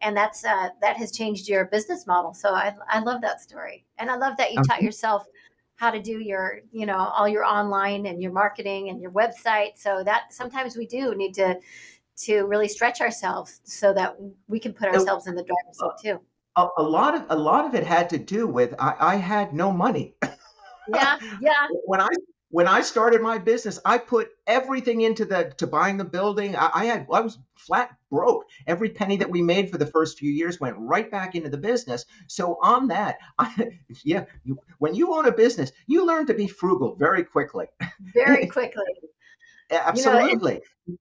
and 0.00 0.16
that's 0.16 0.44
uh, 0.44 0.68
that 0.80 0.96
has 0.96 1.12
changed 1.12 1.48
your 1.48 1.66
business 1.66 2.06
model 2.06 2.34
so 2.34 2.50
i, 2.50 2.74
I 2.88 3.00
love 3.00 3.20
that 3.22 3.40
story. 3.40 3.84
And 3.98 4.10
i 4.10 4.16
love 4.16 4.36
that 4.36 4.52
you 4.52 4.62
taught 4.62 4.82
yourself 4.82 5.26
how 5.76 5.90
to 5.90 6.02
do 6.02 6.18
your 6.18 6.60
you 6.72 6.86
know 6.86 6.96
all 6.96 7.28
your 7.28 7.44
online 7.44 8.06
and 8.06 8.20
your 8.20 8.32
marketing 8.32 8.90
and 8.90 9.00
your 9.00 9.12
website 9.12 9.76
so 9.76 10.02
that 10.04 10.32
sometimes 10.32 10.76
we 10.76 10.86
do 10.86 11.14
need 11.14 11.32
to 11.34 11.56
to 12.16 12.42
really 12.42 12.66
stretch 12.66 13.00
ourselves 13.00 13.60
so 13.62 13.94
that 13.94 14.16
we 14.48 14.58
can 14.58 14.72
put 14.72 14.88
ourselves 14.88 15.28
in 15.28 15.36
the 15.36 15.44
driver's 15.44 15.78
seat 15.78 16.10
too 16.10 16.20
a, 16.58 16.68
a, 16.78 16.82
lot 16.82 17.14
of 17.14 17.24
a 17.30 17.36
lot 17.36 17.64
of 17.64 17.74
it 17.74 17.84
had 17.84 18.10
to 18.10 18.18
do 18.18 18.46
with 18.46 18.74
I, 18.78 18.94
I 18.98 19.16
had 19.16 19.54
no 19.54 19.72
money. 19.72 20.14
yeah, 20.88 21.18
yeah. 21.40 21.68
when 21.86 22.00
I 22.00 22.08
when 22.50 22.66
I 22.66 22.80
started 22.80 23.20
my 23.20 23.38
business, 23.38 23.78
I 23.84 23.98
put 23.98 24.30
everything 24.46 25.02
into 25.02 25.24
the 25.24 25.52
to 25.58 25.66
buying 25.66 25.98
the 25.98 26.04
building. 26.04 26.56
I, 26.56 26.70
I, 26.74 26.84
had 26.86 27.06
I 27.12 27.20
was 27.20 27.38
flat 27.56 27.94
broke. 28.10 28.46
Every 28.66 28.88
penny 28.88 29.18
that 29.18 29.30
we 29.30 29.42
made 29.42 29.70
for 29.70 29.78
the 29.78 29.86
first 29.86 30.18
few 30.18 30.30
years 30.30 30.58
went 30.58 30.76
right 30.78 31.10
back 31.10 31.34
into 31.34 31.50
the 31.50 31.58
business. 31.58 32.06
So 32.26 32.58
on 32.62 32.88
that, 32.88 33.18
I, 33.38 33.70
yeah, 34.02 34.24
you, 34.44 34.58
when 34.78 34.94
you 34.94 35.14
own 35.14 35.26
a 35.26 35.32
business, 35.32 35.72
you 35.86 36.06
learn 36.06 36.26
to 36.26 36.34
be 36.34 36.48
frugal 36.48 36.96
very 36.96 37.22
quickly. 37.22 37.66
Very 38.14 38.46
quickly. 38.56 38.84
Absolutely. 39.70 40.62
You 40.86 40.94
know, 40.94 40.96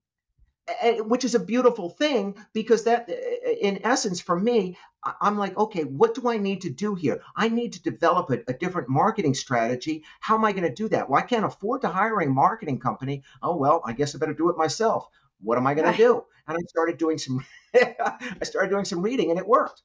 which 0.99 1.23
is 1.23 1.35
a 1.35 1.39
beautiful 1.39 1.89
thing 1.89 2.35
because 2.53 2.83
that 2.83 3.09
uh, 3.09 3.49
in 3.61 3.79
essence 3.85 4.19
for 4.19 4.37
me 4.37 4.77
i'm 5.21 5.37
like 5.37 5.57
okay 5.57 5.83
what 5.83 6.13
do 6.13 6.29
i 6.29 6.37
need 6.37 6.61
to 6.61 6.69
do 6.69 6.95
here? 6.95 7.21
I 7.35 7.49
need 7.49 7.73
to 7.73 7.81
develop 7.81 8.29
a, 8.29 8.39
a 8.47 8.53
different 8.53 8.89
marketing 8.89 9.33
strategy. 9.33 10.03
How 10.19 10.35
am 10.35 10.45
i 10.45 10.51
going 10.51 10.67
to 10.67 10.73
do 10.73 10.89
that? 10.89 11.09
Well 11.09 11.19
i 11.19 11.25
can't 11.25 11.45
afford 11.45 11.81
to 11.81 11.87
hire 11.87 12.19
a 12.19 12.27
marketing 12.27 12.79
company. 12.79 13.23
Oh 13.41 13.55
well 13.55 13.81
i 13.85 13.93
guess 13.93 14.13
i 14.13 14.17
better 14.17 14.33
do 14.33 14.49
it 14.49 14.57
myself. 14.57 15.07
What 15.41 15.57
am 15.57 15.67
i 15.67 15.73
going 15.73 15.91
to 15.91 15.97
do? 15.97 16.23
And 16.47 16.57
i 16.57 16.61
started 16.67 16.97
doing 16.97 17.17
some 17.17 17.45
i 17.75 18.43
started 18.43 18.69
doing 18.69 18.85
some 18.85 19.01
reading 19.01 19.29
and 19.29 19.39
it 19.39 19.47
worked. 19.47 19.83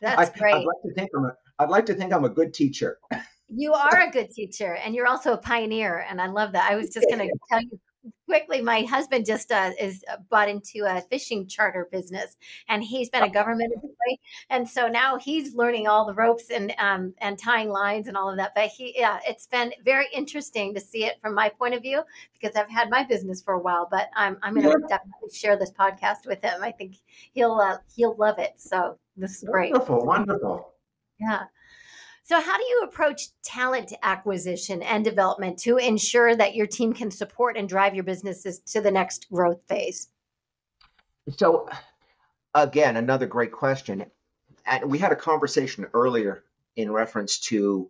That's 0.00 0.30
I, 0.34 0.38
great. 0.38 0.54
i'd 0.54 0.64
like 0.64 0.82
to 0.84 0.94
think 0.94 1.10
i'm 1.16 1.24
a 1.26 1.32
i'd 1.60 1.70
like 1.70 1.86
to 1.86 1.94
think 1.94 2.12
i'm 2.12 2.24
a 2.24 2.30
good 2.30 2.52
teacher. 2.54 2.98
You 3.48 3.72
are 3.72 4.00
a 4.00 4.10
good 4.10 4.30
teacher 4.30 4.74
and 4.74 4.94
you're 4.94 5.06
also 5.06 5.32
a 5.32 5.38
pioneer 5.38 6.04
and 6.08 6.20
i 6.20 6.26
love 6.26 6.52
that. 6.52 6.70
I 6.70 6.74
was 6.74 6.90
just 6.90 7.06
going 7.08 7.20
to 7.28 7.38
tell 7.50 7.62
you 7.62 7.80
quickly 8.26 8.60
my 8.60 8.82
husband 8.82 9.24
just 9.26 9.50
uh, 9.50 9.70
is 9.80 10.04
uh, 10.10 10.16
bought 10.30 10.48
into 10.48 10.84
a 10.86 11.00
fishing 11.10 11.46
charter 11.46 11.88
business 11.90 12.36
and 12.68 12.82
he's 12.84 13.08
been 13.10 13.22
a 13.22 13.30
government 13.30 13.72
employee 13.74 14.20
and 14.50 14.68
so 14.68 14.86
now 14.86 15.18
he's 15.18 15.54
learning 15.54 15.88
all 15.88 16.06
the 16.06 16.14
ropes 16.14 16.50
and 16.50 16.74
um, 16.78 17.14
and 17.18 17.38
tying 17.38 17.70
lines 17.70 18.06
and 18.06 18.16
all 18.16 18.30
of 18.30 18.36
that 18.36 18.52
but 18.54 18.68
he 18.68 18.94
yeah 18.96 19.18
it's 19.26 19.46
been 19.46 19.72
very 19.84 20.06
interesting 20.12 20.74
to 20.74 20.80
see 20.80 21.04
it 21.04 21.20
from 21.20 21.34
my 21.34 21.48
point 21.48 21.74
of 21.74 21.82
view 21.82 22.02
because 22.32 22.54
i've 22.56 22.70
had 22.70 22.90
my 22.90 23.02
business 23.02 23.42
for 23.42 23.54
a 23.54 23.60
while 23.60 23.88
but 23.90 24.08
i'm, 24.14 24.36
I'm 24.42 24.54
going 24.54 24.64
to 24.64 24.78
yeah. 24.82 24.96
definitely 24.96 25.30
share 25.32 25.56
this 25.56 25.72
podcast 25.72 26.26
with 26.26 26.42
him. 26.42 26.62
I 26.62 26.72
think 26.72 26.96
he'll 27.32 27.54
uh, 27.54 27.78
he'll 27.94 28.16
love 28.16 28.38
it 28.38 28.54
so 28.56 28.98
this 29.16 29.42
is 29.42 29.44
great. 29.48 29.72
Wonderful 29.72 30.06
wonderful. 30.06 30.72
Yeah 31.18 31.44
so, 32.28 32.38
how 32.42 32.58
do 32.58 32.62
you 32.62 32.82
approach 32.82 33.28
talent 33.42 33.94
acquisition 34.02 34.82
and 34.82 35.02
development 35.02 35.58
to 35.60 35.78
ensure 35.78 36.36
that 36.36 36.54
your 36.54 36.66
team 36.66 36.92
can 36.92 37.10
support 37.10 37.56
and 37.56 37.66
drive 37.66 37.94
your 37.94 38.04
businesses 38.04 38.58
to 38.72 38.82
the 38.82 38.90
next 38.90 39.30
growth 39.30 39.62
phase? 39.66 40.08
So, 41.38 41.70
again, 42.54 42.98
another 42.98 43.24
great 43.24 43.52
question. 43.52 44.04
And 44.66 44.90
we 44.90 44.98
had 44.98 45.10
a 45.10 45.16
conversation 45.16 45.86
earlier 45.94 46.44
in 46.76 46.92
reference 46.92 47.38
to 47.46 47.88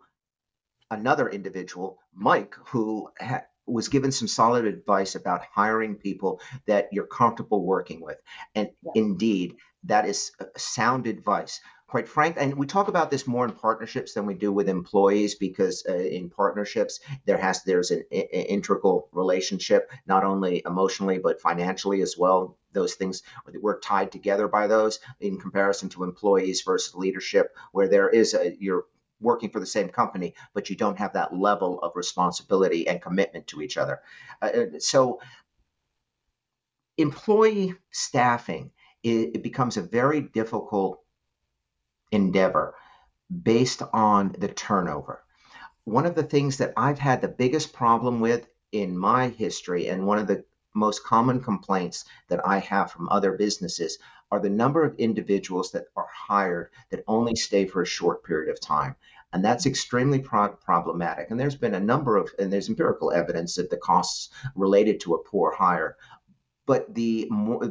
another 0.89 1.29
individual, 1.29 1.99
Mike, 2.15 2.55
who 2.67 3.11
ha- 3.21 3.43
was 3.67 3.89
given 3.89 4.13
some 4.13 4.29
solid 4.29 4.67
advice 4.67 5.17
about 5.17 5.43
hiring 5.53 5.97
people 5.97 6.41
that 6.67 6.91
you're 6.93 7.09
comfortable 7.09 7.65
working 7.65 8.01
with. 8.01 8.19
And 8.55 8.71
yeah. 8.85 8.93
indeed, 8.95 9.57
that 9.83 10.07
is 10.07 10.31
uh, 10.41 10.45
sound 10.57 11.09
advice. 11.09 11.61
Quite 11.89 12.07
frank, 12.07 12.37
and 12.39 12.55
we 12.55 12.67
talk 12.67 12.89
about 12.89 13.11
this 13.11 13.27
more 13.27 13.47
in 13.47 13.53
partnerships 13.53 14.13
than 14.13 14.27
we 14.27 14.35
do 14.35 14.53
with 14.53 14.69
employees 14.69 15.37
because 15.37 15.87
uh, 15.89 15.95
in 15.95 16.29
partnerships 16.29 17.01
there 17.25 17.39
has 17.39 17.63
there's 17.63 17.91
an, 17.91 18.03
integral 18.11 19.09
relationship, 19.11 19.91
not 20.07 20.23
only 20.23 20.63
emotionally 20.67 21.19
but 21.19 21.41
financially 21.41 22.03
as 22.03 22.15
well. 22.19 22.59
Those 22.73 22.95
things 22.95 23.23
we're 23.55 23.81
tied 23.81 24.13
together 24.13 24.49
by 24.49 24.67
those 24.67 25.01
in 25.19 25.39
comparison 25.39 25.89
to 25.91 26.05
employees 26.05 26.61
versus 26.61 26.95
leadership, 26.95 27.57
where 27.73 27.89
there 27.89 28.11
is 28.11 28.35
a 28.35 28.55
you're 28.61 28.85
working 29.19 29.49
for 29.49 29.59
the 29.59 29.65
same 29.65 29.89
company, 29.89 30.35
but 30.53 30.69
you 30.69 30.77
don't 30.77 30.99
have 30.99 31.15
that 31.15 31.35
level 31.35 31.81
of 31.81 31.97
responsibility 31.97 32.87
and 32.87 33.01
commitment 33.01 33.47
to 33.47 33.63
each 33.63 33.79
other. 33.79 34.03
Uh, 34.43 34.47
uh 34.47 34.79
so, 34.79 35.21
employee 36.99 37.75
staffing 37.91 38.73
it, 39.03 39.37
it 39.37 39.43
becomes 39.43 39.79
a 39.79 39.83
very 39.83 40.21
difficult 40.21 41.03
endeavor 42.11 42.75
based 43.43 43.83
on 43.93 44.35
the 44.39 44.49
turnover. 44.49 45.23
One 45.85 46.07
of 46.07 46.15
the 46.15 46.23
things 46.23 46.59
that 46.59 46.75
I've 46.77 46.99
had 46.99 47.21
the 47.21 47.29
biggest 47.29 47.73
problem 47.73 48.21
with 48.21 48.47
in 48.73 48.97
my 48.97 49.29
history, 49.29 49.89
and 49.89 50.07
one 50.07 50.19
of 50.19 50.27
the 50.27 50.45
most 50.75 51.05
common 51.05 51.41
complaints 51.41 52.05
that 52.29 52.47
I 52.47 52.59
have 52.59 52.93
from 52.93 53.09
other 53.09 53.33
businesses 53.33 53.99
are 54.31 54.41
the 54.41 54.51
number 54.51 54.85
of 54.85 54.95
individuals 54.97 55.73
that 55.73 55.87
are 55.97 56.09
hired 56.13 56.71
that 56.91 57.05
only 57.07 57.35
stay 57.35 57.67
for 57.67 57.83
a 57.83 57.87
short 57.87 58.25
period 58.25 58.51
of 58.51 58.61
time. 58.61 58.95
And 59.33 59.45
that's 59.45 59.67
extremely 59.67 60.21
pro- 60.21 60.49
problematic. 60.49 61.31
And 61.31 61.39
there's 61.39 61.57
been 61.57 61.75
a 61.75 61.81
number 61.81 62.17
of, 62.17 62.31
and 62.39 62.53
there's 62.53 62.69
empirical 62.69 63.13
evidence 63.13 63.57
that 63.57 63.71
the 63.71 63.77
costs 63.77 64.31
related 64.55 65.01
to 65.01 65.15
a 65.15 65.23
poor 65.23 65.53
hire. 65.53 65.97
But 66.69 66.95
the 66.95 67.29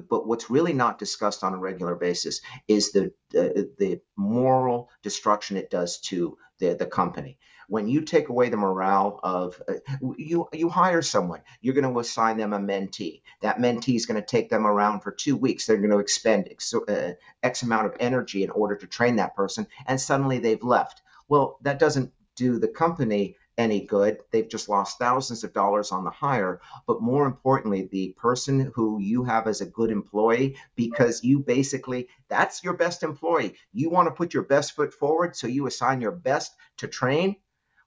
but 0.09 0.27
what's 0.27 0.49
really 0.49 0.73
not 0.73 0.99
discussed 0.99 1.43
on 1.43 1.53
a 1.53 1.59
regular 1.59 1.95
basis 1.95 2.41
is 2.67 2.91
the 2.93 3.13
the, 3.29 3.71
the 3.77 4.01
moral 4.17 4.89
destruction 5.03 5.55
it 5.55 5.69
does 5.69 5.99
to 6.09 6.37
the, 6.59 6.73
the 6.73 6.87
company. 6.87 7.37
When 7.69 7.87
you 7.87 8.01
take 8.01 8.29
away 8.29 8.49
the 8.49 8.57
morale 8.57 9.19
of 9.23 9.61
uh, 9.69 9.75
you 10.17 10.49
you 10.51 10.69
hire 10.69 11.03
someone 11.03 11.43
you're 11.61 11.75
going 11.75 11.93
to 11.93 11.99
assign 11.99 12.37
them 12.37 12.53
a 12.53 12.59
mentee. 12.59 13.21
That 13.41 13.59
mentee 13.59 13.95
is 13.95 14.07
going 14.07 14.19
to 14.19 14.25
take 14.25 14.49
them 14.49 14.67
around 14.67 15.01
for 15.01 15.11
two 15.11 15.37
weeks. 15.37 15.67
They're 15.67 15.77
going 15.77 15.91
to 15.91 15.99
expend 15.99 16.49
x, 16.49 16.73
uh, 16.73 17.13
x 17.43 17.63
amount 17.63 17.85
of 17.85 17.97
energy 17.99 18.43
in 18.43 18.49
order 18.49 18.77
to 18.77 18.87
train 18.87 19.17
that 19.17 19.35
person 19.35 19.67
and 19.85 20.01
suddenly 20.01 20.39
they've 20.39 20.63
left. 20.63 21.03
Well 21.29 21.59
that 21.61 21.79
doesn't 21.79 22.13
do 22.35 22.59
the 22.59 22.67
company 22.67 23.36
any 23.57 23.81
good. 23.81 24.19
They've 24.31 24.47
just 24.47 24.69
lost 24.69 24.99
thousands 24.99 25.43
of 25.43 25.53
dollars 25.53 25.91
on 25.91 26.03
the 26.03 26.11
hire. 26.11 26.61
But 26.85 27.01
more 27.01 27.25
importantly, 27.25 27.89
the 27.91 28.15
person 28.17 28.71
who 28.75 28.99
you 28.99 29.23
have 29.23 29.47
as 29.47 29.61
a 29.61 29.65
good 29.65 29.89
employee, 29.89 30.57
because 30.75 31.23
you 31.23 31.39
basically, 31.39 32.07
that's 32.29 32.63
your 32.63 32.73
best 32.73 33.03
employee. 33.03 33.55
You 33.73 33.89
want 33.89 34.07
to 34.07 34.13
put 34.13 34.33
your 34.33 34.43
best 34.43 34.73
foot 34.73 34.93
forward, 34.93 35.35
so 35.35 35.47
you 35.47 35.65
assign 35.67 36.01
your 36.01 36.11
best 36.11 36.53
to 36.77 36.87
train. 36.87 37.35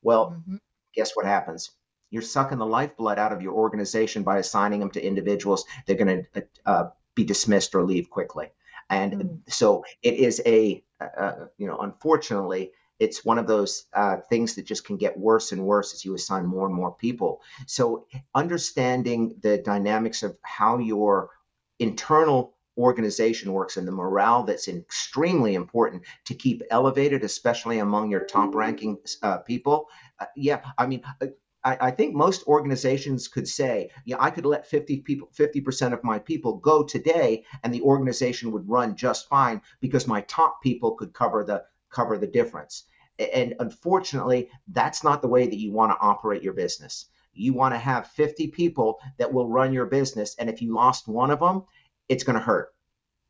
Well, 0.02 0.30
mm-hmm. 0.30 0.56
guess 0.94 1.12
what 1.14 1.26
happens? 1.26 1.70
You're 2.10 2.22
sucking 2.22 2.58
the 2.58 2.66
lifeblood 2.66 3.18
out 3.18 3.32
of 3.32 3.42
your 3.42 3.52
organization 3.52 4.24
by 4.24 4.38
assigning 4.38 4.80
them 4.80 4.90
to 4.92 5.04
individuals. 5.04 5.64
They're 5.86 5.96
going 5.96 6.26
to 6.34 6.46
uh, 6.66 6.88
be 7.14 7.24
dismissed 7.24 7.74
or 7.74 7.84
leave 7.84 8.10
quickly. 8.10 8.48
And 8.88 9.12
mm-hmm. 9.12 9.34
so 9.48 9.84
it 10.02 10.14
is 10.14 10.42
a, 10.44 10.82
uh, 11.00 11.46
you 11.56 11.68
know, 11.68 11.78
unfortunately, 11.78 12.72
it's 13.01 13.24
one 13.24 13.38
of 13.38 13.46
those 13.46 13.86
uh, 13.94 14.18
things 14.28 14.55
that 14.55 14.66
just 14.66 14.84
can 14.84 14.98
get 14.98 15.18
worse 15.18 15.53
and 15.53 15.64
worse 15.64 15.94
as 15.94 16.05
you 16.05 16.14
assign 16.14 16.44
more 16.46 16.66
and 16.66 16.74
more 16.74 16.92
people. 16.92 17.40
So 17.66 18.07
understanding 18.34 19.36
the 19.40 19.59
dynamics 19.59 20.22
of 20.22 20.36
how 20.42 20.78
your 20.78 21.30
internal 21.78 22.55
organization 22.76 23.53
works 23.53 23.76
and 23.76 23.88
the 23.88 23.92
morale 23.92 24.44
that's 24.44 24.68
extremely 24.68 25.55
important 25.55 26.03
to 26.26 26.34
keep 26.34 26.62
elevated, 26.70 27.24
especially 27.24 27.78
among 27.78 28.11
your 28.11 28.24
top 28.24 28.55
ranking 28.55 28.98
uh, 29.22 29.38
people. 29.38 29.88
Uh, 30.18 30.26
yeah, 30.36 30.61
I 30.78 30.86
mean, 30.86 31.03
uh, 31.20 31.26
I, 31.64 31.76
I, 31.80 31.90
think 31.90 32.14
most 32.14 32.46
organizations 32.46 33.28
could 33.28 33.46
say, 33.46 33.90
yeah, 34.07 34.16
I 34.18 34.30
could 34.30 34.46
let 34.46 34.66
50 34.66 35.01
people, 35.01 35.28
50% 35.36 35.92
of 35.92 36.05
my 36.05 36.18
people 36.18 36.57
go 36.57 36.82
today 36.84 37.44
and 37.62 37.72
the 37.72 37.82
organization 37.82 38.53
would 38.53 38.68
run 38.68 38.96
just 38.96 39.28
fine 39.28 39.61
because 39.80 40.07
my 40.07 40.22
top 40.22 40.62
people 40.62 40.92
could 40.92 41.12
cover 41.12 41.44
the 41.44 41.64
cover 41.91 42.18
the 42.18 42.26
difference. 42.26 42.84
And 43.18 43.55
unfortunately, 43.61 44.49
that's 44.68 45.05
not 45.05 45.20
the 45.20 45.28
way 45.28 45.47
that 45.47 45.59
you 45.59 45.72
want 45.72 45.93
to 45.93 45.99
operate 46.01 46.43
your 46.43 46.55
business. 46.55 47.07
You 47.34 47.53
want 47.53 47.74
to 47.74 47.78
have 47.78 48.09
50 48.09 48.49
people 48.49 48.99
that 49.18 49.32
will 49.32 49.49
run 49.49 49.72
your 49.72 49.86
business. 49.86 50.36
And 50.38 50.49
if 50.49 50.62
you 50.62 50.74
lost 50.74 51.07
one 51.07 51.30
of 51.30 51.41
them, 51.41 51.64
it's 52.09 52.24
going 52.24 52.38
to 52.38 52.45
hurt. 52.45 52.74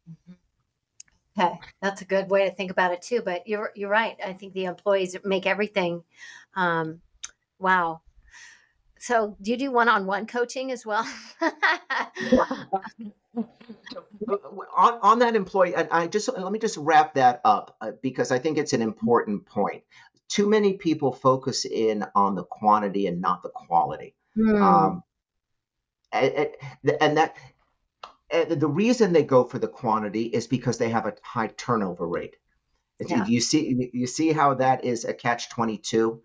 Mm-hmm. 0.08 0.32
Okay, 1.38 1.60
that's 1.80 2.02
a 2.02 2.04
good 2.04 2.28
way 2.28 2.48
to 2.48 2.54
think 2.54 2.70
about 2.70 2.92
it 2.92 3.02
too. 3.02 3.22
But 3.24 3.46
you're 3.46 3.70
you're 3.74 3.90
right. 3.90 4.16
I 4.24 4.32
think 4.32 4.52
the 4.52 4.64
employees 4.64 5.16
make 5.24 5.46
everything. 5.46 6.02
Um, 6.54 7.00
wow. 7.58 8.00
So, 8.98 9.36
do 9.40 9.52
you 9.52 9.56
do 9.56 9.70
one-on-one 9.72 10.26
coaching 10.26 10.70
as 10.72 10.84
well? 10.84 11.06
on, 13.36 13.46
on 14.76 15.18
that 15.20 15.36
employee, 15.36 15.74
and 15.74 15.88
I 15.90 16.06
just 16.06 16.28
let 16.28 16.50
me 16.50 16.58
just 16.58 16.76
wrap 16.76 17.14
that 17.14 17.40
up 17.44 17.76
uh, 17.80 17.92
because 18.02 18.32
I 18.32 18.38
think 18.38 18.58
it's 18.58 18.72
an 18.72 18.82
important 18.82 19.46
point. 19.46 19.84
Too 20.28 20.48
many 20.48 20.74
people 20.74 21.12
focus 21.12 21.64
in 21.64 22.04
on 22.14 22.34
the 22.34 22.44
quantity 22.44 23.06
and 23.06 23.20
not 23.20 23.42
the 23.42 23.50
quality. 23.50 24.14
Mm. 24.36 24.60
Um, 24.60 25.02
and, 26.12 26.48
and, 27.00 27.16
that 27.16 27.36
and 28.30 28.60
the 28.60 28.68
reason 28.68 29.12
they 29.12 29.22
go 29.22 29.44
for 29.44 29.58
the 29.58 29.68
quantity 29.68 30.24
is 30.24 30.46
because 30.46 30.78
they 30.78 30.88
have 30.88 31.06
a 31.06 31.14
high 31.22 31.48
turnover 31.48 32.06
rate. 32.06 32.36
Yeah. 33.00 33.26
You 33.26 33.40
see, 33.40 33.90
you 33.92 34.06
see 34.06 34.32
how 34.32 34.54
that 34.54 34.84
is 34.84 35.04
a 35.04 35.14
catch 35.14 35.48
twenty 35.50 35.78
two, 35.78 36.22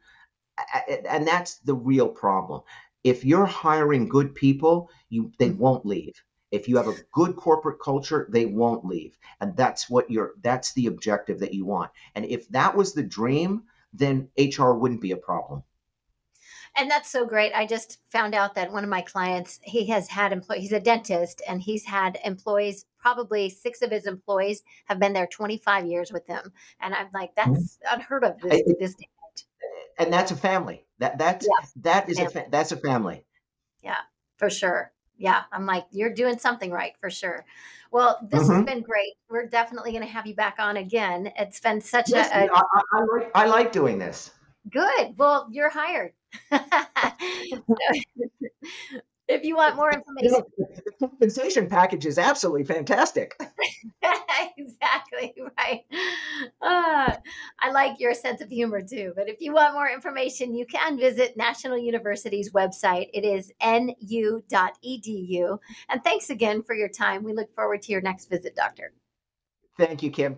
and 1.10 1.26
that's 1.26 1.60
the 1.60 1.76
real 1.76 2.10
problem. 2.10 2.62
If 3.04 3.24
you're 3.24 3.46
hiring 3.46 4.10
good 4.10 4.36
people, 4.36 4.90
you 5.10 5.32
they 5.40 5.50
mm. 5.50 5.58
won't 5.58 5.86
leave 5.86 6.16
if 6.52 6.68
you 6.68 6.78
have 6.78 6.88
a 6.88 6.96
good 7.12 7.36
corporate 7.36 7.80
culture, 7.80 8.28
they 8.30 8.46
won't 8.46 8.86
leave. 8.86 9.18
And 9.42 9.56
that's 9.56 9.90
what 9.90 10.10
you're 10.10 10.34
that's 10.42 10.74
the 10.74 10.88
objective 10.88 11.40
that 11.40 11.54
you 11.54 11.66
want. 11.66 11.92
And 12.16 12.26
if 12.26 12.48
that 12.50 12.76
was 12.76 12.94
the 12.94 13.04
dream, 13.04 13.64
then 13.94 14.30
HR 14.38 14.72
wouldn't 14.72 15.02
be 15.02 15.12
a 15.12 15.18
problem. 15.18 15.64
And 16.78 16.92
that's 16.92 17.10
so 17.10 17.26
great. 17.26 17.54
I 17.54 17.66
just 17.66 18.00
found 18.10 18.36
out 18.36 18.56
that 18.56 18.72
one 18.72 18.84
of 18.84 18.90
my 18.90 19.02
clients, 19.02 19.62
he 19.64 19.88
has 19.88 20.10
had 20.10 20.34
employees, 20.34 20.64
he's 20.64 20.72
a 20.74 20.80
dentist 20.80 21.42
and 21.48 21.62
he's 21.62 21.86
had 21.86 22.20
employees, 22.26 22.86
probably 23.00 23.50
six 23.50 23.82
of 23.82 23.92
his 23.92 24.06
employees 24.06 24.62
have 24.86 25.00
been 25.00 25.14
there 25.14 25.28
25 25.28 25.86
years 25.86 26.12
with 26.12 26.28
him. 26.28 26.52
And 26.82 26.94
I'm 26.94 27.08
like, 27.14 27.34
that's 27.36 27.50
mm-hmm. 27.50 27.94
unheard 27.94 28.26
of 28.26 28.42
this, 28.42 28.62
this 28.78 28.96
And 29.98 30.12
that's 30.12 30.32
a 30.32 30.36
family. 30.36 30.86
That 31.00 31.18
that's 31.18 31.46
yeah. 31.46 31.68
that 31.78 32.10
is 32.10 32.18
family. 32.18 32.42
a 32.42 32.50
that's 32.50 32.72
a 32.72 32.78
family. 32.78 33.26
Yeah, 33.82 34.00
for 34.38 34.50
sure 34.50 34.92
yeah, 35.18 35.44
I'm 35.52 35.66
like, 35.66 35.86
you're 35.92 36.14
doing 36.14 36.38
something 36.38 36.72
right 36.72 36.94
for 37.00 37.10
sure. 37.10 37.46
Well, 37.92 38.20
this 38.30 38.44
mm-hmm. 38.44 38.54
has 38.54 38.66
been 38.66 38.82
great. 38.82 39.14
We're 39.30 39.48
definitely 39.48 39.92
going 39.92 40.04
to 40.04 40.10
have 40.10 40.28
you 40.28 40.36
back 40.36 40.56
on 40.60 40.78
again. 40.78 41.32
It's 41.38 41.60
been 41.60 41.82
such 41.82 42.10
yes, 42.10 42.30
a, 42.34 42.46
a 42.46 42.50
I, 42.54 42.82
I, 42.94 43.04
like, 43.14 43.32
I 43.36 43.46
like 43.46 43.72
doing 43.72 44.00
this. 44.00 44.32
Good. 44.70 45.18
Well, 45.18 45.48
you're 45.52 45.70
hired. 45.70 46.14
if 49.28 49.44
you 49.44 49.56
want 49.56 49.76
more 49.76 49.92
information, 49.92 50.44
the 50.58 50.92
compensation 51.00 51.68
package 51.68 52.06
is 52.06 52.18
absolutely 52.18 52.64
fantastic. 52.64 53.36
exactly 54.58 55.34
right. 55.58 55.82
Uh, 56.62 57.16
I 57.60 57.72
like 57.72 58.00
your 58.00 58.14
sense 58.14 58.42
of 58.42 58.50
humor 58.50 58.82
too. 58.82 59.14
But 59.16 59.30
if 59.30 59.42
you 59.42 59.54
want 59.54 59.74
more 59.74 59.90
information, 59.90 60.54
you 60.54 60.66
can 60.66 60.98
visit 61.00 61.36
National 61.38 61.78
University's 61.78 62.52
website. 62.52 63.10
It 63.14 63.26
is 63.26 63.52
nu.edu. 63.62 65.58
And 65.90 66.04
thanks 66.04 66.30
again 66.30 66.64
for 66.64 66.76
your 66.76 66.90
time. 66.90 67.24
We 67.24 67.34
look 67.34 67.54
forward 67.56 67.82
to 67.84 67.92
your 67.92 68.02
next 68.02 68.30
visit, 68.30 68.56
Doctor. 68.56 68.94
Thank 69.78 70.04
you, 70.04 70.12
Kim. 70.12 70.36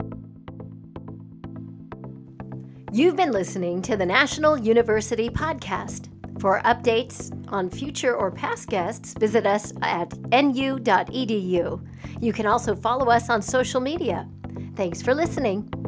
You've 2.92 3.18
been 3.18 3.32
listening 3.32 3.82
to 3.84 3.98
the 3.98 4.06
National 4.06 4.58
University 4.58 5.30
Podcast. 5.30 6.10
For 6.40 6.62
updates 6.62 7.34
on 7.52 7.70
future 7.70 8.16
or 8.16 8.30
past 8.30 8.70
guests, 8.70 9.16
visit 9.16 9.48
us 9.48 9.74
at 9.82 10.16
nu.edu. 10.32 11.88
You 12.22 12.34
can 12.34 12.46
also 12.46 12.76
follow 12.76 13.10
us 13.10 13.30
on 13.30 13.42
social 13.42 13.82
media. 13.82 14.28
Thanks 14.76 15.02
for 15.02 15.16
listening. 15.16 15.87